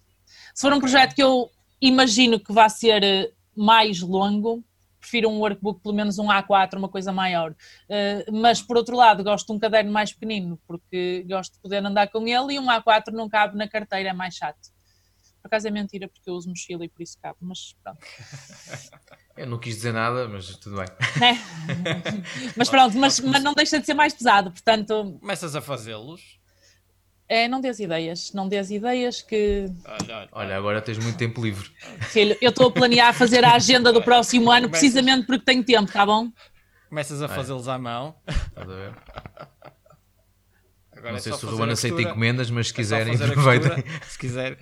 Se 0.54 0.62
for 0.62 0.72
um 0.72 0.76
Ok. 0.76 0.80
projeto 0.80 1.14
que 1.14 1.22
eu 1.22 1.50
imagino 1.80 2.38
que 2.38 2.52
vá 2.52 2.68
ser 2.68 3.02
uh, 3.02 3.32
mais 3.54 4.00
longo, 4.00 4.64
prefiro 5.00 5.28
um 5.28 5.38
workbook 5.38 5.82
pelo 5.82 5.94
menos 5.94 6.18
um 6.18 6.26
A4, 6.26 6.76
uma 6.76 6.88
coisa 6.88 7.12
maior. 7.12 7.52
Uh, 7.52 8.32
mas 8.32 8.60
por 8.60 8.76
outro 8.76 8.96
lado, 8.96 9.24
gosto 9.24 9.46
de 9.46 9.52
um 9.52 9.58
caderno 9.58 9.92
mais 9.92 10.12
pequenino, 10.12 10.60
porque 10.66 11.24
gosto 11.28 11.54
de 11.54 11.60
poder 11.60 11.84
andar 11.84 12.08
com 12.08 12.26
ele 12.26 12.54
e 12.54 12.58
um 12.58 12.66
A4 12.66 13.12
não 13.12 13.28
cabe 13.28 13.56
na 13.56 13.68
carteira, 13.68 14.10
é 14.10 14.12
mais 14.12 14.34
chato. 14.34 14.76
Por 15.40 15.48
acaso 15.48 15.68
é 15.68 15.70
mentira, 15.70 16.08
porque 16.08 16.28
eu 16.28 16.34
uso 16.34 16.48
mochila 16.48 16.84
e 16.84 16.88
por 16.88 17.00
isso 17.00 17.16
cabe, 17.22 17.38
mas 17.40 17.74
pronto. 17.82 17.98
Eu 19.38 19.46
não 19.46 19.56
quis 19.56 19.76
dizer 19.76 19.92
nada, 19.92 20.28
mas 20.28 20.48
tudo 20.56 20.78
bem. 20.78 20.86
Né? 21.20 21.38
mas 22.56 22.68
pronto, 22.68 22.98
mas, 22.98 23.20
mas 23.20 23.40
não 23.40 23.54
deixa 23.54 23.78
de 23.78 23.86
ser 23.86 23.94
mais 23.94 24.12
pesado, 24.12 24.50
portanto, 24.50 25.16
Começas 25.20 25.54
a 25.54 25.60
fazê-los. 25.60 26.37
É, 27.28 27.46
não 27.46 27.60
dês 27.60 27.78
ideias, 27.78 28.32
não 28.32 28.48
dês 28.48 28.70
ideias 28.70 29.20
que 29.20 29.70
Olha, 29.84 30.16
olha, 30.16 30.28
Olha, 30.32 30.56
agora 30.56 30.80
tens 30.80 30.98
muito 30.98 31.18
tempo 31.18 31.42
livre. 31.42 31.70
Filho, 32.10 32.36
eu 32.40 32.50
estou 32.50 32.68
a 32.68 32.72
planear 32.72 33.12
fazer 33.12 33.44
a 33.44 33.54
agenda 33.54 33.92
do 33.92 34.02
próximo 34.02 34.50
ano 34.50 34.68
precisamente 34.70 35.26
porque 35.26 35.44
tenho 35.44 35.62
tempo, 35.62 35.92
tá 35.92 36.06
bom? 36.06 36.30
Começas 36.88 37.20
a 37.20 37.28
fazê-los 37.28 37.68
à 37.68 37.78
mão. 37.78 38.14
Estás 38.26 38.70
a 38.70 38.74
ver? 38.74 38.92
Agora 40.92 41.12
não 41.12 41.18
é 41.18 41.20
sei 41.20 41.32
se 41.32 41.46
o 41.46 41.62
a 41.62 41.72
aceita 41.72 42.02
encomendas, 42.02 42.50
mas 42.50 42.68
se 42.68 42.72
É 42.72 42.76
quiserem, 42.76 43.14
aproveitem. 43.14 43.84
Se 44.08 44.18
quiser. 44.18 44.58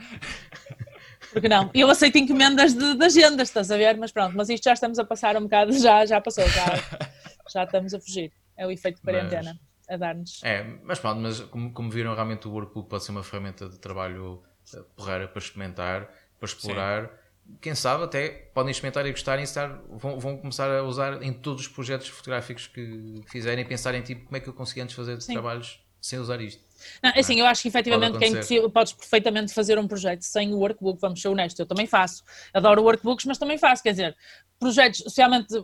Porque 1.33 1.49
não? 1.49 1.71
Eu 1.73 1.89
aceito 1.89 2.19
encomendas 2.19 2.75
de, 2.75 2.95
de 2.95 3.05
agendas, 3.05 3.49
estás 3.49 3.71
a 3.71 3.77
ver? 3.77 3.97
Mas 3.97 4.11
pronto, 4.13 4.37
mas 4.37 4.49
isto 4.49 4.65
já 4.65 4.73
estamos 4.73 4.99
a 4.99 5.05
passar 5.05 5.37
um 5.37 5.43
bocado, 5.43 5.73
já, 5.79 6.05
já 6.05 6.21
passou, 6.21 6.47
já. 6.49 6.67
Já 7.49 7.63
estamos 7.63 7.95
a 7.95 8.01
fugir. 8.01 8.33
É 8.57 8.67
o 8.67 8.73
efeito 8.73 8.97
de 8.97 9.03
quarentena 9.03 9.53
mas, 9.55 9.76
a 9.89 9.97
dar-nos. 9.97 10.43
É, 10.43 10.65
mas 10.83 10.99
pronto, 10.99 11.21
mas 11.21 11.41
como, 11.41 11.73
como, 11.73 11.91
viram, 11.91 12.15
realmente 12.15 12.49
o 12.49 12.53
workbook 12.53 12.89
pode 12.89 13.05
ser 13.05 13.13
uma 13.13 13.23
ferramenta 13.23 13.69
de 13.69 13.79
trabalho 13.79 14.43
eh, 14.75 14.83
porreira 14.97 15.29
para 15.29 15.39
experimentar, 15.39 16.09
para 16.39 16.47
explorar. 16.47 17.05
Sim. 17.05 17.57
Quem 17.61 17.75
sabe 17.75 18.05
até 18.05 18.29
podem 18.53 18.73
experimentar 18.73 19.07
e 19.07 19.11
gostarem 19.13 19.43
e 19.43 19.45
estar, 19.45 19.81
vão, 19.89 20.19
vão 20.19 20.37
começar 20.37 20.69
a 20.69 20.83
usar 20.83 21.23
em 21.23 21.33
todos 21.33 21.63
os 21.63 21.69
projetos 21.69 22.09
fotográficos 22.09 22.67
que 22.67 23.23
fizerem 23.27 23.65
e 23.65 23.69
pensarem 23.69 24.03
tipo 24.03 24.25
como 24.25 24.37
é 24.37 24.41
que 24.41 24.49
eu 24.49 24.53
consegui 24.53 24.81
antes 24.81 24.97
fazer 24.97 25.21
Sim. 25.23 25.35
trabalhos 25.35 25.81
sem 26.01 26.19
usar 26.19 26.41
isto. 26.41 26.65
Não, 27.03 27.11
é 27.11 27.21
assim, 27.21 27.41
eu 27.41 27.47
acho 27.47 27.63
que 27.63 27.69
efetivamente 27.69 28.19
que 28.19 28.59
é 28.59 28.69
podes 28.69 28.93
perfeitamente 28.93 29.53
fazer 29.53 29.79
um 29.79 29.89
projeto 29.89 30.23
sem 30.23 30.53
o 30.53 30.59
workbook, 30.59 31.01
vamos 31.01 31.21
ser 31.21 31.29
honestos, 31.29 31.59
eu 31.59 31.67
também 31.67 31.87
faço. 31.87 32.23
Adoro 32.53 32.83
workbooks, 32.83 33.25
mas 33.25 33.39
também 33.39 33.59
faço, 33.59 33.83
quer 33.83 33.93
dizer, 33.93 34.17
projetos, 34.59 35.01
especialmente, 35.01 35.55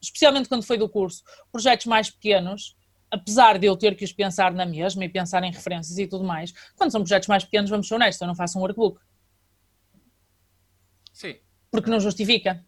especialmente 0.00 0.48
quando 0.48 0.62
foi 0.62 0.76
do 0.76 0.88
curso, 0.88 1.22
projetos 1.50 1.86
mais 1.86 2.10
pequenos, 2.10 2.76
apesar 3.10 3.58
de 3.58 3.66
eu 3.66 3.76
ter 3.76 3.94
que 3.94 4.04
os 4.04 4.12
pensar 4.12 4.52
na 4.52 4.66
mesma 4.66 5.04
e 5.04 5.08
pensar 5.08 5.42
em 5.42 5.50
referências 5.50 5.98
e 5.98 6.06
tudo 6.06 6.24
mais, 6.24 6.52
quando 6.76 6.90
são 6.90 7.00
projetos 7.00 7.28
mais 7.28 7.44
pequenos, 7.44 7.70
vamos 7.70 7.88
ser 7.88 7.94
honestos, 7.94 8.20
eu 8.20 8.26
não 8.26 8.34
faço 8.34 8.58
um 8.58 8.62
workbook. 8.62 9.00
Sim. 11.12 11.36
Porque 11.70 11.90
não 11.90 12.00
justifica. 12.00 12.64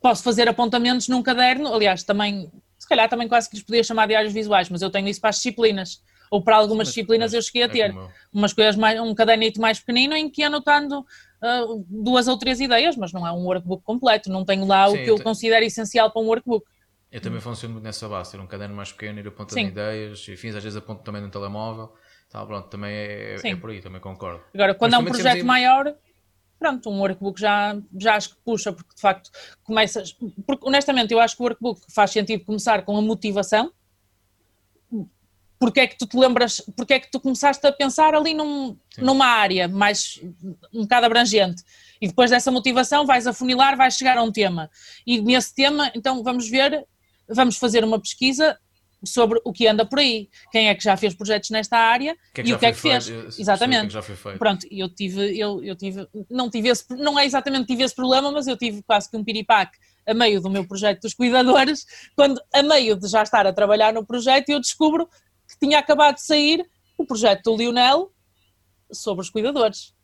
Posso 0.00 0.22
fazer 0.22 0.48
apontamentos 0.48 1.08
num 1.08 1.22
caderno, 1.22 1.74
aliás, 1.74 2.04
também, 2.04 2.50
se 2.78 2.88
calhar 2.88 3.08
também 3.08 3.26
quase 3.26 3.48
que 3.50 3.56
lhes 3.56 3.64
podia 3.64 3.82
chamar 3.82 4.06
diários 4.06 4.32
visuais, 4.32 4.68
mas 4.68 4.82
eu 4.82 4.90
tenho 4.90 5.08
isso 5.08 5.20
para 5.20 5.30
as 5.30 5.36
disciplinas 5.36 6.02
ou 6.30 6.42
para 6.42 6.56
algumas 6.56 6.86
mas, 6.86 6.94
disciplinas 6.94 7.32
mas, 7.32 7.34
eu 7.34 7.42
cheguei 7.42 7.62
a 7.64 7.68
ter 7.68 7.90
é 7.90 8.08
umas 8.32 8.54
coisas 8.54 8.74
mais, 8.74 8.98
um 8.98 9.14
cadernito 9.14 9.60
mais 9.60 9.78
pequenino 9.80 10.16
em 10.16 10.30
que 10.30 10.42
anotando 10.42 11.00
uh, 11.00 11.84
duas 11.88 12.26
ou 12.26 12.38
três 12.38 12.58
ideias, 12.58 12.96
mas 12.96 13.12
não 13.12 13.26
é 13.26 13.32
um 13.32 13.44
workbook 13.44 13.82
completo, 13.82 14.30
não 14.30 14.44
tenho 14.44 14.64
lá 14.64 14.88
Sim, 14.88 14.94
o 14.94 15.04
que 15.04 15.10
eu, 15.10 15.18
eu 15.18 15.22
considero 15.22 15.64
essencial 15.64 16.10
para 16.10 16.22
um 16.22 16.26
workbook. 16.26 16.64
Eu 17.12 17.20
também 17.20 17.40
funciono 17.40 17.74
muito 17.74 17.84
nessa 17.84 18.08
base, 18.08 18.32
ter 18.32 18.40
um 18.40 18.46
caderno 18.46 18.74
mais 18.74 18.90
pequeno, 18.90 19.18
ir 19.18 19.28
apontando 19.28 19.60
Sim. 19.60 19.66
ideias, 19.66 20.26
enfim, 20.26 20.48
às 20.48 20.64
vezes 20.64 20.76
aponto 20.76 21.02
também 21.02 21.20
no 21.20 21.30
telemóvel, 21.30 21.92
tá, 22.30 22.44
pronto, 22.46 22.68
também 22.68 22.90
é, 22.90 23.36
é, 23.44 23.56
por 23.56 23.68
aí, 23.68 23.82
também 23.82 24.00
concordo. 24.00 24.42
Agora, 24.54 24.74
quando 24.74 24.92
mas 24.92 25.00
é 25.00 25.02
um 25.02 25.06
projeto 25.06 25.32
temos... 25.32 25.46
maior, 25.46 25.94
pronto, 26.58 26.88
um 26.88 27.00
workbook 27.00 27.38
já, 27.38 27.76
já 28.00 28.16
acho 28.16 28.30
que 28.30 28.36
puxa, 28.42 28.72
porque 28.72 28.94
de 28.94 29.00
facto 29.00 29.30
começas, 29.62 30.16
porque 30.46 30.66
honestamente 30.66 31.12
eu 31.12 31.20
acho 31.20 31.36
que 31.36 31.42
o 31.42 31.44
workbook 31.44 31.82
faz 31.94 32.12
sentido 32.12 32.46
começar 32.46 32.82
com 32.82 32.96
a 32.96 33.02
motivação, 33.02 33.70
porque 35.58 35.80
é 35.80 35.86
que 35.86 35.98
tu 35.98 36.06
te 36.06 36.16
lembras, 36.16 36.62
porque 36.74 36.94
é 36.94 36.98
que 36.98 37.10
tu 37.10 37.20
começaste 37.20 37.64
a 37.66 37.70
pensar 37.70 38.14
ali 38.14 38.32
num, 38.32 38.76
numa 38.98 39.26
área 39.26 39.68
mais 39.68 40.18
um 40.72 40.82
bocado 40.82 41.06
abrangente? 41.06 41.62
E 42.00 42.08
depois 42.08 42.30
dessa 42.30 42.50
motivação 42.50 43.06
vais 43.06 43.28
afunilar, 43.28 43.76
vais 43.76 43.94
chegar 43.94 44.16
a 44.18 44.22
um 44.24 44.32
tema. 44.32 44.68
E 45.06 45.20
nesse 45.20 45.54
tema 45.54 45.92
então 45.94 46.20
vamos 46.22 46.48
ver, 46.48 46.84
vamos 47.28 47.56
fazer 47.56 47.84
uma 47.84 48.00
pesquisa 48.00 48.58
sobre 49.04 49.40
o 49.44 49.52
que 49.52 49.66
anda 49.66 49.84
por 49.84 49.98
aí, 49.98 50.28
quem 50.50 50.68
é 50.68 50.74
que 50.74 50.84
já 50.84 50.96
fez 50.96 51.14
projetos 51.14 51.50
nesta 51.50 51.76
área 51.76 52.16
que 52.32 52.40
é 52.40 52.44
que 52.44 52.50
e 52.50 52.54
o 52.54 52.58
que 52.58 52.66
é 52.66 52.72
que 52.72 52.78
fez. 52.78 53.08
Feito, 53.08 53.40
exatamente. 53.40 53.98
Que 53.98 54.38
Pronto, 54.38 54.66
eu 54.70 54.88
tive, 54.88 55.36
eu, 55.36 55.62
eu 55.62 55.74
tive, 55.74 56.06
não 56.30 56.48
tive 56.48 56.68
esse, 56.68 56.84
não 56.90 57.18
é 57.18 57.24
exatamente 57.24 57.66
tive 57.66 57.82
esse 57.82 57.94
problema, 57.94 58.30
mas 58.30 58.46
eu 58.46 58.56
tive 58.56 58.82
quase 58.82 59.10
que 59.10 59.16
um 59.16 59.24
piripaque 59.24 59.76
a 60.06 60.14
meio 60.14 60.40
do 60.40 60.50
meu 60.50 60.66
projeto 60.66 61.02
dos 61.02 61.14
cuidadores, 61.14 61.84
quando 62.16 62.40
a 62.52 62.62
meio 62.62 62.96
de 62.96 63.08
já 63.08 63.22
estar 63.22 63.46
a 63.46 63.52
trabalhar 63.52 63.92
no 63.92 64.04
projeto 64.04 64.48
eu 64.50 64.60
descubro 64.60 65.08
que 65.48 65.58
tinha 65.60 65.78
acabado 65.78 66.16
de 66.16 66.22
sair 66.22 66.64
o 66.96 67.04
projeto 67.04 67.44
do 67.44 67.56
Lionel 67.56 68.12
sobre 68.90 69.22
os 69.22 69.30
cuidadores. 69.30 69.94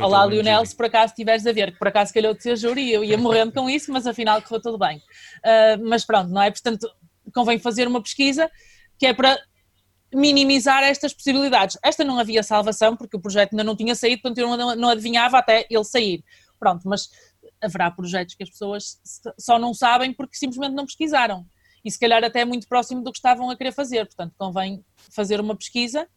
Olá, 0.00 0.26
Lionel, 0.26 0.66
se 0.66 0.74
por 0.74 0.86
acaso 0.86 1.12
estiveres 1.12 1.46
a 1.46 1.52
ver, 1.52 1.72
que 1.72 1.78
por 1.78 1.88
acaso 1.88 2.12
calhou 2.12 2.34
de 2.34 2.42
ser 2.42 2.56
júri, 2.56 2.92
eu 2.92 3.04
ia 3.04 3.16
morrendo 3.16 3.52
com 3.52 3.70
isso, 3.70 3.92
mas 3.92 4.06
afinal 4.06 4.42
correu 4.42 4.60
tudo 4.60 4.78
bem. 4.78 4.98
Uh, 4.98 5.88
mas 5.88 6.04
pronto, 6.04 6.30
não 6.30 6.42
é? 6.42 6.50
Portanto, 6.50 6.88
convém 7.32 7.58
fazer 7.58 7.86
uma 7.86 8.02
pesquisa 8.02 8.50
que 8.98 9.06
é 9.06 9.14
para 9.14 9.38
minimizar 10.12 10.82
estas 10.82 11.12
possibilidades. 11.12 11.78
Esta 11.82 12.02
não 12.02 12.18
havia 12.18 12.42
salvação, 12.42 12.96
porque 12.96 13.16
o 13.16 13.20
projeto 13.20 13.52
ainda 13.52 13.62
não 13.62 13.76
tinha 13.76 13.94
saído, 13.94 14.22
portanto 14.22 14.38
eu 14.38 14.56
não, 14.56 14.74
não 14.74 14.88
adivinhava 14.88 15.38
até 15.38 15.66
ele 15.70 15.84
sair. 15.84 16.24
Pronto, 16.58 16.88
mas 16.88 17.08
haverá 17.62 17.90
projetos 17.90 18.34
que 18.34 18.42
as 18.42 18.50
pessoas 18.50 19.00
só 19.38 19.58
não 19.58 19.72
sabem 19.72 20.12
porque 20.12 20.36
simplesmente 20.36 20.74
não 20.74 20.86
pesquisaram 20.86 21.46
e 21.84 21.90
se 21.90 21.98
calhar 21.98 22.22
até 22.24 22.44
muito 22.44 22.66
próximo 22.66 23.02
do 23.02 23.12
que 23.12 23.18
estavam 23.18 23.50
a 23.50 23.56
querer 23.56 23.72
fazer. 23.72 24.06
Portanto, 24.06 24.34
convém 24.36 24.84
fazer 25.10 25.40
uma 25.40 25.56
pesquisa 25.56 26.08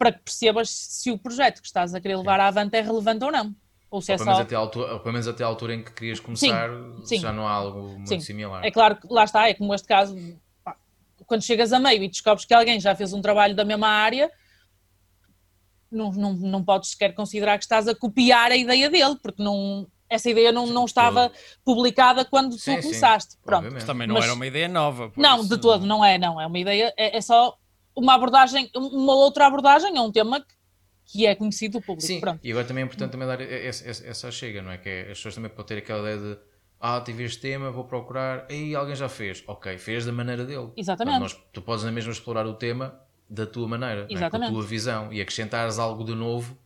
para 0.00 0.12
que 0.12 0.20
percebas 0.20 0.70
se 0.70 1.10
o 1.10 1.18
projeto 1.18 1.60
que 1.60 1.66
estás 1.66 1.94
a 1.94 2.00
querer 2.00 2.16
levar 2.16 2.40
à 2.40 2.48
avante 2.48 2.74
é 2.74 2.80
relevante 2.80 3.22
ou 3.22 3.30
não. 3.30 3.54
Ou 3.90 4.00
se 4.00 4.10
ou 4.10 4.14
é 4.14 4.18
pelo, 4.18 4.34
só... 4.34 4.40
até 4.40 4.54
altura, 4.54 4.94
ou 4.94 5.00
pelo 5.00 5.12
menos 5.12 5.28
até 5.28 5.44
a 5.44 5.46
altura 5.46 5.74
em 5.74 5.84
que 5.84 5.92
querias 5.92 6.18
começar, 6.18 6.70
sim, 6.70 7.04
sim. 7.04 7.20
já 7.20 7.30
não 7.30 7.46
há 7.46 7.52
algo 7.52 7.82
muito 7.82 8.08
sim. 8.08 8.18
similar. 8.18 8.64
É 8.64 8.70
claro 8.70 8.96
que 8.96 9.06
lá 9.12 9.24
está, 9.24 9.46
é 9.46 9.52
como 9.52 9.74
este 9.74 9.86
caso, 9.86 10.16
pá, 10.64 10.74
quando 11.26 11.42
chegas 11.42 11.70
a 11.70 11.78
meio 11.78 12.02
e 12.02 12.08
descobres 12.08 12.46
que 12.46 12.54
alguém 12.54 12.80
já 12.80 12.94
fez 12.94 13.12
um 13.12 13.20
trabalho 13.20 13.54
da 13.54 13.62
mesma 13.62 13.88
área, 13.88 14.30
não, 15.92 16.10
não, 16.12 16.32
não 16.32 16.64
podes 16.64 16.92
sequer 16.92 17.14
considerar 17.14 17.58
que 17.58 17.64
estás 17.64 17.86
a 17.86 17.94
copiar 17.94 18.52
a 18.52 18.56
ideia 18.56 18.88
dele, 18.88 19.16
porque 19.22 19.42
não, 19.42 19.86
essa 20.08 20.30
ideia 20.30 20.50
não, 20.50 20.66
não 20.66 20.86
estava 20.86 21.30
publicada 21.62 22.24
quando 22.24 22.58
sim, 22.58 22.76
tu 22.76 22.82
começaste. 22.84 23.32
Sim, 23.32 23.38
Pronto. 23.44 23.68
Mas 23.70 23.84
também 23.84 24.06
não 24.06 24.14
Mas, 24.14 24.24
era 24.24 24.32
uma 24.32 24.46
ideia 24.46 24.68
nova. 24.68 25.12
Não, 25.14 25.40
isso... 25.40 25.50
de 25.50 25.58
todo, 25.58 25.84
não 25.84 26.02
é, 26.02 26.16
não. 26.16 26.40
É 26.40 26.46
uma 26.46 26.58
ideia, 26.58 26.94
é, 26.96 27.18
é, 27.18 27.20
só 27.20 27.56
uma 27.96 28.14
abordagem, 28.14 28.70
uma 28.74 29.14
outra 29.14 29.46
abordagem 29.46 29.96
a 29.96 30.02
um 30.02 30.12
tema 30.12 30.40
que, 30.40 30.54
que 31.06 31.26
é 31.26 31.34
conhecido 31.34 31.78
do 31.78 31.84
público. 31.84 32.06
Sim, 32.06 32.20
Pronto. 32.20 32.40
e 32.42 32.50
agora 32.50 32.66
também 32.66 32.82
é 32.82 32.86
importante 32.86 33.10
também 33.10 33.26
dar 33.26 33.40
essa, 33.40 33.88
essa 33.88 34.30
chega, 34.30 34.62
não 34.62 34.70
é? 34.70 34.78
Que 34.78 34.88
é, 34.88 35.00
as 35.02 35.18
pessoas 35.18 35.34
também 35.34 35.50
podem 35.50 35.66
ter 35.66 35.78
aquela 35.78 36.00
ideia 36.00 36.18
de 36.18 36.40
ah, 36.80 36.98
tive 37.04 37.24
este 37.24 37.40
tema, 37.40 37.70
vou 37.70 37.84
procurar, 37.84 38.46
aí 38.48 38.74
alguém 38.74 38.96
já 38.96 39.08
fez. 39.08 39.44
Ok, 39.46 39.76
fez 39.76 40.06
da 40.06 40.12
maneira 40.12 40.46
dele. 40.46 40.72
Exatamente. 40.74 41.20
Nós, 41.20 41.38
tu 41.52 41.60
podes 41.60 41.84
na 41.84 41.92
mesma 41.92 42.10
explorar 42.10 42.46
o 42.46 42.54
tema 42.54 42.98
da 43.28 43.46
tua 43.46 43.68
maneira. 43.68 44.06
É? 44.10 44.30
com 44.30 44.36
a 44.36 44.48
tua 44.48 44.62
visão 44.62 45.12
e 45.12 45.20
acrescentares 45.20 45.78
algo 45.78 46.02
de 46.02 46.14
novo 46.14 46.56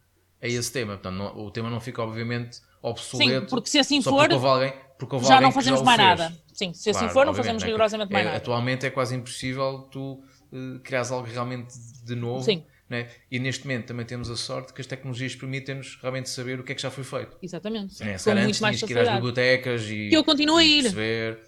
a 0.41 0.47
esse 0.47 0.71
tema. 0.71 0.93
Portanto, 0.93 1.17
não, 1.17 1.45
o 1.45 1.51
tema 1.51 1.69
não 1.69 1.81
fica, 1.81 2.01
obviamente, 2.01 2.61
obsoleto. 2.81 3.41
Sim, 3.41 3.47
porque 3.51 3.69
se 3.69 3.79
assim 3.81 4.01
for, 4.01 4.29
porque 4.29 4.47
alguém, 4.47 4.73
porque 4.99 5.19
já 5.21 5.41
não 5.41 5.51
fazemos 5.51 5.83
mais 5.83 5.99
nada. 5.99 6.33
Sim, 6.53 6.73
se 6.73 6.91
assim 6.91 7.01
claro, 7.01 7.07
assim 7.07 7.15
for, 7.15 7.27
não 7.27 7.35
fazemos 7.35 7.63
é 7.63 7.67
rigorosamente 7.67 8.13
mais 8.13 8.23
é, 8.23 8.27
nada. 8.27 8.37
Atualmente 8.37 8.87
é 8.87 8.91
quase 8.91 9.17
impossível 9.17 9.89
tu 9.91 10.23
uh, 10.53 10.79
criares 10.81 11.11
algo 11.11 11.27
realmente 11.27 11.75
de 12.05 12.15
novo. 12.15 12.45
Sim. 12.45 12.65
Né? 12.89 13.09
E 13.31 13.39
neste 13.39 13.67
momento 13.67 13.87
também 13.87 14.05
temos 14.05 14.29
a 14.31 14.37
sorte 14.37 14.73
que 14.73 14.81
as 14.81 14.87
tecnologias 14.87 15.35
permitem-nos 15.35 15.97
realmente 16.03 16.29
saber 16.29 16.61
o 16.61 16.65
que 16.65 16.73
é 16.73 16.75
que 16.75 16.83
já 16.83 16.91
foi 16.91 17.03
feito. 17.03 17.37
Exatamente. 17.43 18.03
É, 18.03 18.19
se 18.19 18.31
antes 18.31 18.59
tinhas 18.59 18.83
que 18.83 18.93
ir 18.93 18.99
às 18.99 19.15
bibliotecas 19.15 19.83
e, 19.85 20.11
que 20.11 20.17
eu 20.17 20.23
continuo 20.23 20.59
a 20.59 20.65
ir. 20.65 20.83
perceber. 20.83 21.41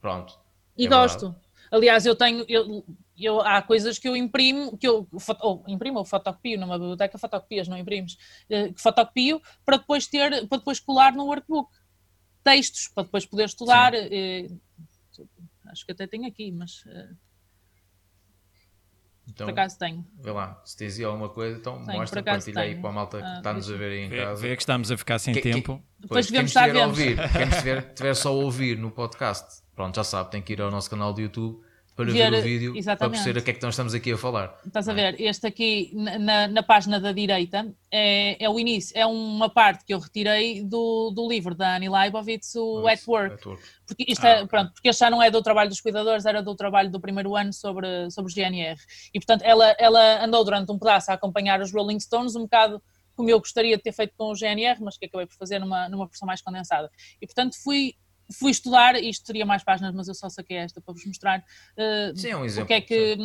Pronto. 0.00 0.38
E 0.76 0.86
é 0.86 0.88
gosto. 0.88 1.26
Verdade. 1.26 1.50
Aliás, 1.70 2.04
eu 2.04 2.16
tenho, 2.16 2.44
eu, 2.48 2.84
eu, 3.16 3.40
há 3.40 3.62
coisas 3.62 3.98
que 3.98 4.08
eu 4.08 4.16
imprimo, 4.16 4.76
que 4.76 4.88
eu 4.88 5.06
ou, 5.40 5.62
imprimo 5.68 5.98
ou 5.98 6.04
fotocopio 6.04 6.58
numa 6.58 6.78
biblioteca, 6.78 7.16
fotocopias, 7.18 7.68
não 7.68 7.78
imprimes, 7.78 8.16
eh, 8.48 8.72
que 8.72 8.80
fotocopio 8.80 9.40
para 9.64 9.76
depois 9.76 10.06
ter, 10.06 10.48
para 10.48 10.58
depois 10.58 10.80
colar 10.80 11.12
no 11.12 11.26
workbook. 11.26 11.70
Textos, 12.42 12.88
para 12.88 13.04
depois 13.04 13.26
poder 13.26 13.44
estudar. 13.44 13.92
Eh, 13.94 14.48
acho 15.66 15.84
que 15.84 15.92
até 15.92 16.06
tenho 16.06 16.26
aqui, 16.26 16.50
mas 16.50 16.82
eh, 16.86 17.10
então, 19.30 19.46
por 19.46 19.52
acaso 19.52 19.78
tenho. 19.78 20.04
Vê 20.22 20.30
lá, 20.30 20.60
se 20.64 20.76
tens 20.76 20.98
aí 20.98 21.04
alguma 21.04 21.28
coisa, 21.28 21.58
então 21.58 21.84
tenho, 21.84 21.98
mostra, 21.98 22.22
partilha 22.22 22.60
aí 22.60 22.74
para 22.74 22.90
a 22.90 22.92
malta 22.92 23.18
que 23.18 23.24
ah, 23.24 23.36
está-nos 23.38 23.70
a 23.70 23.76
ver 23.76 23.92
aí 23.92 24.00
em 24.00 24.08
vê, 24.08 24.24
casa. 24.24 24.42
Vê 24.42 24.56
que 24.56 24.62
estamos 24.62 24.90
a 24.90 24.96
ficar 24.96 25.18
sem 25.18 25.34
que, 25.34 25.40
tempo. 25.40 25.76
Que, 25.76 26.02
depois 26.02 26.26
devemos 26.26 26.50
estar 26.50 26.74
a 26.74 26.86
ouvir, 26.86 27.16
quem 27.32 27.48
estiver, 27.48 27.94
tiver 27.94 28.14
só 28.14 28.28
a 28.28 28.32
ouvir 28.32 28.76
no 28.76 28.90
podcast, 28.90 29.62
pronto, 29.74 29.96
já 29.96 30.04
sabe, 30.04 30.30
tem 30.30 30.42
que 30.42 30.52
ir 30.52 30.60
ao 30.60 30.70
nosso 30.70 30.90
canal 30.90 31.12
do 31.12 31.20
YouTube 31.20 31.60
para 32.04 32.12
ver, 32.12 32.30
ver 32.30 32.38
o 32.38 32.42
vídeo 32.42 32.76
exatamente. 32.76 32.98
para 32.98 33.10
perceber 33.10 33.40
o 33.40 33.42
que 33.42 33.50
é 33.50 33.54
que 33.54 33.62
nós 33.62 33.74
estamos 33.74 33.94
aqui 33.94 34.12
a 34.12 34.18
falar. 34.18 34.58
Estás 34.66 34.88
a 34.88 34.92
ver, 34.92 35.20
este 35.20 35.46
aqui 35.46 35.92
na, 35.94 36.48
na 36.48 36.62
página 36.62 37.00
da 37.00 37.12
direita 37.12 37.72
é, 37.90 38.42
é 38.42 38.48
o 38.48 38.58
início, 38.58 38.96
é 38.96 39.06
uma 39.06 39.48
parte 39.48 39.84
que 39.84 39.92
eu 39.92 39.98
retirei 39.98 40.62
do, 40.62 41.10
do 41.10 41.28
livro 41.28 41.54
da 41.54 41.76
Annie 41.76 41.88
Leibovitz, 41.88 42.54
o 42.56 42.86
At 42.86 43.00
Work. 43.06 43.34
At 43.34 43.46
work. 43.46 43.62
Porque, 43.86 44.04
isto 44.08 44.24
ah, 44.24 44.28
é, 44.30 44.46
pronto, 44.46 44.72
porque 44.72 44.88
este 44.88 45.00
já 45.00 45.10
não 45.10 45.22
é 45.22 45.30
do 45.30 45.42
trabalho 45.42 45.68
dos 45.68 45.80
cuidadores, 45.80 46.24
era 46.24 46.42
do 46.42 46.54
trabalho 46.54 46.90
do 46.90 47.00
primeiro 47.00 47.36
ano 47.36 47.52
sobre, 47.52 48.10
sobre 48.10 48.28
os 48.30 48.34
GNR. 48.34 48.78
E 49.12 49.18
portanto 49.18 49.42
ela, 49.42 49.74
ela 49.78 50.24
andou 50.24 50.44
durante 50.44 50.70
um 50.72 50.78
pedaço 50.78 51.10
a 51.10 51.14
acompanhar 51.14 51.60
os 51.60 51.72
Rolling 51.72 52.00
Stones, 52.00 52.36
um 52.36 52.42
bocado 52.42 52.82
como 53.14 53.28
eu 53.28 53.38
gostaria 53.38 53.76
de 53.76 53.82
ter 53.82 53.92
feito 53.92 54.14
com 54.16 54.30
o 54.30 54.34
GNR, 54.34 54.80
mas 54.80 54.96
que 54.96 55.04
acabei 55.04 55.26
por 55.26 55.36
fazer 55.36 55.58
numa, 55.58 55.88
numa 55.88 56.06
versão 56.06 56.26
mais 56.26 56.40
condensada. 56.40 56.90
E 57.20 57.26
portanto 57.26 57.54
fui 57.62 57.94
fui 58.38 58.50
estudar, 58.50 58.94
isto 58.96 59.24
teria 59.24 59.44
mais 59.44 59.62
páginas, 59.62 59.94
mas 59.94 60.08
eu 60.08 60.14
só 60.14 60.28
saquei 60.28 60.58
esta 60.58 60.80
para 60.80 60.94
vos 60.94 61.04
mostrar 61.04 61.40
uh, 61.40 62.16
sim, 62.16 62.30
é 62.30 62.36
um 62.36 62.44
exemplo, 62.44 62.64
o 62.64 62.66
que 62.68 62.74
é 62.74 62.80
que, 62.80 63.16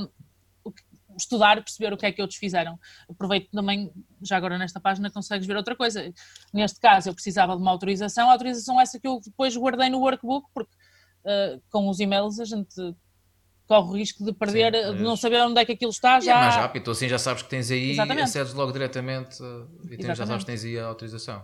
estudar, 1.17 1.55
perceber 1.63 1.93
o 1.93 1.97
que 1.97 2.05
é 2.05 2.11
que 2.11 2.21
outros 2.21 2.37
fizeram. 2.37 2.79
Aproveito 3.09 3.49
também, 3.51 3.91
já 4.21 4.37
agora 4.37 4.57
nesta 4.57 4.79
página 4.79 5.09
consegues 5.09 5.47
ver 5.47 5.55
outra 5.55 5.75
coisa. 5.75 6.13
Neste 6.53 6.79
caso 6.79 7.09
eu 7.09 7.13
precisava 7.13 7.55
de 7.55 7.61
uma 7.61 7.71
autorização, 7.71 8.29
a 8.29 8.33
autorização 8.33 8.79
essa 8.79 8.99
que 8.99 9.07
eu 9.07 9.19
depois 9.23 9.55
guardei 9.55 9.89
no 9.89 9.99
workbook, 9.99 10.47
porque 10.53 10.73
uh, 11.25 11.61
com 11.69 11.89
os 11.89 11.99
e-mails 11.99 12.39
a 12.39 12.45
gente 12.45 12.95
corre 13.67 13.89
o 13.89 13.93
risco 13.93 14.23
de 14.23 14.31
perder, 14.31 14.75
Sim, 14.75 14.97
de 14.97 15.03
não 15.03 15.15
saber 15.15 15.41
onde 15.41 15.59
é 15.59 15.65
que 15.65 15.71
aquilo 15.71 15.91
está. 15.91 16.19
Já... 16.19 16.25
E 16.25 16.29
é 16.29 16.39
mais 16.39 16.55
rápido, 16.55 16.91
assim 16.91 17.09
já 17.09 17.17
sabes 17.17 17.43
que 17.43 17.49
tens 17.49 17.71
aí, 17.71 17.91
Exatamente. 17.91 18.23
acedes 18.23 18.53
logo 18.53 18.71
diretamente 18.71 19.41
eh, 19.41 19.93
e 19.93 19.97
tens, 19.97 20.17
já 20.17 20.25
sabes 20.25 20.43
que 20.43 20.51
tens 20.51 20.63
aí 20.63 20.77
a 20.77 20.85
autorização. 20.85 21.43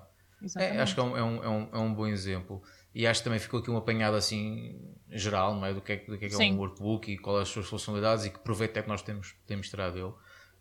É, 0.58 0.82
acho 0.82 0.96
que 0.96 1.00
é 1.00 1.04
é, 1.04 1.06
um, 1.06 1.18
é, 1.18 1.50
um, 1.50 1.70
é 1.72 1.78
um 1.78 1.94
bom 1.94 2.08
exemplo. 2.08 2.64
E 2.94 3.08
acho 3.08 3.22
que 3.22 3.24
também 3.24 3.40
ficou 3.40 3.60
aqui 3.60 3.72
um 3.72 3.78
apanhado 3.78 4.16
assim 4.18 4.80
geral, 5.10 5.56
não 5.56 5.66
é? 5.66 5.74
Do 5.74 5.82
que 5.82 5.94
é, 5.94 5.98
do 5.98 6.18
que, 6.18 6.26
é, 6.26 6.30
que 6.30 6.36
é 6.36 6.46
um 6.52 6.58
workbook 6.58 7.12
e 7.12 7.18
quais 7.18 7.44
as 7.44 7.50
suas 7.50 7.68
funcionalidades 7.68 8.26
e 8.26 8.30
que 8.30 8.40
proveito 8.40 8.78
é 8.78 8.82
que 8.82 8.90
nós 8.90 9.02
temos, 9.02 9.36
temos 9.46 9.70
tirado 9.70 9.94
dele. 9.94 10.14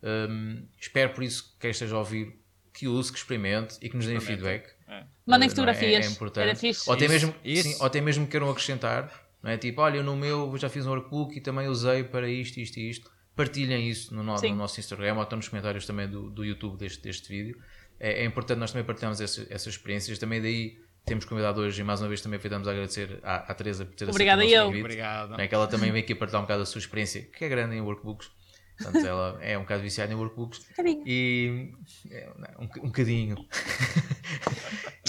Um, 0.02 0.66
espero 0.78 1.12
por 1.12 1.24
isso 1.24 1.52
que 1.52 1.58
quem 1.60 1.70
esteja 1.70 1.96
a 1.96 1.98
ouvir 1.98 2.40
que 2.72 2.86
use, 2.86 3.12
que 3.12 3.18
experimente 3.18 3.76
e 3.82 3.88
que 3.88 3.96
nos 3.96 4.06
deem 4.06 4.20
feedback. 4.20 4.70
É. 4.88 5.04
Mandem 5.26 5.48
uh, 5.48 5.50
fotografias. 5.50 6.06
É, 6.06 6.08
é 6.08 6.10
importante. 6.10 6.66
Ou 6.86 6.94
até, 6.94 7.08
mesmo, 7.08 7.34
Sim, 7.44 7.76
ou 7.80 7.86
até 7.86 8.00
mesmo 8.00 8.26
queiram 8.26 8.48
acrescentar, 8.48 9.12
não 9.42 9.50
é? 9.50 9.58
Tipo, 9.58 9.82
olha, 9.82 10.02
no 10.02 10.16
meu 10.16 10.56
já 10.56 10.68
fiz 10.68 10.86
um 10.86 10.90
workbook 10.90 11.36
e 11.36 11.40
também 11.40 11.68
usei 11.68 12.04
para 12.04 12.28
isto, 12.28 12.58
isto 12.58 12.78
e 12.78 12.90
isto. 12.90 13.10
Partilhem 13.34 13.88
isso 13.88 14.14
no, 14.14 14.22
no, 14.22 14.34
no 14.34 14.54
nosso 14.54 14.78
Instagram 14.80 15.14
ou 15.16 15.22
estão 15.22 15.36
nos 15.36 15.48
comentários 15.48 15.86
também 15.86 16.08
do, 16.08 16.30
do 16.30 16.44
YouTube 16.44 16.76
deste, 16.76 17.02
deste 17.02 17.28
vídeo. 17.28 17.60
É, 17.98 18.22
é 18.22 18.24
importante 18.24 18.58
nós 18.58 18.72
também 18.72 18.84
partilharmos 18.84 19.20
essa, 19.20 19.46
essas 19.50 19.74
experiências. 19.74 20.18
Também 20.18 20.40
daí 20.40 20.78
temos 21.10 21.24
convidado 21.24 21.60
hoje 21.60 21.80
e 21.80 21.84
mais 21.84 22.00
uma 22.00 22.06
vez 22.06 22.20
também 22.20 22.36
aproveitamos 22.36 22.68
a 22.68 22.70
agradecer 22.70 23.18
à, 23.24 23.50
à 23.50 23.54
Teresa 23.54 23.84
por 23.84 23.96
ter 23.96 24.08
Obrigada 24.08 24.42
aceito 24.42 24.54
o 24.54 24.58
nosso 24.58 24.66
convite. 24.68 24.84
Obrigado. 24.84 25.40
É 25.40 25.48
que 25.48 25.54
ela 25.56 25.66
também 25.66 25.90
vem 25.90 26.02
aqui 26.04 26.14
partilhar 26.14 26.40
um 26.40 26.44
bocado 26.44 26.60
da 26.60 26.66
sua 26.66 26.78
experiência, 26.78 27.22
que 27.22 27.44
é 27.44 27.48
grande 27.48 27.74
em 27.74 27.80
workbooks. 27.80 28.30
Portanto, 28.78 29.04
ela 29.04 29.36
é 29.42 29.58
um 29.58 29.62
bocado 29.62 29.82
viciada 29.82 30.12
em 30.12 30.14
workbooks. 30.14 30.64
Um 30.78 31.02
e 31.04 31.72
é, 32.12 32.30
um, 32.60 32.64
um 32.84 32.86
bocadinho. 32.86 33.44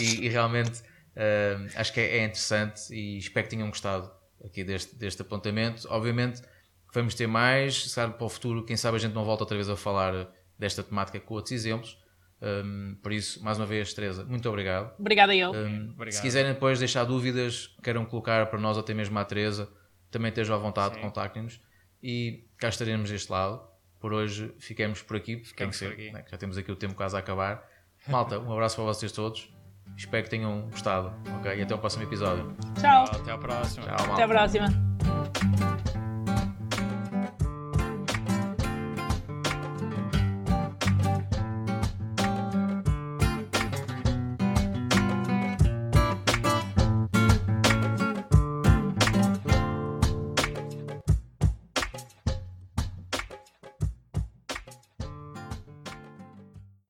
e, 0.02 0.26
e, 0.26 0.28
realmente 0.28 0.82
uh, 0.82 1.70
acho 1.76 1.93
que 1.93 1.99
é, 1.99 2.18
é, 2.18 2.26
interessante 2.26 2.91
e 2.91 3.20
espero 3.20 3.45
que 3.45 3.52
tenham 3.52 3.70
gostado 3.70 4.12
aqui 4.43 4.64
deste, 4.64 4.95
deste 4.95 5.22
apontamento. 5.22 5.88
Obviamente 5.88 6.41
vamos 6.91 7.14
ter 7.14 7.28
mais, 7.28 7.91
sabe, 7.91 8.16
para 8.16 8.26
o 8.26 8.30
futuro, 8.30 8.66
quem 8.66 8.76
sabe 8.76 8.97
a 8.97 8.99
gente 8.99 9.14
não 9.14 9.24
volta 9.24 9.43
outra 9.43 9.56
vez 9.56 9.70
a 9.70 9.78
falar 9.78 10.34
desta 10.58 10.82
temática 10.82 11.20
com 11.20 11.36
outros 11.36 11.52
exemplos. 11.52 12.01
Um, 12.41 12.97
por 13.03 13.11
isso, 13.11 13.43
mais 13.43 13.57
uma 13.57 13.67
vez, 13.67 13.93
Teresa, 13.93 14.25
muito 14.25 14.49
obrigado. 14.49 14.93
Obrigada 14.97 15.35
eu. 15.35 15.51
Um, 15.51 15.95
se 16.09 16.21
quiserem 16.21 16.53
depois 16.53 16.79
deixar 16.79 17.03
dúvidas, 17.03 17.75
queiram 17.83 18.03
colocar 18.03 18.47
para 18.47 18.59
nós 18.59 18.77
ou 18.77 18.81
até 18.81 18.93
mesmo 18.93 19.17
à 19.19 19.23
Teresa, 19.23 19.69
também 20.09 20.29
estejam 20.29 20.55
à 20.55 20.59
vontade, 20.59 20.97
contactem-nos. 20.99 21.61
E 22.01 22.45
cá 22.57 22.69
estaremos 22.69 23.09
deste 23.09 23.31
lado. 23.31 23.61
Por 23.99 24.11
hoje 24.11 24.51
ficamos 24.57 25.03
por 25.03 25.15
aqui, 25.15 25.37
porque 25.37 25.53
tem 25.55 25.69
que 25.69 25.75
ser, 25.75 25.95
né, 26.11 26.25
já 26.27 26.35
temos 26.35 26.57
aqui 26.57 26.71
o 26.71 26.75
tempo 26.75 26.95
quase 26.95 27.15
a 27.15 27.19
acabar. 27.19 27.63
Malta, 28.07 28.39
um 28.39 28.51
abraço 28.51 28.75
para 28.75 28.85
vocês 28.85 29.11
todos. 29.11 29.53
Espero 29.95 30.23
que 30.23 30.29
tenham 30.31 30.69
gostado. 30.71 31.13
Ok? 31.37 31.55
E 31.55 31.61
até 31.61 31.75
o 31.75 31.77
próximo 31.77 32.03
episódio. 32.03 32.55
Tchau. 32.79 33.05
Até 33.05 33.31
a 33.31 33.37
próxima. 33.37 33.85
Tchau, 33.85 34.13
até 34.13 34.23
a 34.23 34.27
próxima. 34.27 35.70